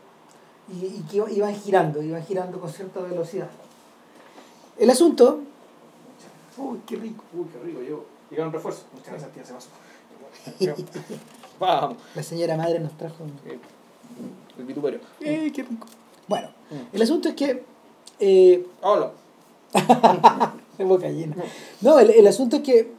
[0.72, 3.50] y, y que iba- iban girando, iban girando con cierta velocidad.
[4.78, 5.40] El asunto.
[6.56, 7.22] Uy, qué rico.
[7.34, 9.68] uy qué rico yo llegaron refuerzos muchas gracias tía se pasó
[11.60, 13.24] vamos La señora madre nos trajo.
[13.24, 13.58] un- Eh,
[14.58, 15.00] El vituperio.
[15.20, 15.86] ¡Eh, qué rico!
[16.28, 16.94] Bueno, Mm.
[16.96, 17.62] el asunto es que.
[18.20, 19.10] eh, Hola.
[20.78, 21.36] boca llena.
[21.80, 22.92] No, el, el asunto es que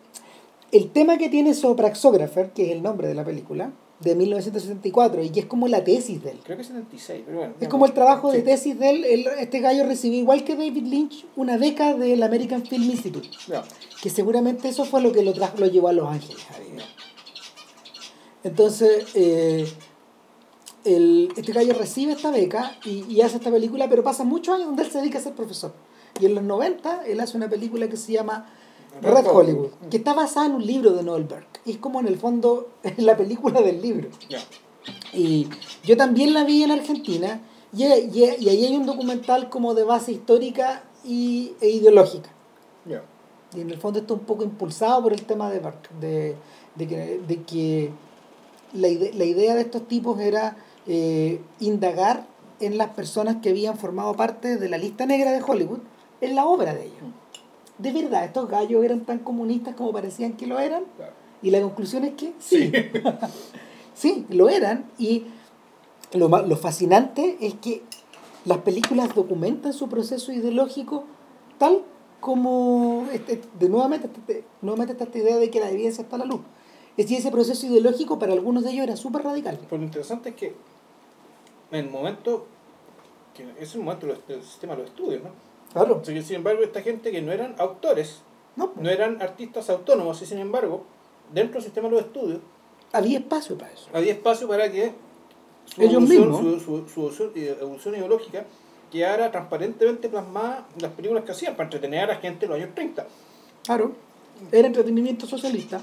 [0.72, 3.72] el tema que tiene Sopraxographer, que es el nombre de la película,
[4.02, 6.40] de 1964, y que es como la tesis de él.
[6.44, 7.54] Creo que es 76, pero bueno.
[7.62, 9.06] Es como el trabajo de tesis de él.
[9.06, 13.30] él- Este gallo recibió, igual que David Lynch, una beca del American Film Institute.
[13.48, 13.64] Ya.
[14.02, 16.46] Que seguramente eso fue lo que lo, trajo, lo llevó a Los Ángeles.
[18.46, 19.68] Entonces, eh,
[20.84, 24.68] el, este gallo recibe esta beca y, y hace esta película, pero pasa muchos años
[24.68, 25.74] donde él se dedica a ser profesor.
[26.22, 28.46] Y en los 90 él hace una película que se llama
[29.02, 29.72] Red Hollywood.
[29.90, 31.48] Que está basada en un libro de Noel Berg.
[31.66, 34.10] Y es como en el fondo la película del libro.
[35.12, 35.48] Y
[35.84, 37.42] yo también la vi en Argentina
[37.74, 42.30] y, y, y ahí hay un documental como de base histórica y, e ideológica.
[42.86, 43.04] Ya.
[43.56, 46.36] Y en el fondo está un poco impulsado por el tema de Bark, de,
[46.76, 47.92] de que, de que
[48.76, 50.58] la, ide- la idea de estos tipos era
[50.88, 52.26] eh, indagar
[52.60, 55.80] en las personas que habían formado parte de la lista negra de Hollywood
[56.22, 57.04] en la obra de ellos.
[57.78, 60.84] De verdad, estos gallos eran tan comunistas como parecían que lo eran.
[61.42, 62.72] Y la conclusión es que sí.
[63.94, 64.86] Sí, lo eran.
[64.98, 65.26] Y
[66.14, 67.82] lo, lo fascinante es que
[68.46, 71.04] las películas documentan su proceso ideológico
[71.58, 71.82] tal
[72.22, 76.20] como, este, de nuevamente, este- nuevamente está esta idea de que la evidencia está a
[76.20, 76.42] la luz.
[76.98, 79.58] Es decir, ese proceso ideológico para algunos de ellos era súper radical.
[79.70, 80.56] Pero lo interesante es que
[81.72, 82.46] en el momento,
[83.34, 85.30] que es el momento del sistema de los estudios, ¿no?
[85.74, 86.02] Claro.
[86.06, 88.22] Sea, que, sin embargo, esta gente que no eran autores,
[88.56, 90.84] No, no eran artistas autónomos, y sin embargo,
[91.34, 92.40] dentro del sistema de los estudios,
[92.94, 93.90] había espacio para eso.
[93.94, 94.94] había espacio para que
[95.66, 96.62] su Ellos evolución, mismos.
[96.90, 98.46] su, su- eh, evolución ideológica
[98.90, 102.62] quedara transparentemente plasmada en las películas que hacían para entretener a la gente en los
[102.62, 103.06] años 30.
[103.66, 103.92] Claro.
[104.54, 105.82] Era entretenimiento socialista.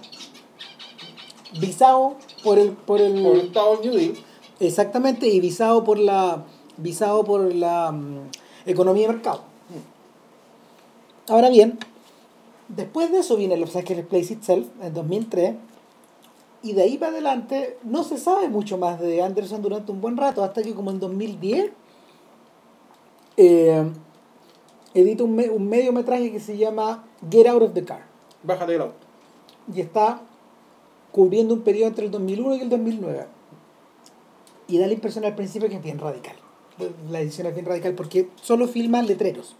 [1.60, 3.52] Visado por el, por el, Por el
[4.60, 6.44] Exactamente, y visado por la
[6.76, 8.30] visado por la mm,
[8.66, 9.42] economía de mercado.
[11.28, 11.78] Ahora bien,
[12.68, 15.54] después de eso viene Los Angeles Place Itself en 2003
[16.62, 20.16] y de ahí para adelante no se sabe mucho más de Anderson durante un buen
[20.16, 21.70] rato hasta que como en 2010
[23.36, 23.84] eh,
[24.94, 28.04] edita un, me- un mediometraje que se llama Get Out of the Car
[28.42, 28.94] bájate del auto.
[29.74, 30.22] y está
[31.12, 33.26] cubriendo un periodo entre el 2001 y el 2009.
[34.68, 36.34] Y da la impresión al principio que es bien radical.
[37.10, 39.54] La edición es bien radical porque solo filma letreros.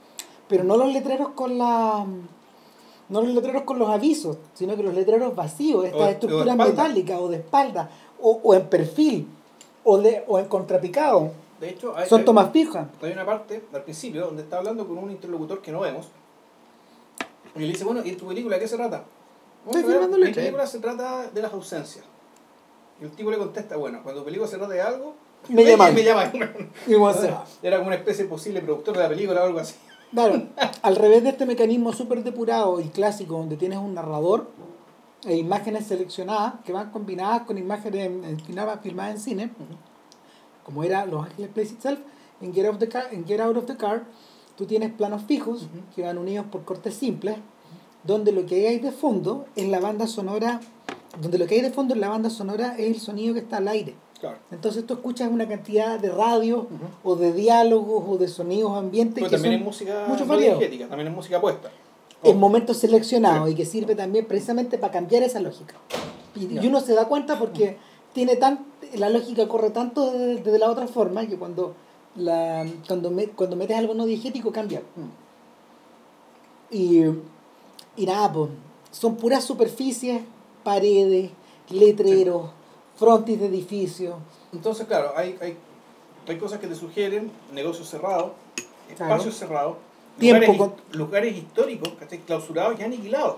[0.48, 2.06] Pero no los letreros con la...
[3.08, 7.28] No los letreros con los avisos, sino que los letreros vacíos, estas estructuras metálicas o
[7.28, 7.90] de espalda,
[8.20, 9.28] o, o en perfil,
[9.84, 11.30] o, de, o en contrapicado.
[11.60, 12.88] De hecho, hay, Son tomas fijas.
[13.02, 16.08] hay una parte al principio donde está hablando con un interlocutor que no vemos.
[17.54, 19.04] Y le dice, bueno, ¿y tu película de qué se trata?
[20.18, 22.04] Mi película se trata de las ausencias.
[23.00, 25.14] Y el tipo le contesta, bueno, cuando película se trata de algo,
[25.48, 25.94] Me llaman.
[25.94, 26.30] Me llaman.
[27.62, 29.74] Era como una especie de posible productor de la película o algo así.
[30.12, 30.42] Claro,
[30.82, 34.48] al revés de este mecanismo súper depurado y clásico donde tienes un narrador
[35.24, 39.50] e imágenes seleccionadas que van combinadas con imágenes en- en- filmadas en cine,
[40.64, 42.00] como era Los Ángeles Place Itself,
[42.40, 44.04] en Get, Out of the Car, en Get Out of the Car,
[44.56, 47.36] tú tienes planos fijos que van unidos por cortes simples,
[48.04, 50.60] donde lo que hay de fondo es la banda sonora,
[51.20, 53.58] donde lo que hay de fondo en la banda sonora es el sonido que está
[53.58, 53.94] al aire.
[54.20, 54.38] Claro.
[54.52, 56.66] Entonces tú escuchas una cantidad de radios
[57.02, 61.08] o de diálogos o de sonidos ambientes Pero que también son es música mucho también
[61.08, 61.70] es música puesta.
[62.22, 65.74] en momentos seleccionados y que sirve también precisamente para cambiar esa lógica.
[66.36, 67.76] Y, uno se da cuenta porque
[68.12, 68.64] tiene tan,
[68.94, 71.74] la lógica corre tanto desde, desde la otra forma que cuando,
[72.14, 74.82] la, cuando, me- cuando metes algo no diegético cambia.
[76.70, 77.02] Y,
[77.96, 78.50] y nada, pues,
[78.90, 80.22] son puras superficies,
[80.62, 81.30] paredes,
[81.70, 82.50] letreros,
[82.96, 84.16] frontis de edificios.
[84.52, 85.56] Entonces, claro, hay, hay,
[86.28, 88.32] hay cosas que te sugieren negocios cerrados,
[88.90, 89.76] espacios cerrados,
[90.18, 90.58] lugares,
[90.92, 93.36] lugares históricos que estén clausurados y aniquilados.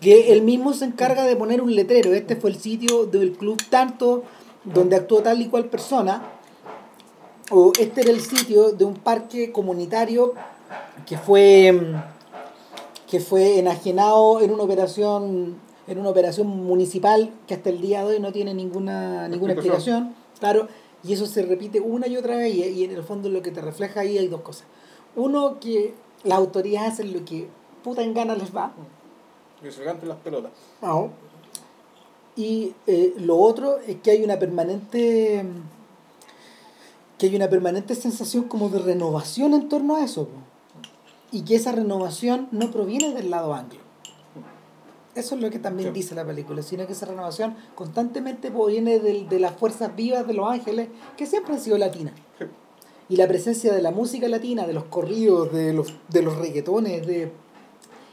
[0.00, 2.14] que él mismo se encarga de poner un letrero.
[2.14, 4.22] Este fue el sitio del club tanto
[4.64, 6.22] donde actuó tal y cual persona.
[7.50, 10.34] O este era el sitio de un parque comunitario
[11.06, 12.11] que fue mm,
[13.12, 15.56] que fue enajenado en una operación
[15.86, 20.14] en una operación municipal que hasta el día de hoy no tiene ninguna ninguna Explicación.
[20.40, 20.66] Claro,
[21.04, 23.50] y eso se repite una y otra vez y, y en el fondo lo que
[23.50, 24.64] te refleja ahí hay dos cosas.
[25.14, 25.92] Uno que
[26.24, 27.48] las autoridades hacen lo que
[27.84, 28.72] puta en gana les va.
[29.60, 30.52] Que se canten las pelotas.
[30.80, 31.10] No.
[32.34, 35.44] Y eh, lo otro es que hay una permanente
[37.18, 40.28] que hay una permanente sensación como de renovación en torno a eso.
[40.28, 40.41] po.
[41.32, 43.80] Y que esa renovación no proviene del lado anglo.
[45.14, 45.94] Eso es lo que también Sí.
[45.94, 50.32] dice la película, sino que esa renovación constantemente proviene del- de, las fuerzas vivas de
[50.34, 52.14] Los Ángeles, que siempre han sido latinas.
[52.38, 52.44] Sí.
[53.10, 57.06] Y la presencia de la música latina, de los corridos, de los, de los reggaetones,
[57.06, 57.30] de,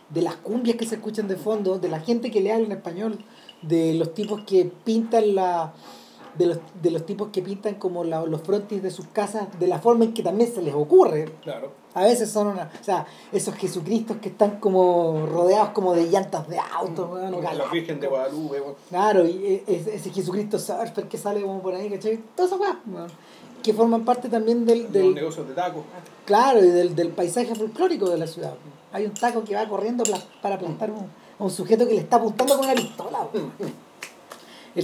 [0.10, 2.72] de las cumbias que se escuchan de fondo, de la gente que le habla en
[2.74, 3.20] español,
[3.62, 5.74] de los tipos que pintan la
[6.40, 9.68] de los, de los tipos que pintan como la- los frontis de sus casas de
[9.68, 11.26] la forma en que también se les ocurre.
[11.44, 11.72] Claro.
[11.94, 16.48] A veces son una, o sea, esos Jesucristos que están como rodeados como de llantas
[16.48, 17.66] de auto, o la.
[17.72, 18.64] Virgen de Guadalupe.
[18.90, 22.20] Claro, y e- ese, ese Jesucristo surfer que sale como por ahí, ¿cachai?
[22.36, 23.08] Todas esas weón,
[23.62, 25.84] que forman parte también del, de los del negocios de tacos.
[26.26, 28.54] claro, y del, del paisaje folclórico de la ciudad.
[28.94, 30.04] Hay un taco que va corriendo
[30.42, 31.00] para plantar un,
[31.40, 33.28] a un sujeto que le está apuntando con una pistola.
[33.34, 33.74] El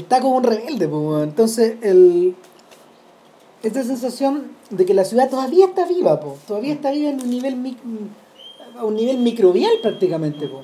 [0.08, 2.36] taco es un rebelde, pues, entonces el
[3.64, 7.30] esta sensación de que la ciudad todavía está viva, po, todavía está viva en un
[7.30, 7.78] nivel mic-
[8.78, 10.64] a un nivel microbial prácticamente, po,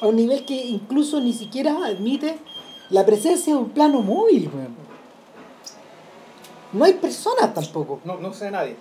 [0.00, 2.38] a un nivel que incluso ni siquiera admite
[2.90, 4.74] la presencia de un plano móvil, weón.
[6.72, 8.74] No hay personas tampoco, No, no sé nadie.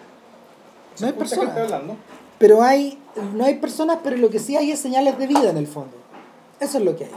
[1.00, 1.56] No hay personas.
[2.40, 2.98] pero hay
[3.34, 5.96] no hay personas, pero lo que sí hay es señales de vida en el fondo.
[6.60, 7.12] Eso es lo que hay.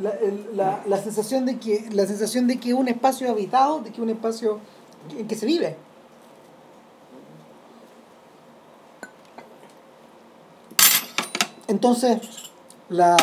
[0.00, 0.12] La,
[0.54, 4.10] la- la sensación de que la sensación de que un espacio habitado, de que un
[4.10, 4.58] espacio
[5.16, 5.76] en que se vive.
[11.68, 12.18] Entonces,
[12.88, 13.16] la,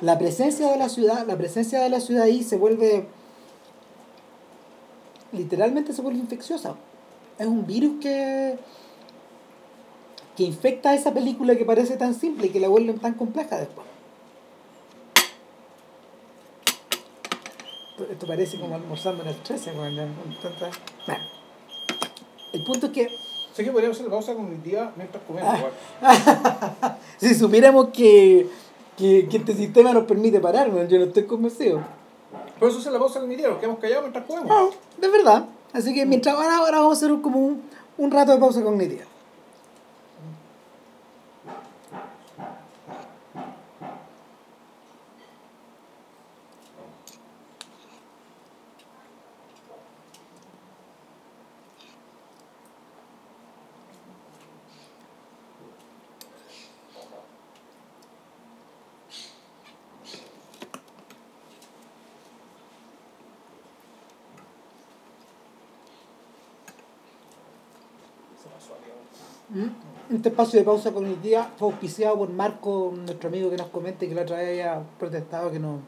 [0.00, 3.06] la presencia de la ciudad, la presencia de la ciudad ahí se vuelve
[5.32, 6.76] literalmente se vuelve infecciosa.
[7.38, 8.58] Es un virus que
[10.36, 13.86] que infecta esa película que parece tan simple y que la vuelven tan compleja después.
[18.10, 20.70] Esto parece como almorzando en el 13, weón, ya, con tanta-
[21.06, 21.24] Bueno.
[22.52, 23.08] El punto es que
[23.54, 25.54] Sé que podríamos hacer la pausa cognitiva mientras comemos.
[26.02, 26.96] Ah.
[27.18, 28.48] si supiéramos que,
[28.96, 31.80] que, que este sistema nos permite parar, weón, yo no estoy convencido.
[32.58, 34.48] Por eso hacer la pausa cognitiva, nos quedamos callados mientras comemos.
[34.48, 35.44] No, de verdad.
[35.72, 37.62] Así que mientras ahora, ahora vamos a hacer como un,
[37.96, 39.04] un rato de pausa cognitiva.
[70.24, 74.08] Este espacio de pausa cognitiva fue auspiciado por Marco, nuestro amigo que nos comenta y
[74.08, 75.80] que la otra vez había protestado que no,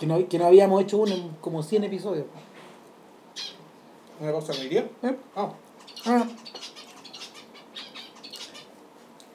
[0.00, 2.26] que no, que no habíamos hecho uno en como 100 episodios.
[4.20, 4.86] ¿Una pausa cognitiva?
[5.04, 5.16] ¿Eh?
[5.36, 5.52] Ah,
[6.04, 6.26] Ah,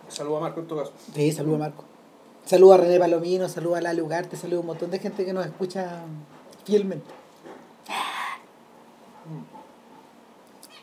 [0.09, 0.91] saludo a Marco en tu caso.
[1.15, 1.85] sí, saluda a Marco.
[2.43, 5.31] Saluda a René Palomino, saluda a Lali Ugarte, saluda a un montón de gente que
[5.31, 6.01] nos escucha
[6.65, 7.09] fielmente.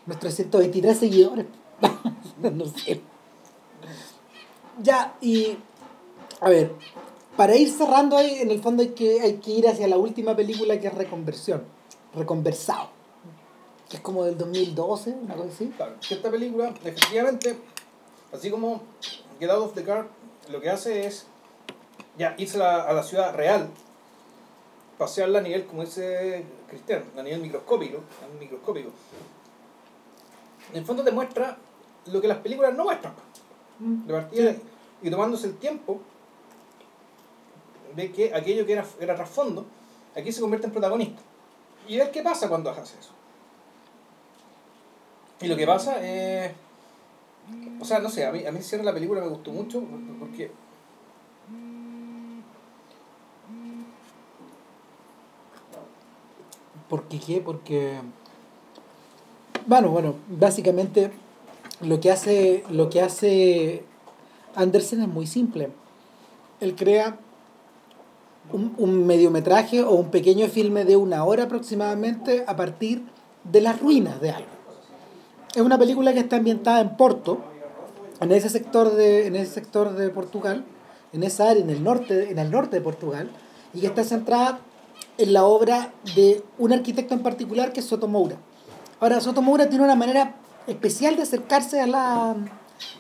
[0.07, 1.45] Nuestros 123 seguidores.
[2.43, 3.01] no sé.
[4.83, 5.59] Ya, y
[6.41, 6.73] a ver,
[7.37, 10.35] para ir cerrando ahí, en el fondo hay que, hay que ir hacia la última
[10.35, 11.65] película que es Reconversión,
[12.15, 12.89] Reconversado,
[13.89, 15.73] que es como del 2012, una cosa así.
[15.77, 17.57] Claro, esta película, efectivamente,
[18.33, 18.83] así como
[19.39, 20.09] Get Out of the Car,
[20.51, 21.27] lo que hace es
[22.19, 23.69] ya irse a la, ciudad real,
[24.99, 28.91] pasearla a nivel, como dice Cristian, a microscópico, a nivel microscópico.
[30.73, 31.59] En el fondo te muestra
[32.07, 33.15] lo que las películas no muestran.
[33.79, 34.55] De partida,
[35.03, 36.01] y tomándose el tiempo
[37.97, 39.65] de que aquello que era, era trasfondo,
[40.15, 41.23] aquí se convierte en protagonista.
[41.89, 43.13] Y ver qué pasa cuando haces eso.
[45.41, 46.53] Y lo que pasa es.
[47.81, 49.83] O sea, no sé, a mí, a mí cierre la película me gustó mucho
[50.19, 50.51] porque.
[56.89, 57.41] ¿Por qué qué?
[57.41, 58.01] Porque.
[59.67, 61.11] Bueno, bueno, básicamente
[61.81, 62.65] lo que hace.
[62.71, 63.85] Lo que hace
[64.55, 65.71] Andersen es muy simple.
[66.61, 67.19] Él crea
[68.53, 73.03] un, un mediometraje o un pequeño filme de una hora aproximadamente a partir
[73.45, 74.49] de las ruinas de algo.
[75.55, 77.39] Es una película que está ambientada en Porto,
[78.21, 80.65] en ese sector de, en ese sector de Portugal,
[81.13, 83.31] en esa área, en el norte, en el norte de Portugal,
[83.75, 84.61] y que está centrada
[85.19, 88.37] en la obra de un arquitecto en particular que es Soto Moura.
[89.01, 90.37] Ahora, Soto Moura tiene una manera
[90.67, 92.37] especial de acercarse a la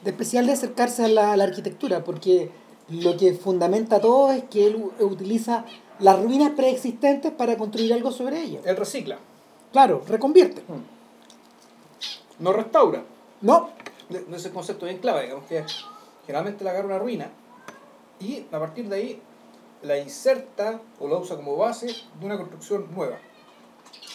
[0.04, 2.50] de especial de acercarse a la, a la arquitectura, porque
[2.88, 5.64] lo que fundamenta todo es que él utiliza
[5.98, 8.62] las ruinas preexistentes para construir algo sobre ellas.
[8.66, 9.18] Él recicla,
[9.72, 10.62] Claro, reconvierte.
[12.38, 13.02] no restaura.
[13.40, 13.70] No,
[14.08, 15.64] De- de ese concepto bien clave, digamos que
[16.26, 17.30] generalmente le agarra una ruina
[18.18, 19.22] y a partir de ahí
[19.82, 23.16] la inserta o la usa como base de una construcción nueva.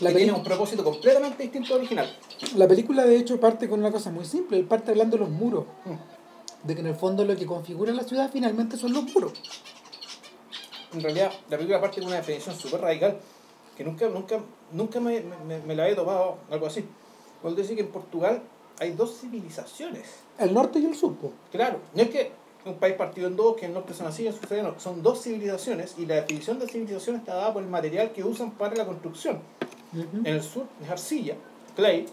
[0.02, 2.18] La, que tiene un propósito completamente distinto al original.
[2.56, 4.58] la película, de hecho, parte con una cosa muy simple.
[4.58, 5.66] Él parte hablando de los muros.
[5.86, 6.68] Mm.
[6.68, 9.34] De que en el fondo lo que configura la ciudad finalmente son los muros.
[10.94, 13.18] En realidad, la película parte con una definición súper radical
[13.78, 14.40] que nunca, nunca,
[14.72, 16.86] nunca me, me, me la he tomado, algo así.
[17.42, 18.42] Cuando dice que en Portugal
[18.80, 20.08] hay dos civilizaciones.
[20.40, 21.16] El norte y el sur.
[21.52, 22.32] Claro, no es que
[22.66, 25.22] un país partido en dos, que el norte son así, el sur son son dos
[25.22, 28.86] civilizaciones y la definición de civilización está dada por el material que usan para la
[28.86, 29.40] construcción.
[29.96, 31.36] En el sur es arcilla,
[31.76, 32.06] clay,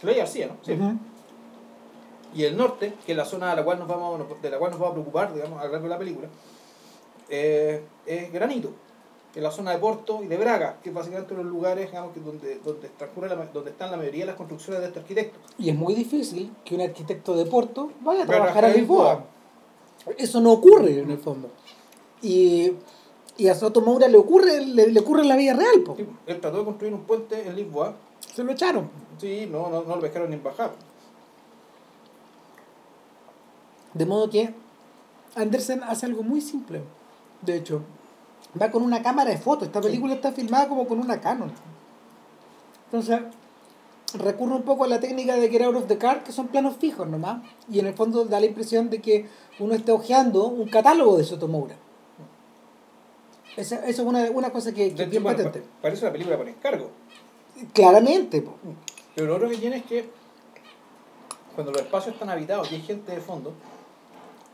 [0.00, 0.56] clay y arcilla, ¿no?
[0.62, 0.76] Sí.
[2.34, 4.70] Y el norte, que es la zona de la cual nos vamos, de la cual
[4.70, 6.28] nos va a preocupar, digamos, a lo largo de la película,
[7.28, 8.72] eh, es granito,
[9.32, 12.12] que es la zona de Porto y de Braga, que es básicamente los lugares digamos,
[12.12, 15.38] que donde, donde, transcurre la donde están la mayoría de las construcciones de este arquitecto.
[15.58, 19.24] Y es muy difícil que un arquitecto de Porto vaya a trabajar a en Lisboa.
[20.16, 21.50] Eso no ocurre en el fondo.
[22.22, 22.72] Y,
[23.38, 25.80] y a Soto Moura le ocurre, le, le ocurre en la vida real.
[25.84, 25.94] po.
[25.96, 27.94] Sí, Él trató de construir un puente en Lisboa,
[28.34, 28.90] Se lo echaron.
[29.18, 30.72] sí, no, no, no lo pescaron ni bajar.
[33.94, 34.52] De modo que
[35.34, 36.82] Andersen hace algo muy simple.
[37.42, 37.82] De hecho,
[38.60, 39.68] va con una cámara de fotos.
[39.68, 41.52] Esta película está filmada como con una Canon.
[42.86, 43.20] Entonces,
[44.14, 46.76] recurre un poco a la técnica de Get Out of the Car, que son planos
[46.76, 47.42] fijos nomás.
[47.70, 49.26] Y en el fondo da la impresión de que
[49.58, 51.76] uno está hojeando un catálogo de Sotomoura.
[53.58, 55.60] Esa, esa es una, una cosa que, que bien bueno, patente.
[55.60, 56.90] pa- parece una película por encargo.
[57.72, 58.40] Claramente.
[58.42, 58.54] po.
[59.14, 60.08] Pero lo otro que tiene es que
[61.54, 63.52] cuando los espacios están habitados y hay gente de fondo,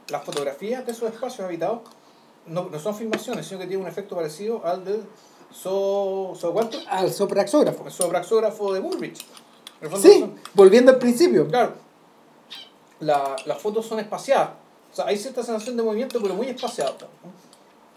[0.09, 1.81] las fotografías de esos espacios habitados
[2.47, 5.03] no, no son filmaciones, sino que tienen un efecto parecido al del
[5.53, 6.79] so, so ¿cuánto?
[6.89, 7.85] Al sopraxógrafo.
[7.87, 9.19] El sobraxógrafo de Bullrich.
[10.01, 11.47] Sí, son- volviendo al principio.
[11.47, 11.75] claro,
[13.01, 14.51] la- las fotos son espaciadas.
[14.93, 16.95] O sea, hay cierta sensación de movimiento, pero muy espaciado.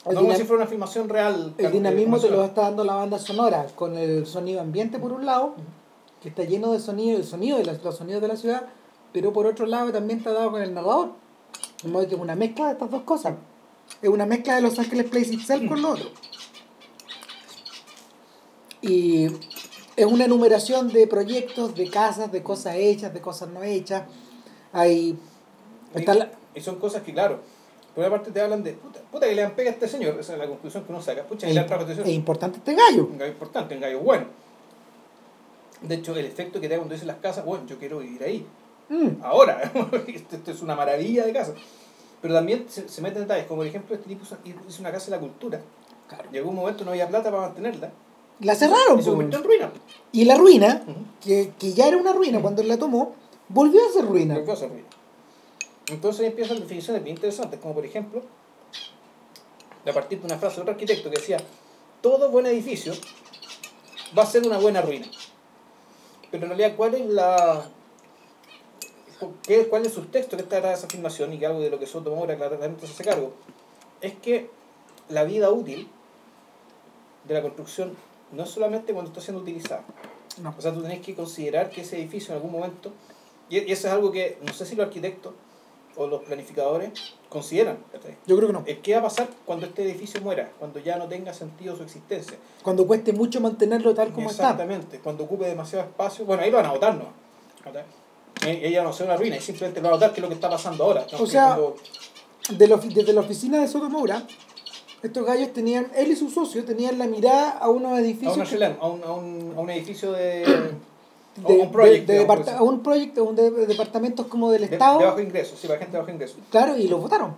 [0.07, 1.53] El No como si fuera una filmación real.
[1.57, 5.25] El dinamismo te lo está dando la banda sonora, con el sonido ambiente por un
[5.25, 5.55] lado,
[6.21, 8.63] que está lleno de sonido, el sonido de la- los sonidos de la ciudad,
[9.11, 11.11] pero por otro lado también está dado con el narrador.
[11.83, 13.35] De modo que es una mezcla de estas dos cosas.
[14.01, 16.09] Es una mezcla de Los Ángeles Place Itself con lo otro.
[18.81, 19.25] Y
[19.95, 24.03] es una enumeración de proyectos, de casas, de cosas hechas, de cosas no hechas.
[24.71, 25.17] Hay.
[25.93, 27.39] Está la- Y son cosas que, claro,
[27.97, 30.19] por una parte te hablan de puta, puta que le han pegado a este señor,
[30.19, 31.23] esa es la conclusión que uno saca.
[31.23, 31.61] Pucha, que le
[32.03, 33.07] es importante este gallo.
[33.11, 34.25] Un gallo importante, un gallo bueno.
[35.81, 38.21] De hecho, el efecto que te da cuando dices las casas, bueno, yo quiero vivir
[38.23, 38.45] ahí.
[38.89, 39.23] Mm.
[39.23, 39.71] Ahora,
[40.09, 41.53] esto, es una maravilla de casa.
[42.21, 45.11] Pero también se, se meten detalles, como por ejemplo, este tipo hizo- una casa de
[45.13, 45.59] la cultura.
[46.07, 46.29] Claro.
[46.31, 47.89] Llegó un momento no había plata para mantenerla.
[48.41, 48.99] La cerraron.
[48.99, 49.71] Y se convirtió en ruina.
[50.11, 50.83] Y la ruina,
[51.19, 53.15] que, que ya era una ruina cuando él la tomó,
[53.49, 54.35] volvió a ser ruina.
[54.35, 54.85] Volvió a ser ruina.
[55.89, 58.21] Entonces ahí empiezan definiciones bien interesantes, como por ejemplo,
[59.87, 61.37] a partir de una frase de otro arquitecto que decía,
[62.01, 62.93] todo buen edificio
[64.17, 65.07] va a ser una buena ruina.
[66.29, 67.69] Pero en realidad, ¿cuál es la...
[69.43, 71.69] qué- ¿Cuál es el subtexto que está detrás de esa afirmación y que algo de
[71.69, 73.31] lo que Soto Mora claramente se hace cargo?
[74.01, 74.49] Es que
[75.07, 75.87] la vida útil
[77.25, 77.95] de la construcción
[78.33, 79.85] no es solamente cuando está siendo utilizada.
[80.41, 80.53] No.
[80.57, 82.91] O sea, tú tenés que considerar que ese edificio en algún momento,
[83.49, 85.33] y eso es algo que no sé si los arquitectos
[85.97, 86.91] o los planificadores
[87.29, 87.77] consideran.
[88.25, 88.63] Yo creo que no.
[88.65, 90.51] Es ¿Qué va a pasar cuando este edificio muera?
[90.59, 92.37] Cuando ya no tenga sentido su existencia.
[92.63, 94.43] Cuando cueste mucho mantenerlo tal como está.
[94.43, 94.99] Exactamente.
[94.99, 96.23] Cuando ocupe demasiado espacio.
[96.25, 97.05] Bueno, ahí lo van a votar, ¿no?
[98.45, 100.27] Eh, Ella no sea una ruina y simplemente lo van a votar, que es lo
[100.29, 101.05] que está pasando ahora.
[101.19, 101.75] O sea, Cuando-
[102.57, 104.23] De la desde la oficina de Soto Moura,
[105.03, 108.35] estos gallos tenían, él y su socio tenían la mirada a unos a, edificios.
[108.37, 110.45] una que- a, un, a, un, a un edificio de.
[111.37, 112.11] De, un proyecto.
[112.11, 114.99] de- de a un proyecto, un de, de departamentos como del de, Estado.
[114.99, 116.35] de bajo ingreso, sí, para gente de bajo ingreso.
[116.49, 117.35] Claro, y los votaron.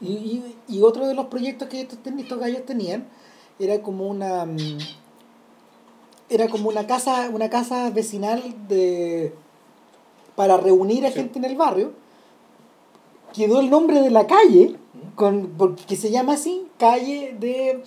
[0.00, 3.06] Y, y, y otro de los proyectos que estos, estos gallos tenían
[3.58, 4.78] era como una mm,
[6.30, 9.34] era como una casa, una casa vecinal de
[10.36, 11.14] para reunir a Sí.
[11.14, 11.92] gente en el barrio.
[13.32, 14.76] Quedó el nombre de la calle,
[15.16, 17.82] con, porque que se llama así, calle de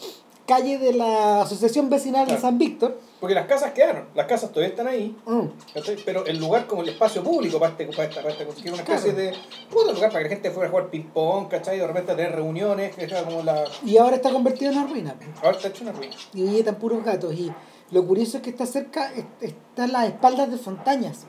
[0.46, 2.38] calle de la Asociación Vecinal de.
[2.38, 2.98] San Víctor.
[3.20, 5.46] Porque las casas quedaron, las casas todavía están ahí, Mm.
[5.74, 5.98] ¿cachai?
[6.06, 8.70] pero el lugar como el espacio público para, este, para, esta, para esta cosa, que
[8.70, 9.34] una especie de
[9.72, 11.80] puto lugar para que la gente fuera a jugar ping-pong, ¿cachai?
[11.80, 13.64] De repente a tener reuniones, que era como la.
[13.84, 15.16] Y ahora está convertido en una ruina.
[15.42, 16.16] Ahora está hecho una ruina.
[16.34, 17.34] y ahí están puros gatos.
[17.34, 17.52] Y
[17.90, 21.26] lo curioso es que está cerca, es- está en las espaldas de Fontañas,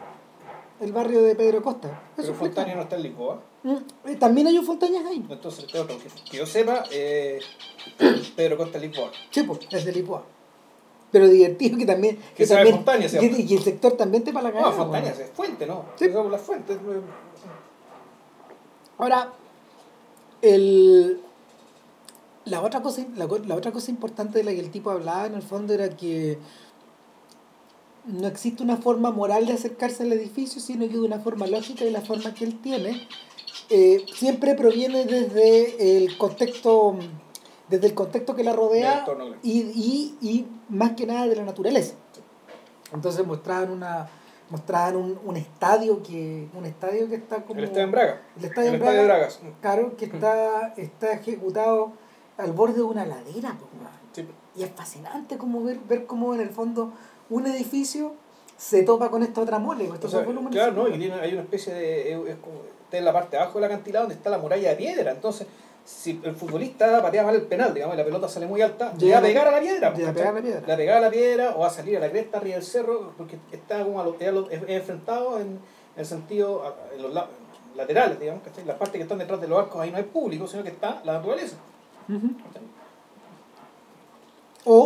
[0.81, 1.89] el barrio de Pedro Costa.
[2.19, 3.41] Eso Pero Fontania no está en Lisboa.
[3.63, 3.77] Mm,
[4.11, 5.25] eh, También hay un Fontañas ahí.
[5.29, 7.41] Entonces, que, que yo sepa, eh,
[8.37, 9.11] Pedro Costa en Lisboa.
[9.31, 10.25] Sí, pues, es de Lisboa.
[11.11, 12.17] Pero divertido que también.
[12.17, 13.39] Que Que sabe también que- llama.
[13.39, 14.77] y el sector también te para la No, cagada.
[14.77, 15.25] Fontania bueno.
[15.25, 15.85] es fuente, ¿no?
[15.99, 16.09] Sí.
[16.09, 16.77] Por las fuentes.
[18.99, 19.33] Ahora,
[20.43, 21.21] el,
[22.45, 25.43] La otra, cosa, la, otra cosa importante de la que el tipo hablaba en el
[25.43, 26.39] fondo era que
[28.07, 31.91] no existe una forma moral de acercarse al edificio, sino que una forma lógica y
[31.91, 33.07] la forma que él tiene
[33.69, 36.97] eh, siempre proviene desde el contexto
[37.69, 39.05] desde el contexto que la rodea
[39.43, 41.95] y, y, y más que nada de la naturaleza.
[42.93, 44.09] Entonces mostraban una
[44.51, 48.23] mostraban un, un estadio que un estadio que está como El estadio en Braga.
[48.39, 49.41] el estadio el en estadio de Braga, Bragas.
[49.61, 51.93] claro, que está, está ejecutado
[52.39, 53.57] al borde de una ladera.
[54.13, 54.27] Sí.
[54.57, 56.93] y es fascinante como ver, ver cómo en el fondo
[57.29, 58.15] un edificio
[58.57, 60.55] se topa con esta otra mole, estos O sea, volúmenes.
[60.55, 60.89] claro, ¿no?
[60.89, 62.13] Y hay una especie de.
[62.31, 64.77] Es como, está en la parte de abajo del acantilado donde está la muralla de
[64.77, 65.13] piedra.
[65.13, 65.47] Entonces,
[65.89, 69.13] si el futbolista patea mal el penal, digamos, y la pelota sale muy alta, le
[69.13, 69.91] va a pegar a la piedra.
[69.97, 70.77] Le va a pegar a la piedra.
[70.77, 73.39] Le va a la piedra o a salir a la cresta arriba del cerro, porque
[73.53, 75.59] está como a lo- es, a lo- es- es enfrentado en
[75.97, 77.29] el sentido, a- en los la-
[77.75, 78.67] laterales, digamos, ¿cachai?
[78.67, 81.01] Las partes que están detrás de los arcos ahí no hay público, sino que está
[81.05, 81.57] la naturaleza.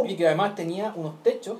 [0.06, 1.58] Y que además tenía unos techos,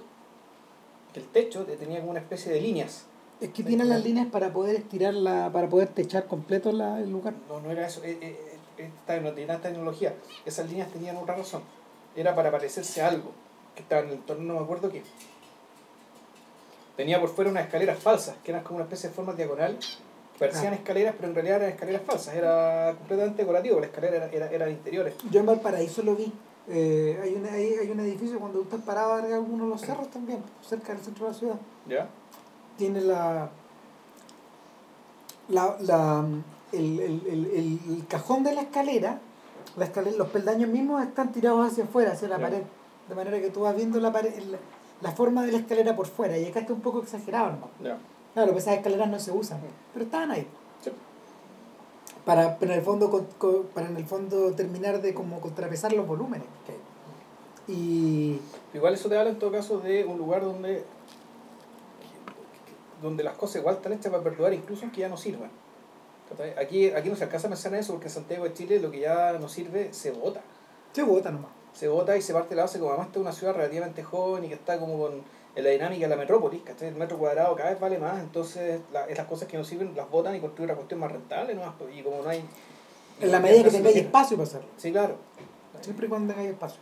[1.12, 3.06] que el techo tenía como una especie de líneas.
[3.40, 7.34] es que tiene las líneas para poder estirarla, para poder techar completo la- el lugar.
[7.48, 10.14] No, no era eso, eh, eh, esta, no tenía tecnología.
[10.44, 11.62] Esas líneas tenían otra razón.
[12.16, 13.30] Era para parecerse a algo
[13.74, 15.02] que estaba en el entorno, no me acuerdo qué.
[16.96, 19.78] Tenía por fuera unas escaleras falsas, que eran como una especie de forma diagonal.
[20.38, 20.76] Parecían Ah.
[20.76, 22.34] escaleras, pero en realidad eran escaleras falsas.
[22.34, 25.14] Era completamente decorativo, las escaleras eran, era- eran interiores.
[25.30, 26.32] Yo en Valparaíso lo vi.
[26.68, 29.70] Eh, hay, un, hay, hay un edificio cuando tú estás parado arriba de alguno de
[29.70, 31.56] los cerros también, cerca del centro de la ciudad.
[31.88, 32.08] ¿Ya?
[32.78, 33.50] tiene la,
[35.48, 36.24] la, la
[36.72, 39.20] el, el, el, cajón de la escalera,
[39.76, 42.62] la escalera, los peldaños mismos están tirados hacia afuera, hacia la pared,
[43.08, 44.56] de manera que tú vas viendo la, pared, el-
[45.00, 47.70] la forma de la escalera por fuera, y acá está un poco exagerado, hermano.
[47.82, 47.98] Ya.
[48.34, 49.60] Claro, pues esas escaleras no se usan,
[49.92, 50.46] pero estaban ahí.
[50.82, 50.90] Sí.
[52.24, 55.92] Para, pero en el fondo, con- con- para en el fondo terminar de como contrapesar
[55.92, 56.46] los volúmenes.
[56.66, 56.78] que hay.
[57.68, 58.40] Y
[58.74, 60.84] Igual eso te habla en todo caso de un lugar donde
[63.02, 65.50] donde las cosas igual están hechas para perdurar incluso aunque ya no sirvan.
[66.58, 68.90] Aquí, aquí no se alcanza a pensar en eso porque en Santiago de Chile lo
[68.90, 70.40] que ya no sirve se bota.
[70.92, 71.50] se bota nomás.
[71.74, 74.44] Se bota y se parte la base como además esta es una ciudad relativamente joven
[74.44, 75.22] y que está como con
[75.54, 76.88] en la dinámica de la metrópolis, ¿cachai?
[76.88, 80.08] El metro cuadrado cada vez vale más, entonces la, esas cosas que no sirven las
[80.08, 82.42] botan y construyen una cuestión más rentable nomás, pues, y como no hay...
[83.20, 84.68] En la medida que no tengáis espacio para hacerlo.
[84.78, 85.16] Sí, claro.
[85.82, 86.80] Siempre y cuando tengáis espacio.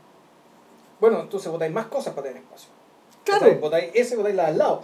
[1.00, 2.70] Bueno, entonces botáis más cosas para tener espacio.
[3.24, 3.40] Claro.
[3.40, 3.58] ¿Cachai?
[3.58, 4.82] Botáis ese, botáis la de al lado.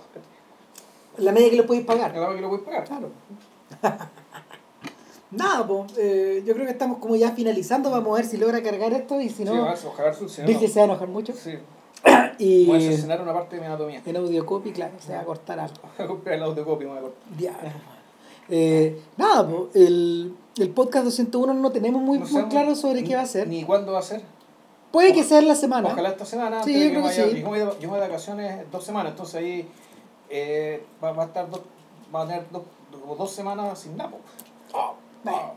[1.17, 2.11] En la medida que lo podéis pagar.
[2.13, 2.85] Al lado que lo puedes pagar.
[2.85, 3.11] Claro.
[5.31, 7.91] Nada, pues, eh, yo creo que estamos como ya finalizando.
[7.91, 10.49] Vamos a ver si logra cargar esto y si Sí, no, ojalá- ojalá funcione.
[10.49, 11.33] Virgil se va a enojar mucho.
[11.33, 11.53] Sí,
[12.39, 14.03] Y voy a una parte de mi anatomía.
[14.05, 15.75] en audiocopy, claro, se va a cortar algo.
[15.99, 17.37] Voy a comprar el autocopio, me voy a cortar.
[17.37, 17.71] Diablo.
[18.49, 23.09] Eh, nada, pues, el, el podcast 201 no tenemos muy, No muy claro sobre ni-
[23.09, 23.49] qué va a ser.
[23.49, 24.23] Ni cuándo va a ser.
[24.93, 25.89] Puede que sea en la semana.
[25.89, 26.63] Ojalá esta semana.
[26.63, 27.21] Sí, yo creo que sí.
[27.23, 29.69] Yo me, voy de, yo me voy de vacaciones dos semanas, entonces ahí
[30.31, 31.61] eh, va, va a estar dos,
[32.15, 32.63] va a tener dos,
[33.01, 34.19] como dos semanas sin napo.
[34.73, 34.93] Ah,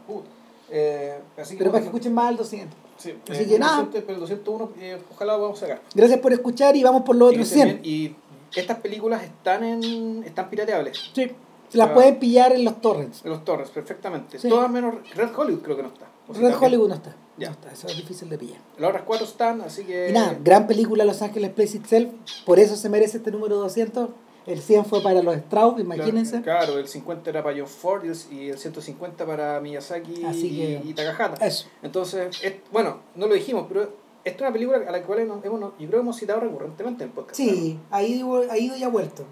[0.07, 0.27] puta.
[0.71, 2.77] Eh, así Pero para que escuchen más el 200.
[2.97, 3.77] Sí, así eh, que nada.
[3.77, 5.81] 200, pero el 201 eh, ojalá lo vamos a sacar.
[5.95, 7.81] Gracias por escuchar y vamos por los otros estén 100.
[7.81, 8.15] bien.
[8.53, 11.11] Y estas películas están en están pirateables.
[11.13, 11.31] Sí.
[11.73, 11.93] Las Ah.
[11.93, 13.21] pueden pillar en los torrents.
[13.23, 14.39] De los Torres, perfectamente.
[14.39, 14.49] Sí.
[14.49, 16.07] Todas menos Red Hollywood creo que no está.
[16.27, 16.63] O sea, Red también.
[16.71, 17.15] Hollywood no está.
[17.37, 17.47] Ya.
[17.47, 18.57] No está, eso es difícil de pillar.
[18.79, 20.09] Las otras cuatro están, así que...
[20.09, 22.11] Y nada, gran película Los Ángeles Plays Itself.
[22.45, 24.09] Por eso se merece este número 200.
[24.49, 26.41] El 100 fue para los Strauss, imagínense.
[26.41, 30.47] Claro, el 50 era para John Ford y el, y el 150 para Miyazaki Así
[30.47, 31.45] y, que- y Takahata.
[31.45, 31.67] Eso.
[31.83, 33.83] Entonces, es- bueno, no lo dijimos, pero
[34.23, 37.09] esta es una película a la cual hemos, yo creo que hemos citado recurrentemente en
[37.09, 37.35] el podcast.
[37.37, 39.23] Sí, ha ido, ha ido y ha vuelto.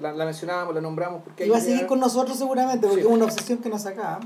[0.00, 1.46] La, la mencionábamos, la nombramos porque...
[1.46, 3.08] Y va a seguir con nosotros seguramente, porque Sí.
[3.08, 4.20] es una obsesión que nos sacaba.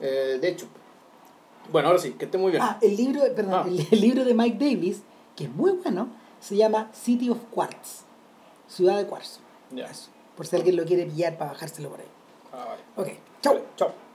[0.00, 0.66] Eh, de hecho.
[1.72, 2.62] Bueno, ahora sí, que esté muy bien.
[2.62, 3.64] Ah, el libro, perdón, Ah.
[3.66, 5.00] el, el libro de Mike Davis,
[5.36, 6.08] que es muy bueno,
[6.40, 8.04] se llama City of Quartz.
[8.68, 9.40] Ciudad de cuarzo.
[10.36, 12.06] Por si alguien lo quiere pillar para bajárselo por ahí.
[12.52, 12.82] Ah, vale.
[12.96, 13.54] Ok, chau.
[13.54, 14.07] Vale, chao.